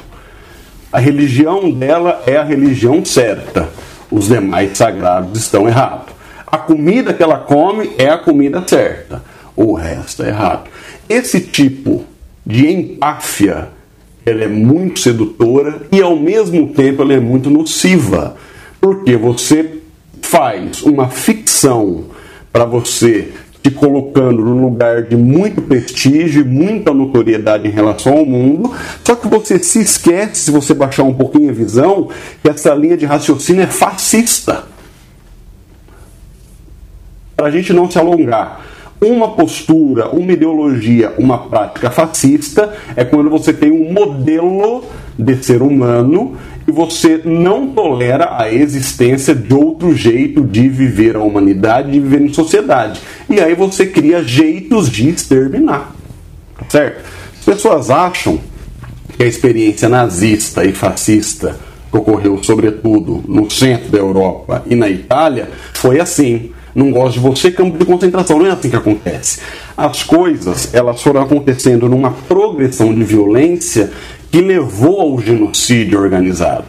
A 0.93 1.01
religião 1.01 1.71
dela 1.71 2.23
é 2.27 2.37
a 2.37 2.45
religião 2.45 3.05
certa. 3.05 3.69
os 4.11 4.29
demais 4.29 4.77
sagrados 4.77 5.41
estão 5.41 5.67
errados. 5.67 6.15
A 6.47 6.59
comida 6.59 7.15
que 7.15 7.23
ela 7.23 7.39
come 7.39 7.93
é 7.97 8.11
a 8.11 8.19
comida 8.19 8.63
certa, 8.67 9.25
o 9.57 9.73
resto 9.73 10.23
é 10.23 10.29
errado. 10.29 10.69
Esse 11.09 11.41
tipo 11.41 12.05
de 12.45 12.71
empáfia, 12.71 13.69
ela 14.25 14.45
é 14.45 14.49
muito 14.49 15.01
sedutora 15.01 15.83
e 15.91 16.01
ao 16.01 16.17
mesmo 16.17 16.69
tempo 16.69 17.03
ela 17.03 17.15
é 17.15 17.21
muito 17.21 17.51
nociva, 17.51 18.37
porque 18.81 19.17
você 19.17 19.79
faz 20.21 20.83
uma 20.83 21.09
ficção 21.09 22.05
para 22.53 22.65
você 22.65 23.29
te 23.63 23.71
colocando 23.71 24.45
num 24.45 24.61
lugar 24.61 25.03
de 25.03 25.17
muito 25.17 25.63
prestígio 25.63 26.45
muita 26.45 26.93
notoriedade 26.93 27.69
em 27.69 27.71
relação 27.71 28.19
ao 28.19 28.27
mundo, 28.27 28.73
só 29.05 29.15
que 29.15 29.29
você 29.29 29.59
se 29.59 29.81
esquece, 29.81 30.43
se 30.43 30.51
você 30.51 30.75
baixar 30.75 31.05
um 31.05 31.15
pouquinho 31.15 31.51
a 31.51 31.53
visão, 31.53 32.09
que 32.43 32.49
essa 32.49 32.75
linha 32.75 32.97
de 32.97 33.07
raciocínio 33.07 33.63
é 33.63 33.67
fascista. 33.69 34.65
Para 37.37 37.47
a 37.47 37.51
gente 37.51 37.73
não 37.73 37.89
se 37.89 37.99
alongar, 37.99 38.67
uma 39.03 39.33
postura, 39.33 40.09
uma 40.11 40.33
ideologia, 40.33 41.13
uma 41.19 41.39
prática 41.39 41.91
fascista 41.91 42.73
é 42.95 43.05
quando 43.05 43.29
você 43.29 43.53
tem 43.53 43.73
um 43.73 43.93
modelo 43.93 44.85
de 45.19 45.43
ser 45.43 45.61
humano 45.61 46.37
e 46.67 46.71
você 46.71 47.21
não 47.25 47.69
tolera 47.69 48.37
a 48.39 48.53
existência 48.53 49.35
de 49.35 49.53
outro 49.53 49.93
jeito 49.95 50.43
de 50.43 50.69
viver 50.69 51.17
a 51.17 51.21
humanidade, 51.21 51.91
de 51.91 51.99
viver 51.99 52.23
em 52.23 52.33
sociedade. 52.33 53.01
E 53.29 53.41
aí 53.41 53.55
você 53.55 53.87
cria 53.87 54.23
jeitos 54.23 54.89
de 54.89 55.09
exterminar. 55.09 55.95
Certo? 56.69 57.03
As 57.41 57.45
pessoas 57.45 57.91
acham 57.91 58.39
que 59.17 59.25
a 59.25 59.27
experiência 59.27 59.89
nazista 59.89 60.65
e 60.65 60.73
fascista 60.73 61.57
que 61.91 61.99
ocorreu 61.99 62.43
sobretudo 62.43 63.23
no 63.29 63.51
centro 63.51 63.91
da 63.91 63.99
Europa 63.99 64.63
e 64.67 64.77
na 64.77 64.89
Itália 64.89 65.51
foi 65.75 66.01
assim. 66.01 66.53
Não 66.75 66.91
gosto 66.91 67.15
de 67.15 67.21
você, 67.21 67.51
campo 67.51 67.79
de 67.79 67.85
concentração. 67.85 68.39
Não 68.39 68.47
é 68.47 68.51
assim 68.51 68.71
que 68.71 68.77
acontece. 68.77 69.41
As 69.77 70.03
coisas 70.03 70.75
elas 70.75 71.03
foram 71.03 71.23
acontecendo 71.23 71.89
numa 71.89 72.11
progressão 72.11 72.95
de 72.95 73.05
violência 73.05 73.91
que 74.31 74.41
levou 74.41 75.01
ao 75.01 75.21
genocídio 75.21 76.01
organizado. 76.01 76.65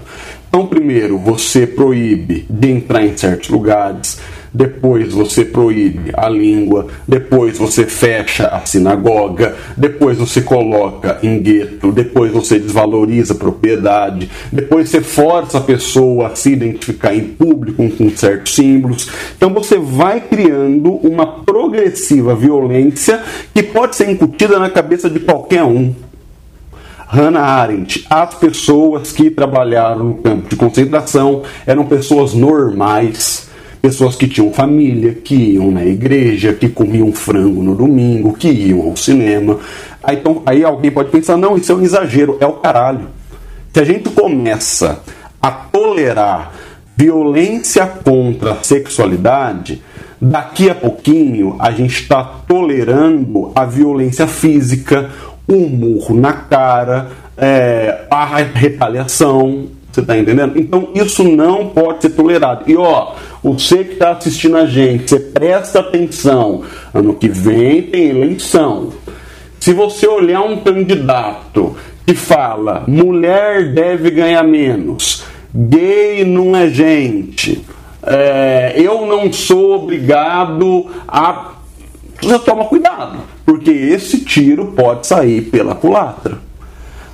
Então, 0.49 0.67
primeiro, 0.67 1.17
você 1.17 1.65
proíbe 1.65 2.45
de 2.49 2.69
entrar 2.69 3.03
em 3.03 3.17
certos 3.17 3.49
lugares, 3.49 4.19
depois 4.53 5.13
você 5.13 5.43
proíbe 5.43 6.11
a 6.13 6.29
língua, 6.29 6.87
depois 7.07 7.57
você 7.57 7.85
fecha 7.85 8.47
a 8.47 8.65
sinagoga, 8.65 9.55
depois 9.75 10.17
você 10.17 10.41
coloca 10.41 11.17
em 11.23 11.41
gueto, 11.41 11.91
depois 11.91 12.31
você 12.31 12.59
desvaloriza 12.59 13.33
a 13.33 13.37
propriedade, 13.37 14.29
depois 14.51 14.89
você 14.89 15.01
força 15.01 15.57
a 15.57 15.61
pessoa 15.61 16.27
a 16.27 16.35
se 16.35 16.51
identificar 16.51 17.15
em 17.15 17.21
público 17.21 17.89
com 17.89 18.09
certos 18.11 18.53
símbolos. 18.53 19.09
Então 19.35 19.53
você 19.53 19.77
vai 19.77 20.21
criando 20.21 20.93
uma 20.95 21.25
progressiva 21.25 22.35
violência 22.35 23.21
que 23.53 23.63
pode 23.63 23.95
ser 23.95 24.09
incutida 24.09 24.59
na 24.59 24.69
cabeça 24.69 25.09
de 25.09 25.19
qualquer 25.19 25.63
um. 25.63 25.93
Hannah 27.07 27.41
Arendt, 27.41 28.05
as 28.09 28.33
pessoas 28.33 29.11
que 29.11 29.29
trabalharam 29.29 30.03
no 30.03 30.15
campo 30.15 30.49
de 30.49 30.55
concentração 30.55 31.43
eram 31.65 31.85
pessoas 31.85 32.33
normais, 32.33 33.49
pessoas 33.83 34.15
que 34.15 34.29
tinham 34.29 34.49
família, 34.53 35.13
que 35.13 35.35
iam 35.35 35.69
na 35.69 35.85
igreja, 35.85 36.53
que 36.53 36.69
comiam 36.69 37.11
frango 37.11 37.61
no 37.61 37.75
domingo, 37.75 38.31
que 38.31 38.47
iam 38.47 38.81
ao 38.81 38.95
cinema. 38.95 39.59
Aí, 40.01 40.15
então, 40.15 40.41
aí 40.45 40.63
alguém 40.63 40.89
pode 40.89 41.09
pensar: 41.09 41.35
não, 41.35 41.57
isso 41.57 41.73
é 41.73 41.75
um 41.75 41.81
exagero, 41.81 42.37
é 42.39 42.47
o 42.47 42.53
caralho. 42.53 43.09
Se 43.73 43.81
a 43.81 43.83
gente 43.83 44.09
começa 44.09 45.01
a 45.41 45.51
tolerar 45.51 46.53
violência 46.95 47.85
contra 47.85 48.53
a 48.53 48.63
sexualidade, 48.63 49.81
daqui 50.21 50.69
a 50.69 50.75
pouquinho 50.75 51.57
a 51.59 51.69
gente 51.71 52.03
está 52.03 52.23
tolerando 52.23 53.51
a 53.53 53.65
violência 53.65 54.27
física, 54.27 55.09
um 55.49 55.67
murro 55.67 56.15
na 56.15 56.31
cara, 56.31 57.09
é, 57.37 58.05
a 58.09 58.37
retaliação. 58.37 59.65
Você 59.91 59.99
está 59.99 60.17
entendendo? 60.17 60.57
Então 60.57 60.89
isso 60.95 61.23
não 61.23 61.67
pode 61.67 62.03
ser 62.03 62.11
tolerado. 62.11 62.63
E 62.65 62.75
ó, 62.75 63.13
você 63.43 63.83
que 63.83 63.93
está 63.93 64.11
assistindo 64.11 64.55
a 64.55 64.65
gente, 64.65 65.09
você 65.09 65.19
presta 65.19 65.81
atenção. 65.81 66.63
Ano 66.93 67.13
que 67.13 67.27
vem 67.27 67.81
tem 67.81 68.09
eleição. 68.09 68.93
Se 69.59 69.73
você 69.73 70.07
olhar 70.07 70.41
um 70.41 70.61
candidato 70.61 71.75
que 72.05 72.15
fala 72.15 72.85
mulher 72.87 73.73
deve 73.73 74.11
ganhar 74.11 74.43
menos, 74.43 75.23
gay 75.53 76.23
não 76.23 76.55
é 76.55 76.69
gente, 76.69 77.63
é, 78.01 78.73
eu 78.77 79.05
não 79.05 79.31
sou 79.31 79.83
obrigado 79.83 80.87
a. 81.07 81.53
Você 82.21 82.39
toma 82.39 82.65
cuidado 82.65 83.19
porque 83.45 83.71
esse 83.71 84.19
tiro 84.19 84.67
pode 84.75 85.05
sair 85.07 85.41
pela 85.43 85.75
culatra. 85.75 86.39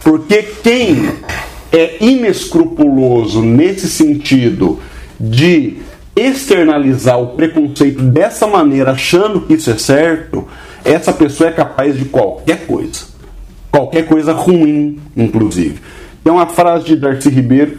Porque 0.03 0.43
quem 0.63 1.09
é 1.71 1.97
inescrupuloso 2.03 3.41
nesse 3.41 3.87
sentido 3.87 4.79
de 5.19 5.77
externalizar 6.19 7.19
o 7.19 7.27
preconceito 7.27 8.01
dessa 8.01 8.47
maneira, 8.47 8.91
achando 8.91 9.41
que 9.41 9.53
isso 9.53 9.69
é 9.69 9.77
certo, 9.77 10.47
essa 10.83 11.13
pessoa 11.13 11.49
é 11.49 11.53
capaz 11.53 11.97
de 11.97 12.05
qualquer 12.05 12.65
coisa. 12.65 13.07
Qualquer 13.71 14.05
coisa 14.05 14.33
ruim, 14.33 14.99
inclusive. 15.15 15.79
Tem 16.23 16.33
uma 16.33 16.47
frase 16.47 16.85
de 16.85 16.95
Darcy 16.95 17.29
Ribeiro, 17.29 17.77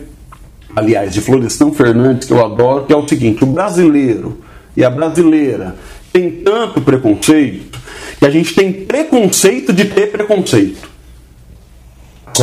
aliás, 0.74 1.12
de 1.12 1.20
Florestan 1.20 1.72
Fernandes, 1.72 2.26
que 2.26 2.32
eu 2.32 2.44
adoro, 2.44 2.86
que 2.86 2.92
é 2.92 2.96
o 2.96 3.06
seguinte: 3.06 3.42
o 3.42 3.46
brasileiro 3.46 4.38
e 4.76 4.84
a 4.84 4.90
brasileira 4.90 5.76
tem 6.12 6.30
tanto 6.30 6.80
preconceito 6.80 7.78
que 8.18 8.26
a 8.26 8.30
gente 8.30 8.54
tem 8.54 8.72
preconceito 8.72 9.72
de 9.72 9.86
ter 9.86 10.10
preconceito. 10.10 10.89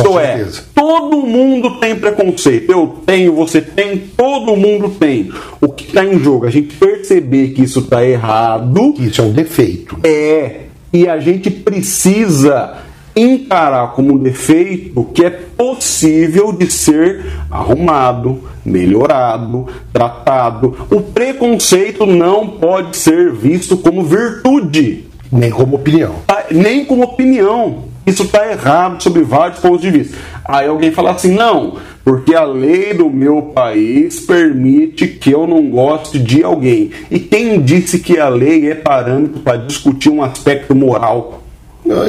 Com 0.02 0.08
Isto 0.08 0.18
é, 0.18 0.36
certeza. 0.36 0.64
todo 0.74 1.16
mundo 1.18 1.78
tem 1.78 1.96
preconceito. 1.96 2.70
Eu 2.70 2.98
tenho, 3.04 3.34
você 3.34 3.60
tem, 3.60 3.98
todo 4.16 4.56
mundo 4.56 4.90
tem. 4.90 5.30
O 5.60 5.68
que 5.68 5.86
está 5.86 6.04
em 6.04 6.18
jogo? 6.18 6.46
A 6.46 6.50
gente 6.50 6.74
perceber 6.76 7.48
que 7.48 7.62
isso 7.62 7.80
está 7.80 8.04
errado. 8.04 8.94
Isso 8.98 9.20
é 9.20 9.24
um 9.24 9.32
defeito. 9.32 9.98
É. 10.04 10.62
E 10.92 11.06
a 11.06 11.18
gente 11.18 11.50
precisa 11.50 12.78
encarar 13.14 13.92
como 13.92 14.14
um 14.14 14.18
defeito 14.18 15.04
que 15.12 15.24
é 15.24 15.30
possível 15.30 16.52
de 16.52 16.70
ser 16.70 17.26
arrumado, 17.50 18.42
melhorado, 18.64 19.66
tratado. 19.92 20.86
O 20.90 21.00
preconceito 21.00 22.06
não 22.06 22.46
pode 22.48 22.96
ser 22.96 23.32
visto 23.32 23.76
como 23.76 24.02
virtude. 24.04 25.04
Nem 25.30 25.50
como 25.50 25.76
opinião. 25.76 26.14
Tá, 26.26 26.46
nem 26.50 26.84
como 26.84 27.02
opinião. 27.02 27.87
Isso 28.08 28.22
está 28.22 28.50
errado 28.50 29.02
sob 29.02 29.20
vários 29.22 29.60
pontos 29.60 29.82
de 29.82 29.90
vista. 29.90 30.16
Aí 30.44 30.66
alguém 30.66 30.90
fala 30.90 31.10
assim: 31.10 31.34
não, 31.34 31.76
porque 32.02 32.34
a 32.34 32.42
lei 32.42 32.94
do 32.94 33.10
meu 33.10 33.42
país 33.54 34.20
permite 34.20 35.06
que 35.06 35.30
eu 35.30 35.46
não 35.46 35.68
goste 35.68 36.18
de 36.18 36.42
alguém. 36.42 36.90
E 37.10 37.18
quem 37.18 37.60
disse 37.60 37.98
que 37.98 38.18
a 38.18 38.30
lei 38.30 38.70
é 38.70 38.74
parâmetro 38.74 39.40
para 39.40 39.58
discutir 39.58 40.08
um 40.08 40.22
aspecto 40.22 40.74
moral? 40.74 41.42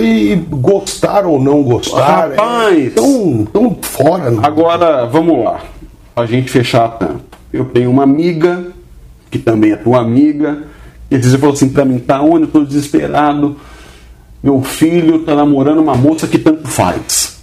E 0.02 0.36
gostar 0.50 1.26
ou 1.26 1.42
não 1.42 1.64
gostar. 1.64 2.30
Rapaz! 2.30 2.88
É 2.88 2.90
tão, 2.92 3.46
tão 3.52 3.78
fora. 3.82 4.32
Não. 4.32 4.44
Agora, 4.44 5.06
vamos 5.06 5.44
lá. 5.44 5.60
A 6.16 6.26
gente 6.26 6.50
fechar 6.50 6.86
a 6.86 6.90
tampa. 6.90 7.22
Eu 7.52 7.66
tenho 7.66 7.90
uma 7.90 8.04
amiga, 8.04 8.68
que 9.30 9.38
também 9.38 9.72
é 9.72 9.76
tua 9.76 10.00
amiga, 10.00 10.64
e 11.12 11.18
você 11.18 11.38
falou 11.38 11.54
assim 11.54 11.70
para 11.70 11.84
mim, 11.84 12.00
tá 12.00 12.22
onde? 12.22 12.44
Eu 12.44 12.52
tô 12.52 12.64
desesperado. 12.64 13.58
Meu 14.42 14.62
filho 14.64 15.20
tá 15.20 15.36
namorando 15.36 15.80
uma 15.80 15.96
moça 15.96 16.28
que 16.28 16.38
tanto 16.38 16.68
faz. 16.68 17.40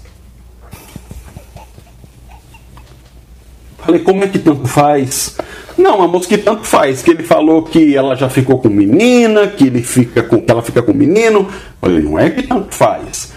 Falei, 3.78 4.00
como 4.00 4.24
é 4.24 4.28
que 4.28 4.38
tanto 4.38 4.66
faz? 4.66 5.36
Não, 5.76 6.02
a 6.02 6.08
moça 6.08 6.26
que 6.26 6.38
tanto 6.38 6.64
faz, 6.64 7.02
que 7.02 7.10
ele 7.10 7.22
falou 7.22 7.62
que 7.62 7.94
ela 7.94 8.16
já 8.16 8.30
ficou 8.30 8.58
com 8.58 8.68
menina, 8.68 9.46
que 9.46 9.64
ele 9.64 9.82
fica 9.82 10.22
com, 10.22 10.40
que 10.40 10.50
ela 10.50 10.62
fica 10.62 10.82
com 10.82 10.92
menino. 10.92 11.48
Falei, 11.80 12.00
não 12.00 12.18
é 12.18 12.30
que 12.30 12.42
tanto 12.42 12.74
faz. 12.74 13.32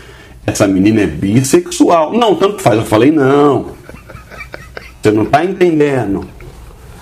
Essa 0.47 0.67
menina 0.67 1.01
é 1.01 1.05
bissexual. 1.05 2.13
Não, 2.13 2.35
tanto 2.35 2.61
faz. 2.61 2.77
Eu 2.79 2.85
falei, 2.85 3.11
não. 3.11 3.71
Você 5.01 5.11
não 5.11 5.23
está 5.23 5.43
entendendo. 5.43 6.25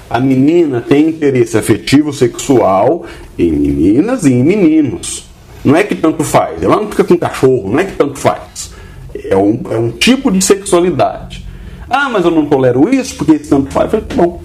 A 0.09 0.19
menina 0.19 0.81
tem 0.81 1.09
interesse 1.09 1.57
afetivo 1.57 2.11
sexual 2.11 3.05
em 3.37 3.51
meninas 3.51 4.25
e 4.25 4.33
em 4.33 4.43
meninos. 4.43 5.26
Não 5.67 5.75
é 5.75 5.83
que 5.83 5.95
tanto 5.95 6.23
faz. 6.23 6.63
Ela 6.63 6.77
não 6.77 6.87
fica 6.87 7.03
com 7.03 7.17
cachorro, 7.17 7.69
não 7.69 7.77
é 7.77 7.83
que 7.83 7.91
tanto 7.91 8.17
faz. 8.17 8.71
É 9.13 9.35
um, 9.35 9.61
é 9.69 9.77
um 9.77 9.91
tipo 9.91 10.31
de 10.31 10.41
sexualidade. 10.41 11.45
Ah, 11.89 12.07
mas 12.07 12.23
eu 12.23 12.31
não 12.31 12.45
tolero 12.45 12.87
isso 12.87 13.17
porque 13.17 13.33
esse 13.33 13.49
tanto 13.49 13.69
faz. 13.69 13.91
Eu 13.91 14.01
falei, 14.01 14.15
bom. 14.15 14.41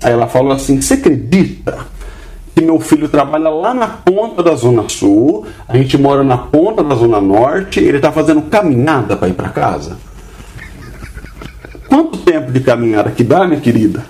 Aí 0.00 0.12
ela 0.12 0.28
falou 0.28 0.52
assim: 0.52 0.80
Você 0.80 0.94
acredita 0.94 1.78
que 2.54 2.62
meu 2.62 2.78
filho 2.78 3.08
trabalha 3.08 3.48
lá 3.48 3.74
na 3.74 3.88
ponta 3.88 4.40
da 4.40 4.54
Zona 4.54 4.88
Sul, 4.88 5.46
a 5.66 5.76
gente 5.76 5.98
mora 5.98 6.22
na 6.22 6.38
ponta 6.38 6.84
da 6.84 6.94
Zona 6.94 7.20
Norte, 7.20 7.80
ele 7.80 7.96
está 7.96 8.12
fazendo 8.12 8.42
caminhada 8.42 9.16
para 9.16 9.28
ir 9.28 9.34
para 9.34 9.48
casa? 9.48 9.98
Quanto 11.88 12.18
tempo 12.18 12.52
de 12.52 12.60
caminhada 12.60 13.10
que 13.10 13.24
dá, 13.24 13.48
minha 13.48 13.60
querida? 13.60 14.06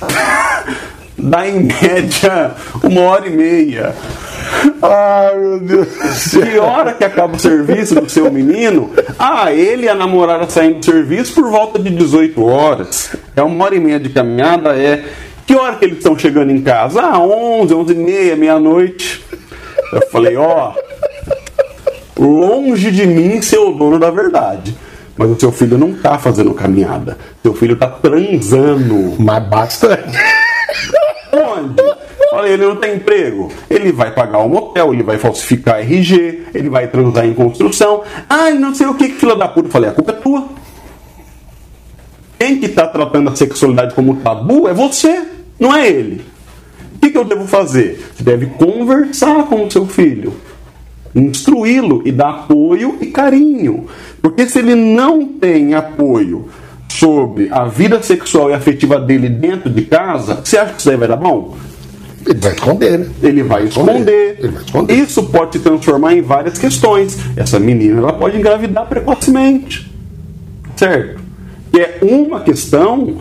dá 1.18 1.48
em 1.48 1.64
média 1.64 2.54
uma 2.80 3.00
hora 3.00 3.26
e 3.26 3.30
meia. 3.36 3.92
Ai, 4.82 5.36
meu 5.36 5.60
Deus 5.60 5.88
do 5.88 6.08
céu. 6.14 6.42
Que 6.42 6.58
hora 6.58 6.94
que 6.94 7.04
acaba 7.04 7.36
o 7.36 7.38
serviço 7.38 7.94
do 7.96 8.08
seu 8.08 8.30
menino? 8.30 8.90
Ah, 9.18 9.52
ele 9.52 9.86
e 9.86 9.88
a 9.88 9.94
namorada 9.94 10.48
saindo 10.48 10.78
do 10.78 10.84
serviço 10.84 11.34
por 11.34 11.50
volta 11.50 11.78
de 11.78 11.90
18 11.90 12.44
horas. 12.44 13.16
É 13.34 13.42
uma 13.42 13.64
hora 13.64 13.74
e 13.74 13.80
meia 13.80 14.00
de 14.00 14.08
caminhada, 14.08 14.76
é. 14.76 15.04
Que 15.46 15.54
hora 15.54 15.76
que 15.76 15.84
eles 15.84 15.98
estão 15.98 16.18
chegando 16.18 16.50
em 16.50 16.60
casa? 16.60 17.00
Ah, 17.00 17.18
11, 17.18 17.74
11 17.74 17.92
e 17.92 17.96
meia, 17.96 18.36
meia-noite. 18.36 19.24
Eu 19.92 20.02
falei, 20.10 20.36
ó, 20.36 20.72
longe 22.18 22.90
de 22.90 23.06
mim 23.06 23.40
ser 23.40 23.58
o 23.58 23.72
dono 23.72 23.98
da 23.98 24.10
verdade. 24.10 24.76
Mas 25.16 25.30
o 25.30 25.40
seu 25.40 25.50
filho 25.50 25.76
não 25.76 25.94
tá 25.94 26.18
fazendo 26.18 26.54
caminhada. 26.54 27.18
Seu 27.42 27.52
filho 27.54 27.76
tá 27.76 27.88
transando. 27.88 29.16
Mas 29.18 29.48
bastante. 29.48 30.16
Onde? 31.32 31.82
Olha, 32.32 32.48
ele 32.48 32.66
não 32.66 32.76
tem 32.76 32.96
emprego. 32.96 33.50
Ele 33.70 33.90
vai 33.90 34.12
pagar 34.12 34.38
um 34.40 34.48
motel, 34.48 34.92
ele 34.92 35.02
vai 35.02 35.18
falsificar 35.18 35.80
RG, 35.80 36.46
ele 36.54 36.68
vai 36.68 36.86
transar 36.88 37.26
em 37.26 37.34
construção. 37.34 38.02
Ai, 38.28 38.54
não 38.54 38.74
sei 38.74 38.86
o 38.86 38.94
que, 38.94 39.08
fila 39.08 39.34
da 39.34 39.48
puta. 39.48 39.68
Falei, 39.70 39.90
a 39.90 39.92
culpa 39.92 40.12
é 40.12 40.14
tua. 40.14 40.48
Quem 42.38 42.60
que 42.60 42.68
tá 42.68 42.86
tratando 42.86 43.30
a 43.30 43.36
sexualidade 43.36 43.94
como 43.94 44.16
tabu 44.16 44.68
é 44.68 44.74
você, 44.74 45.22
não 45.58 45.74
é 45.74 45.88
ele. 45.88 46.24
O 46.94 46.98
que, 47.00 47.10
que 47.10 47.18
eu 47.18 47.24
devo 47.24 47.46
fazer? 47.46 48.04
Você 48.14 48.22
deve 48.22 48.46
conversar 48.46 49.44
com 49.46 49.64
o 49.64 49.70
seu 49.70 49.86
filho, 49.86 50.34
instruí-lo 51.14 52.02
e 52.04 52.12
dar 52.12 52.30
apoio 52.30 52.98
e 53.00 53.06
carinho. 53.06 53.86
Porque 54.22 54.48
se 54.48 54.58
ele 54.58 54.74
não 54.74 55.26
tem 55.26 55.74
apoio 55.74 56.48
sobre 56.88 57.48
a 57.50 57.64
vida 57.64 58.02
sexual 58.02 58.50
e 58.50 58.54
afetiva 58.54 59.00
dele 59.00 59.28
dentro 59.28 59.70
de 59.70 59.82
casa, 59.82 60.40
você 60.44 60.58
acha 60.58 60.74
que 60.74 60.80
isso 60.80 60.90
aí 60.90 60.96
vai 60.96 61.08
dar 61.08 61.16
bom? 61.16 61.56
Ele 62.26 62.38
vai 62.40 62.52
esconder, 62.52 62.98
né? 62.98 63.06
Ele 63.22 63.42
vai 63.42 63.64
esconder. 63.64 64.36
Ele 64.38 64.48
vai 64.48 64.62
esconder. 64.62 64.94
Isso 64.94 65.22
pode 65.24 65.56
se 65.56 65.58
transformar 65.60 66.14
em 66.14 66.22
várias 66.22 66.58
questões. 66.58 67.18
Essa 67.36 67.58
menina 67.58 67.98
ela 67.98 68.12
pode 68.12 68.36
engravidar 68.36 68.86
precocemente. 68.86 69.90
Certo? 70.76 71.20
Que 71.72 71.80
é 71.80 71.98
uma 72.02 72.40
questão 72.40 73.18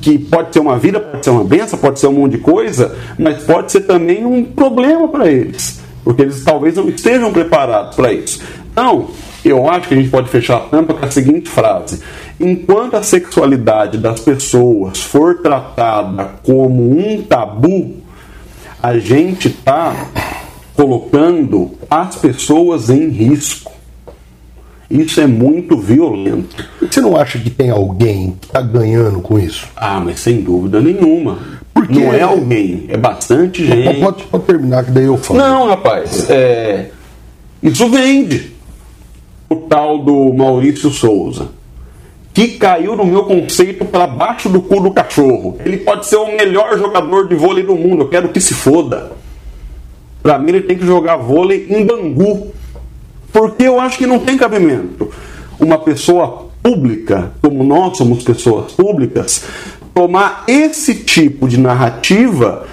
que 0.00 0.18
pode 0.18 0.52
ser 0.52 0.60
uma 0.60 0.78
vida, 0.78 1.00
pode 1.00 1.24
ser 1.24 1.30
uma 1.30 1.44
benção, 1.44 1.78
pode 1.78 1.98
ser 1.98 2.06
um 2.06 2.12
monte 2.12 2.32
de 2.32 2.38
coisa, 2.38 2.96
mas 3.18 3.42
pode 3.42 3.72
ser 3.72 3.80
também 3.82 4.24
um 4.24 4.44
problema 4.44 5.08
para 5.08 5.30
eles. 5.30 5.80
Porque 6.04 6.22
eles 6.22 6.42
talvez 6.44 6.76
não 6.76 6.88
estejam 6.88 7.32
preparados 7.32 7.96
para 7.96 8.12
isso. 8.12 8.40
Então, 8.72 9.08
eu 9.44 9.68
acho 9.68 9.88
que 9.88 9.94
a 9.94 9.96
gente 9.96 10.10
pode 10.10 10.28
fechar 10.28 10.56
a 10.56 10.60
tampa 10.60 10.94
com 10.94 11.04
a 11.04 11.10
seguinte 11.10 11.48
frase: 11.48 12.00
enquanto 12.40 12.94
a 12.94 13.02
sexualidade 13.02 13.98
das 13.98 14.20
pessoas 14.20 15.02
for 15.02 15.38
tratada 15.38 16.30
como 16.44 16.98
um 16.98 17.22
tabu, 17.22 17.96
a 18.82 18.98
gente 18.98 19.48
está 19.48 20.08
colocando 20.74 21.72
as 21.90 22.16
pessoas 22.16 22.88
em 22.90 23.08
risco. 23.08 23.72
Isso 24.90 25.20
é 25.20 25.26
muito 25.26 25.76
violento. 25.76 26.64
Você 26.80 27.00
não 27.00 27.16
acha 27.16 27.38
que 27.38 27.50
tem 27.50 27.68
alguém 27.68 28.36
que 28.40 28.46
está 28.46 28.62
ganhando 28.62 29.20
com 29.20 29.38
isso? 29.38 29.66
Ah, 29.76 30.00
mas 30.00 30.20
sem 30.20 30.40
dúvida 30.40 30.80
nenhuma. 30.80 31.38
Porque- 31.74 31.92
Não 32.00 32.12
é 32.14 32.22
alguém, 32.22 32.86
é 32.88 32.96
bastante 32.96 33.64
gente. 33.66 34.00
Pode, 34.00 34.22
pode 34.24 34.44
terminar 34.44 34.84
que 34.84 34.90
daí 34.90 35.04
eu 35.04 35.16
falo. 35.18 35.38
Não, 35.40 35.68
rapaz, 35.68 36.28
é, 36.30 36.90
isso 37.62 37.88
vende. 37.88 38.52
O 39.50 39.56
tal 39.56 39.98
do 39.98 40.32
Maurício 40.32 40.90
Souza, 40.90 41.48
que 42.38 42.56
caiu 42.56 42.94
no 42.94 43.04
meu 43.04 43.24
conceito 43.24 43.84
para 43.84 44.06
baixo 44.06 44.48
do 44.48 44.62
cu 44.62 44.78
do 44.78 44.92
cachorro. 44.92 45.58
Ele 45.64 45.78
pode 45.78 46.06
ser 46.06 46.14
o 46.14 46.36
melhor 46.36 46.78
jogador 46.78 47.26
de 47.26 47.34
vôlei 47.34 47.64
do 47.64 47.74
mundo, 47.74 48.04
eu 48.04 48.08
quero 48.08 48.28
que 48.28 48.40
se 48.40 48.54
foda. 48.54 49.10
Para 50.22 50.38
mim, 50.38 50.50
ele 50.50 50.60
tem 50.60 50.78
que 50.78 50.86
jogar 50.86 51.16
vôlei 51.16 51.66
em 51.68 51.84
Bangu. 51.84 52.52
Porque 53.32 53.64
eu 53.64 53.80
acho 53.80 53.98
que 53.98 54.06
não 54.06 54.20
tem 54.20 54.36
cabimento 54.36 55.10
uma 55.58 55.78
pessoa 55.78 56.46
pública, 56.62 57.32
como 57.42 57.64
nós 57.64 57.98
somos 57.98 58.22
pessoas 58.22 58.70
públicas, 58.70 59.44
tomar 59.92 60.44
esse 60.46 60.94
tipo 60.94 61.48
de 61.48 61.58
narrativa, 61.58 62.68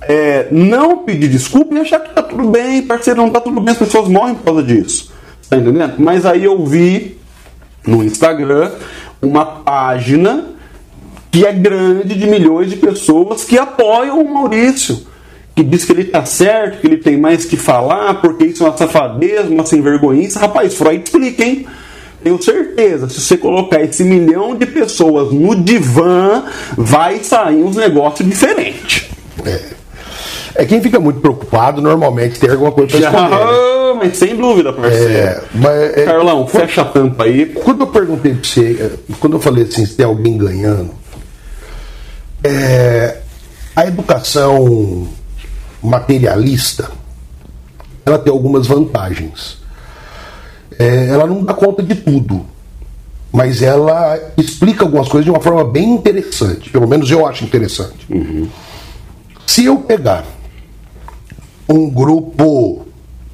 é, 0.00 0.48
não 0.50 1.04
pedir 1.04 1.28
desculpa 1.28 1.74
e 1.74 1.80
achar 1.80 2.00
que 2.00 2.14
tá 2.14 2.22
tudo 2.22 2.48
bem, 2.48 2.80
parceiro, 2.80 3.20
não 3.20 3.28
tá 3.28 3.42
tudo 3.42 3.60
bem, 3.60 3.72
as 3.72 3.78
pessoas 3.78 4.08
morrem 4.08 4.34
por 4.34 4.44
causa 4.44 4.62
disso. 4.62 5.12
Tá 5.46 5.58
entendendo? 5.58 5.96
Mas 5.98 6.24
aí 6.24 6.42
eu 6.42 6.64
vi 6.64 7.18
no 7.86 8.02
Instagram 8.02 8.70
uma 9.22 9.44
página 9.44 10.46
que 11.30 11.46
é 11.46 11.52
grande 11.52 12.14
de 12.14 12.26
milhões 12.26 12.70
de 12.70 12.76
pessoas 12.76 13.44
que 13.44 13.58
apoiam 13.58 14.20
o 14.20 14.34
Maurício. 14.34 15.06
Que 15.54 15.62
diz 15.62 15.84
que 15.84 15.92
ele 15.92 16.04
tá 16.04 16.24
certo, 16.24 16.80
que 16.80 16.86
ele 16.86 16.96
tem 16.96 17.16
mais 17.18 17.44
que 17.44 17.56
falar, 17.56 18.20
porque 18.20 18.44
isso 18.46 18.64
é 18.64 18.68
uma 18.68 18.76
safadeza, 18.76 19.48
uma 19.48 19.66
sem 19.66 19.80
vergonhice. 19.80 20.38
Rapaz, 20.38 20.74
Freud 20.74 21.02
explica, 21.04 21.44
hein? 21.44 21.66
Tenho 22.22 22.40
certeza, 22.42 23.08
se 23.08 23.20
você 23.20 23.36
colocar 23.36 23.80
esse 23.80 24.04
milhão 24.04 24.54
de 24.54 24.66
pessoas 24.66 25.32
no 25.32 25.54
divã, 25.56 26.44
vai 26.76 27.18
sair 27.24 27.62
uns 27.62 27.76
negócios 27.76 28.28
diferentes. 28.28 29.08
É 30.54 30.64
quem 30.66 30.82
fica 30.82 31.00
muito 31.00 31.20
preocupado, 31.20 31.80
normalmente 31.80 32.38
tem 32.38 32.50
alguma 32.50 32.72
coisa 32.72 32.90
para 32.90 33.08
esconder. 33.08 33.30
né? 33.38 33.89
Sem 34.14 34.36
dúvida, 34.36 34.72
parceiro. 34.72 35.12
É, 35.12 35.42
mas, 35.54 35.96
é, 35.96 36.04
Carlão, 36.04 36.46
fecha 36.46 36.82
a 36.82 36.84
tampa 36.84 37.24
aí. 37.24 37.46
Quando 37.46 37.82
eu 37.82 37.86
perguntei 37.86 38.34
pra 38.34 38.42
você, 38.42 38.76
eh, 38.80 39.12
quando 39.18 39.34
eu 39.34 39.40
falei 39.40 39.64
assim, 39.64 39.84
se 39.84 39.94
tem 39.94 40.06
alguém 40.06 40.36
ganhando, 40.36 40.90
é, 42.42 43.18
a 43.76 43.86
educação 43.86 45.08
materialista, 45.82 46.90
ela 48.04 48.18
tem 48.18 48.32
algumas 48.32 48.66
vantagens. 48.66 49.58
É, 50.78 51.08
ela 51.08 51.26
não 51.26 51.44
dá 51.44 51.52
conta 51.52 51.82
de 51.82 51.94
tudo, 51.94 52.46
mas 53.32 53.62
ela 53.62 54.18
explica 54.36 54.84
algumas 54.84 55.08
coisas 55.08 55.24
de 55.24 55.30
uma 55.30 55.40
forma 55.40 55.64
bem 55.64 55.90
interessante. 55.90 56.70
Pelo 56.70 56.88
menos 56.88 57.10
eu 57.10 57.26
acho 57.26 57.44
interessante. 57.44 58.06
Se 59.46 59.64
eu 59.64 59.78
pegar 59.78 60.24
um 61.68 61.88
grupo 61.88 62.86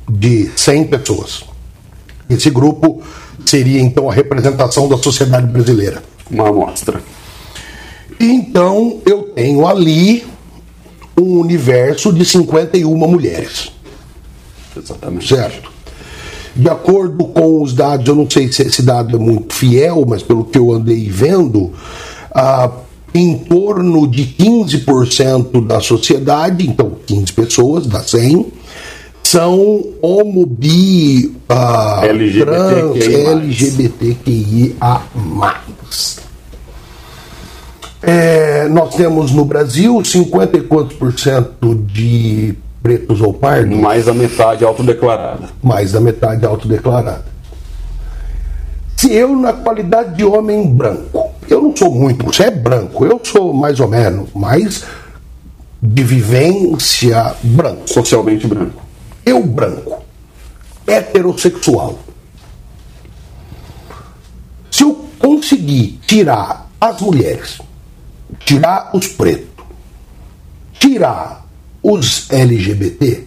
de 0.09 0.51
100 0.57 0.85
pessoas, 0.87 1.45
esse 2.29 2.51
grupo 2.51 3.03
seria 3.45 3.81
então 3.81 4.11
a 4.11 4.13
representação 4.13 4.89
da 4.89 4.97
sociedade 4.99 5.47
brasileira. 5.47 6.03
Uma 6.31 6.49
amostra. 6.49 7.01
Então 8.19 9.01
eu 9.05 9.23
tenho 9.35 9.67
ali 9.67 10.25
um 11.19 11.41
universo 11.41 12.13
de 12.13 12.25
51 12.25 12.95
mulheres, 12.97 13.73
Exatamente. 14.77 15.29
certo? 15.29 15.71
De 16.55 16.69
acordo 16.69 17.27
com 17.27 17.63
os 17.63 17.75
dados, 17.75 18.07
eu 18.09 18.15
não 18.15 18.29
sei 18.29 18.51
se 18.51 18.63
esse 18.63 18.83
dado 18.83 19.17
é 19.17 19.19
muito 19.19 19.55
fiel, 19.55 20.05
mas 20.07 20.23
pelo 20.23 20.45
que 20.45 20.59
eu 20.59 20.73
andei 20.73 21.07
vendo, 21.09 21.73
ah, 22.35 22.71
em 23.13 23.37
torno 23.37 24.07
de 24.07 24.25
15% 24.25 25.67
da 25.67 25.81
sociedade, 25.81 26.67
então 26.67 26.93
15 27.07 27.33
pessoas, 27.33 27.87
dá 27.87 28.03
100, 28.03 28.47
são 29.27 29.85
homo, 30.01 30.47
bi, 30.47 31.35
ah. 31.49 32.01
LGBTQIA+. 32.05 33.91
É, 38.03 38.69
nós 38.69 38.95
temos 38.95 39.33
no 39.33 39.45
Brasil 39.45 40.05
50 40.05 40.59
e 40.59 40.61
quantos 40.61 40.97
por 40.97 41.19
cento 41.19 41.75
de 41.75 42.55
pretos 42.81 43.21
ou 43.21 43.35
pardos? 43.35 43.77
Mais 43.77 44.05
da 44.07 44.15
metade 44.15 44.65
autodeclarada. 44.65 45.49
mais 45.61 45.91
da 45.91 46.01
metade 46.01 46.47
autodeclarada. 46.47 47.25
Se 48.97 49.13
eu, 49.13 49.35
na 49.35 49.53
qualidade 49.53 50.15
de 50.17 50.25
homem 50.25 50.67
branco, 50.73 51.31
eu 51.51 51.61
não 51.61 51.77
sou 51.77 51.93
muito, 51.93 52.25
você 52.25 52.45
é 52.45 52.51
branco, 52.51 53.05
eu 53.05 53.21
sou 53.25 53.53
mais 53.53 53.81
ou 53.81 53.89
menos, 53.89 54.29
mas 54.35 54.85
de 55.83 56.03
vivência 56.05 57.35
branco. 57.43 57.91
Socialmente 57.91 58.47
branco. 58.47 58.86
Eu 59.27 59.45
branco, 59.45 60.05
heterossexual. 60.87 61.99
Se 64.71 64.85
eu 64.85 65.05
conseguir 65.19 65.99
tirar 66.07 66.71
as 66.81 67.01
mulheres, 67.01 67.59
tirar 68.39 68.91
os 68.95 69.09
pretos, 69.09 69.65
tirar 70.79 71.45
os 71.83 72.31
LGBT, 72.31 73.27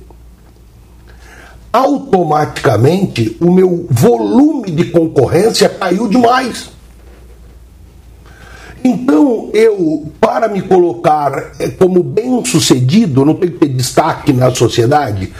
automaticamente 1.73 3.35
o 3.41 3.51
meu 3.51 3.85
volume 3.89 4.71
de 4.71 4.85
concorrência 4.85 5.67
caiu 5.67 6.07
demais. 6.07 6.69
Então, 8.83 9.49
eu, 9.53 10.05
para 10.21 10.47
me 10.47 10.61
colocar 10.61 11.51
eh, 11.59 11.69
como 11.69 12.01
bem-sucedido, 12.01 13.25
não 13.25 13.33
tenho 13.35 13.53
que 13.53 13.59
ter 13.59 13.69
destaque 13.69 14.31
na 14.31 14.53
sociedade. 14.53 15.33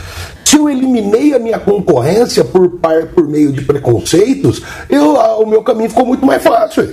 Se 0.44 0.58
eu 0.58 0.70
eliminei 0.70 1.34
a 1.34 1.40
minha 1.40 1.60
concorrência 1.60 2.44
por, 2.44 2.70
par- 2.80 3.08
por 3.08 3.28
meio 3.28 3.52
de 3.52 3.62
preconceitos, 3.62 4.62
eu, 4.90 5.14
o 5.14 5.46
meu 5.46 5.62
caminho 5.64 5.90
ficou 5.90 6.06
muito 6.06 6.26
mais 6.26 6.42
fácil. 6.44 6.90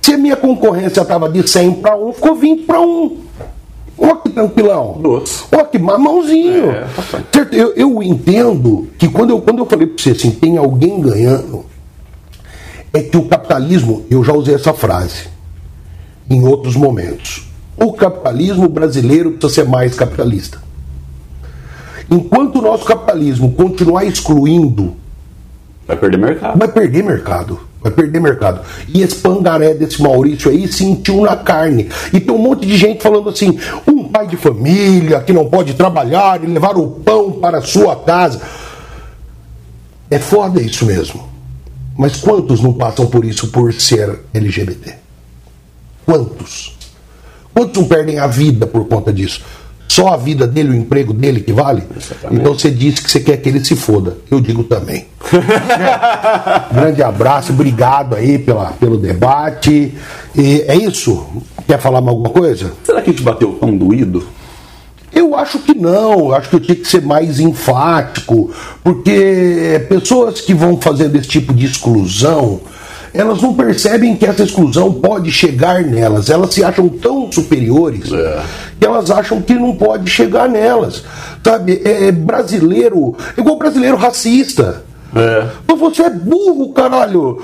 Se 0.00 0.12
a 0.12 0.18
minha 0.18 0.36
concorrência 0.36 1.00
estava 1.00 1.28
de 1.28 1.48
100 1.48 1.72
para 1.74 1.96
1, 1.96 2.12
ficou 2.12 2.34
20 2.34 2.62
para 2.64 2.80
1. 2.80 3.16
Ó 3.96 4.14
que 4.16 4.28
tranquilão. 4.30 4.98
Doce. 5.00 5.44
Ó 5.52 5.64
que 5.64 5.78
mamãozinho. 5.78 6.70
É, 6.70 6.84
tá? 7.10 7.46
Eu, 7.52 7.72
eu 7.74 8.02
entendo 8.02 8.88
que 8.98 9.08
quando 9.08 9.30
eu, 9.30 9.40
quando 9.40 9.60
eu 9.60 9.66
falei 9.66 9.86
para 9.86 10.02
você 10.02 10.10
assim, 10.10 10.30
tem 10.32 10.58
alguém 10.58 11.00
ganhando, 11.00 11.64
é 12.94 13.02
que 13.02 13.16
o 13.16 13.24
capitalismo, 13.24 14.06
eu 14.08 14.22
já 14.22 14.32
usei 14.32 14.54
essa 14.54 14.72
frase 14.72 15.24
em 16.30 16.46
outros 16.46 16.76
momentos. 16.76 17.48
O 17.76 17.92
capitalismo 17.92 18.68
brasileiro 18.68 19.32
precisa 19.32 19.62
ser 19.62 19.68
mais 19.68 19.96
capitalista. 19.96 20.62
Enquanto 22.08 22.60
o 22.60 22.62
nosso 22.62 22.84
capitalismo 22.84 23.52
continuar 23.52 24.04
excluindo, 24.04 24.96
Vai 25.86 25.96
perder 25.96 26.16
mercado. 26.18 26.58
vai 26.58 26.68
perder 26.68 27.02
mercado. 27.02 27.60
Vai 27.82 27.92
perder 27.92 28.20
mercado. 28.20 28.60
E 28.88 29.02
esse 29.02 29.16
pangaré 29.16 29.74
desse 29.74 30.00
Maurício 30.00 30.50
aí 30.50 30.66
sentiu 30.72 31.20
na 31.22 31.36
carne. 31.36 31.90
E 32.12 32.20
tem 32.20 32.34
um 32.34 32.38
monte 32.38 32.64
de 32.66 32.76
gente 32.76 33.02
falando 33.02 33.28
assim: 33.28 33.58
um 33.86 34.04
pai 34.08 34.26
de 34.26 34.36
família 34.38 35.20
que 35.20 35.32
não 35.34 35.46
pode 35.50 35.74
trabalhar 35.74 36.42
e 36.42 36.46
levar 36.46 36.78
o 36.78 36.86
pão 36.88 37.32
para 37.32 37.58
a 37.58 37.62
sua 37.62 37.96
casa. 37.96 38.40
É 40.10 40.18
foda 40.18 40.62
isso 40.62 40.86
mesmo. 40.86 41.33
Mas 41.96 42.16
quantos 42.16 42.60
não 42.60 42.72
passam 42.72 43.06
por 43.06 43.24
isso 43.24 43.48
por 43.48 43.72
ser 43.72 44.20
LGBT? 44.32 44.94
Quantos? 46.04 46.76
Quantos 47.52 47.80
não 47.80 47.88
perdem 47.88 48.18
a 48.18 48.26
vida 48.26 48.66
por 48.66 48.86
conta 48.86 49.12
disso? 49.12 49.40
Só 49.86 50.08
a 50.08 50.16
vida 50.16 50.46
dele, 50.46 50.70
o 50.70 50.74
emprego 50.74 51.12
dele 51.12 51.40
que 51.40 51.52
vale? 51.52 51.84
Exatamente. 51.96 52.40
Então 52.40 52.54
você 52.54 52.70
disse 52.70 53.00
que 53.00 53.10
você 53.10 53.20
quer 53.20 53.36
que 53.36 53.48
ele 53.48 53.64
se 53.64 53.76
foda. 53.76 54.16
Eu 54.28 54.40
digo 54.40 54.64
também. 54.64 55.06
Grande 56.74 57.02
abraço, 57.02 57.52
obrigado 57.52 58.16
aí 58.16 58.38
pela, 58.38 58.72
pelo 58.72 58.98
debate. 58.98 59.94
E 60.34 60.64
é 60.66 60.74
isso? 60.74 61.24
Quer 61.66 61.78
falar 61.78 62.00
mais 62.00 62.16
alguma 62.16 62.30
coisa? 62.30 62.72
Será 62.82 63.00
que 63.00 63.10
a 63.10 63.12
gente 63.12 63.22
bateu 63.22 63.52
tão 63.60 63.76
doído? 63.76 64.26
Eu 65.14 65.34
acho 65.36 65.58
que 65.60 65.74
não, 65.74 66.32
acho 66.32 66.48
que 66.50 66.56
eu 66.56 66.60
tinha 66.60 66.76
que 66.76 66.86
ser 66.88 67.02
mais 67.02 67.38
enfático, 67.40 68.50
porque 68.82 69.84
pessoas 69.88 70.40
que 70.40 70.52
vão 70.52 70.80
fazendo 70.80 71.16
esse 71.16 71.28
tipo 71.28 71.52
de 71.54 71.66
exclusão, 71.66 72.60
elas 73.12 73.40
não 73.40 73.54
percebem 73.54 74.16
que 74.16 74.26
essa 74.26 74.42
exclusão 74.42 74.92
pode 74.92 75.30
chegar 75.30 75.82
nelas, 75.82 76.30
elas 76.30 76.52
se 76.52 76.64
acham 76.64 76.88
tão 76.88 77.30
superiores 77.30 78.12
É. 78.12 78.42
que 78.80 78.84
elas 78.86 79.08
acham 79.10 79.40
que 79.40 79.54
não 79.54 79.76
pode 79.76 80.10
chegar 80.10 80.48
nelas. 80.48 81.04
Sabe, 81.44 81.80
é 81.84 82.10
brasileiro, 82.10 83.16
igual 83.38 83.56
brasileiro 83.56 83.96
racista. 83.96 84.82
É. 85.14 85.46
Mas 85.66 85.78
você 85.78 86.02
é 86.02 86.10
burro, 86.10 86.72
caralho. 86.72 87.40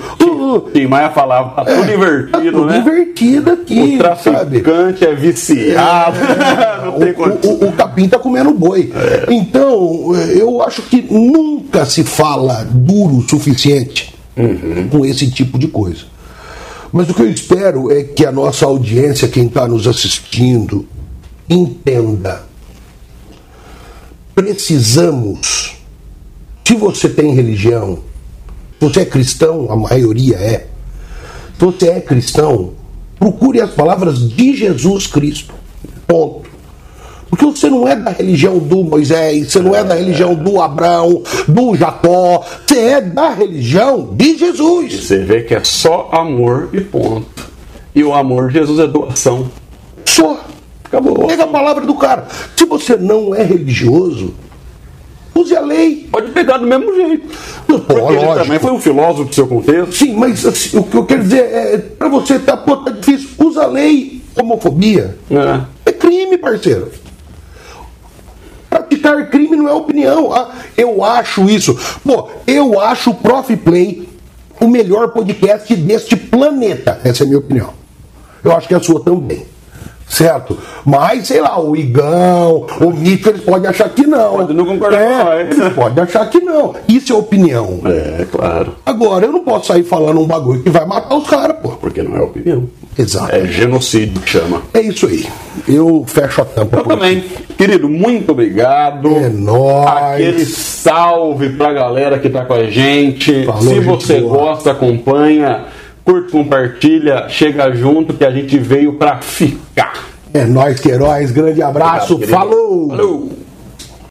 Tim 0.73 0.87
Maia 0.87 1.09
falava, 1.11 1.49
tá 1.51 1.65
tudo 1.65 1.85
tá 1.87 1.93
invertido, 1.93 2.51
tudo 2.51 2.65
né? 2.65 2.77
invertido 2.79 3.51
aqui, 3.51 3.97
O 3.99 4.01
sabe? 4.21 4.61
traficante 4.61 5.05
é 5.05 5.15
viciado. 5.15 6.17
Não 6.85 6.99
tem 6.99 7.13
O, 7.13 7.65
o, 7.65 7.69
o 7.69 7.71
capim 7.73 8.09
tá 8.09 8.19
comendo 8.19 8.51
boi. 8.53 8.91
É. 8.93 9.33
Então, 9.33 10.13
eu 10.35 10.61
acho 10.61 10.81
que 10.83 11.01
nunca 11.09 11.85
se 11.85 12.03
fala 12.03 12.65
duro 12.69 13.17
o 13.17 13.21
suficiente 13.29 14.11
Uhum. 14.37 14.87
com 14.89 15.05
esse 15.05 15.29
tipo 15.29 15.59
de 15.59 15.67
coisa. 15.67 16.03
Mas 16.91 17.09
o 17.09 17.13
que 17.13 17.21
eu 17.21 17.29
espero 17.29 17.91
é 17.91 18.01
que 18.03 18.25
a 18.25 18.31
nossa 18.31 18.65
audiência, 18.65 19.27
quem 19.27 19.47
está 19.47 19.67
nos 19.67 19.87
assistindo, 19.87 20.85
entenda. 21.49 22.43
Precisamos. 24.33 25.70
Você 26.89 27.07
tem 27.07 27.33
religião, 27.33 27.99
você 28.79 29.01
é 29.01 29.05
cristão, 29.05 29.67
a 29.69 29.75
maioria 29.75 30.35
é. 30.35 30.67
Se 31.57 31.65
você 31.65 31.89
é 31.89 32.01
cristão, 32.01 32.71
procure 33.19 33.61
as 33.61 33.69
palavras 33.69 34.27
de 34.27 34.55
Jesus 34.55 35.05
Cristo. 35.05 35.53
Ponto. 36.07 36.49
Porque 37.29 37.45
você 37.45 37.69
não 37.69 37.87
é 37.87 37.95
da 37.95 38.09
religião 38.09 38.57
do 38.57 38.83
Moisés, 38.83 39.51
você 39.51 39.59
não 39.59 39.75
é 39.75 39.83
da 39.83 39.93
religião 39.93 40.33
do 40.33 40.59
Abraão, 40.59 41.21
do 41.47 41.75
Jacó, 41.75 42.43
você 42.67 42.79
é 42.79 43.01
da 43.01 43.29
religião 43.29 44.09
de 44.13 44.37
Jesus. 44.37 45.05
Você 45.05 45.19
vê 45.19 45.43
que 45.43 45.53
é 45.53 45.63
só 45.63 46.09
amor 46.11 46.69
e 46.73 46.81
ponto. 46.81 47.49
E 47.93 48.03
o 48.03 48.13
amor 48.13 48.47
de 48.47 48.55
Jesus 48.55 48.79
é 48.79 48.87
doação. 48.87 49.49
Só. 50.03 50.43
Acabou. 50.83 51.27
Pega 51.27 51.43
a 51.43 51.47
palavra 51.47 51.85
do 51.85 51.95
cara. 51.95 52.27
Se 52.57 52.65
você 52.65 52.97
não 52.97 53.33
é 53.33 53.43
religioso, 53.43 54.33
use 55.35 55.55
a 55.55 55.61
lei. 55.61 56.07
Pode 56.11 56.31
pegar 56.31 56.57
do 56.57 56.67
mesmo 56.67 56.93
jeito. 56.95 57.27
Pô, 57.67 57.79
Porque 57.79 57.93
ele 57.93 58.25
lógico. 58.25 58.43
também 58.43 58.59
foi 58.59 58.71
um 58.71 58.79
filósofo 58.79 59.25
do 59.25 59.35
seu 59.35 59.47
contexto. 59.47 59.93
Sim, 59.95 60.15
mas 60.15 60.45
assim, 60.45 60.77
o 60.77 60.83
que 60.83 60.95
eu 60.97 61.05
quero 61.05 61.23
dizer 61.23 61.43
é, 61.43 61.77
pra 61.77 62.07
você 62.09 62.37
tá, 62.39 62.55
pô, 62.57 62.77
tá 62.77 62.91
difícil, 62.91 63.29
usa 63.39 63.63
a 63.63 63.67
lei. 63.67 64.21
Homofobia 64.39 65.17
É. 65.29 65.89
é 65.89 65.91
crime, 65.91 66.37
parceiro. 66.37 66.89
Praticar 68.69 69.29
crime 69.29 69.57
não 69.57 69.67
é 69.67 69.73
opinião. 69.73 70.31
Ah, 70.33 70.49
eu 70.77 71.03
acho 71.03 71.49
isso. 71.49 71.77
Pô, 72.05 72.29
eu 72.47 72.79
acho 72.79 73.09
o 73.09 73.13
Prof 73.15 73.55
Play 73.57 74.07
o 74.59 74.67
melhor 74.67 75.09
podcast 75.09 75.75
deste 75.75 76.15
planeta. 76.15 77.01
Essa 77.03 77.23
é 77.23 77.25
a 77.25 77.27
minha 77.27 77.39
opinião. 77.39 77.73
Eu 78.43 78.51
acho 78.55 78.67
que 78.67 78.73
é 78.73 78.77
a 78.77 78.81
sua 78.81 79.03
também. 79.03 79.45
Certo? 80.11 80.57
Mas, 80.85 81.27
sei 81.29 81.39
lá, 81.39 81.57
o 81.57 81.73
Igão, 81.73 82.65
o 82.81 82.91
Nico, 82.91 83.29
eles 83.29 83.41
podem 83.45 83.69
achar 83.69 83.87
que 83.87 84.05
não. 84.05 84.33
Pode 84.33 84.53
não 84.53 84.65
concordar 84.65 85.01
é, 85.01 85.45
com. 85.45 85.61
Eles 85.61 85.73
podem 85.73 86.03
achar 86.03 86.29
que 86.29 86.41
não. 86.41 86.75
Isso 86.85 87.13
é 87.13 87.15
opinião. 87.15 87.79
É, 87.85 88.25
claro. 88.29 88.75
Agora, 88.85 89.25
eu 89.27 89.31
não 89.31 89.39
posso 89.39 89.67
sair 89.67 89.83
falando 89.83 90.19
um 90.19 90.27
bagulho 90.27 90.61
que 90.61 90.69
vai 90.69 90.85
matar 90.85 91.15
os 91.15 91.25
caras, 91.29 91.55
pô. 91.61 91.69
Porque 91.69 92.03
não 92.03 92.17
é 92.17 92.21
opinião. 92.21 92.67
Exato. 92.99 93.33
É 93.33 93.45
genocídio 93.47 94.21
que 94.21 94.29
chama. 94.31 94.61
É 94.73 94.81
isso 94.81 95.07
aí. 95.07 95.25
Eu 95.65 96.03
fecho 96.05 96.41
a 96.41 96.45
tampa. 96.45 96.75
Eu 96.77 96.83
por 96.83 96.91
aqui. 96.91 96.99
também. 97.01 97.23
Querido, 97.57 97.87
muito 97.87 98.33
obrigado. 98.33 99.07
É 99.15 99.29
nóis. 99.29 99.87
Aquele 99.87 100.45
salve 100.45 101.51
pra 101.51 101.71
galera 101.71 102.19
que 102.19 102.29
tá 102.29 102.43
com 102.43 102.53
a 102.55 102.65
gente. 102.65 103.45
Falou, 103.45 103.61
Se 103.61 103.75
gente 103.75 103.85
você 103.85 104.19
boa. 104.19 104.37
gosta, 104.37 104.71
acompanha, 104.71 105.63
curte, 106.03 106.31
compartilha, 106.31 107.27
chega 107.29 107.71
junto 107.73 108.13
que 108.13 108.25
a 108.25 108.31
gente 108.31 108.57
veio 108.57 108.93
pra 108.93 109.19
ficar. 109.21 109.93
É 110.33 110.45
nóis, 110.45 110.79
Queiroz. 110.79 111.31
Grande 111.31 111.61
abraço. 111.61 112.15
Obrigado. 112.15 112.39
Falou. 112.39 112.89
Falou. 112.89 113.40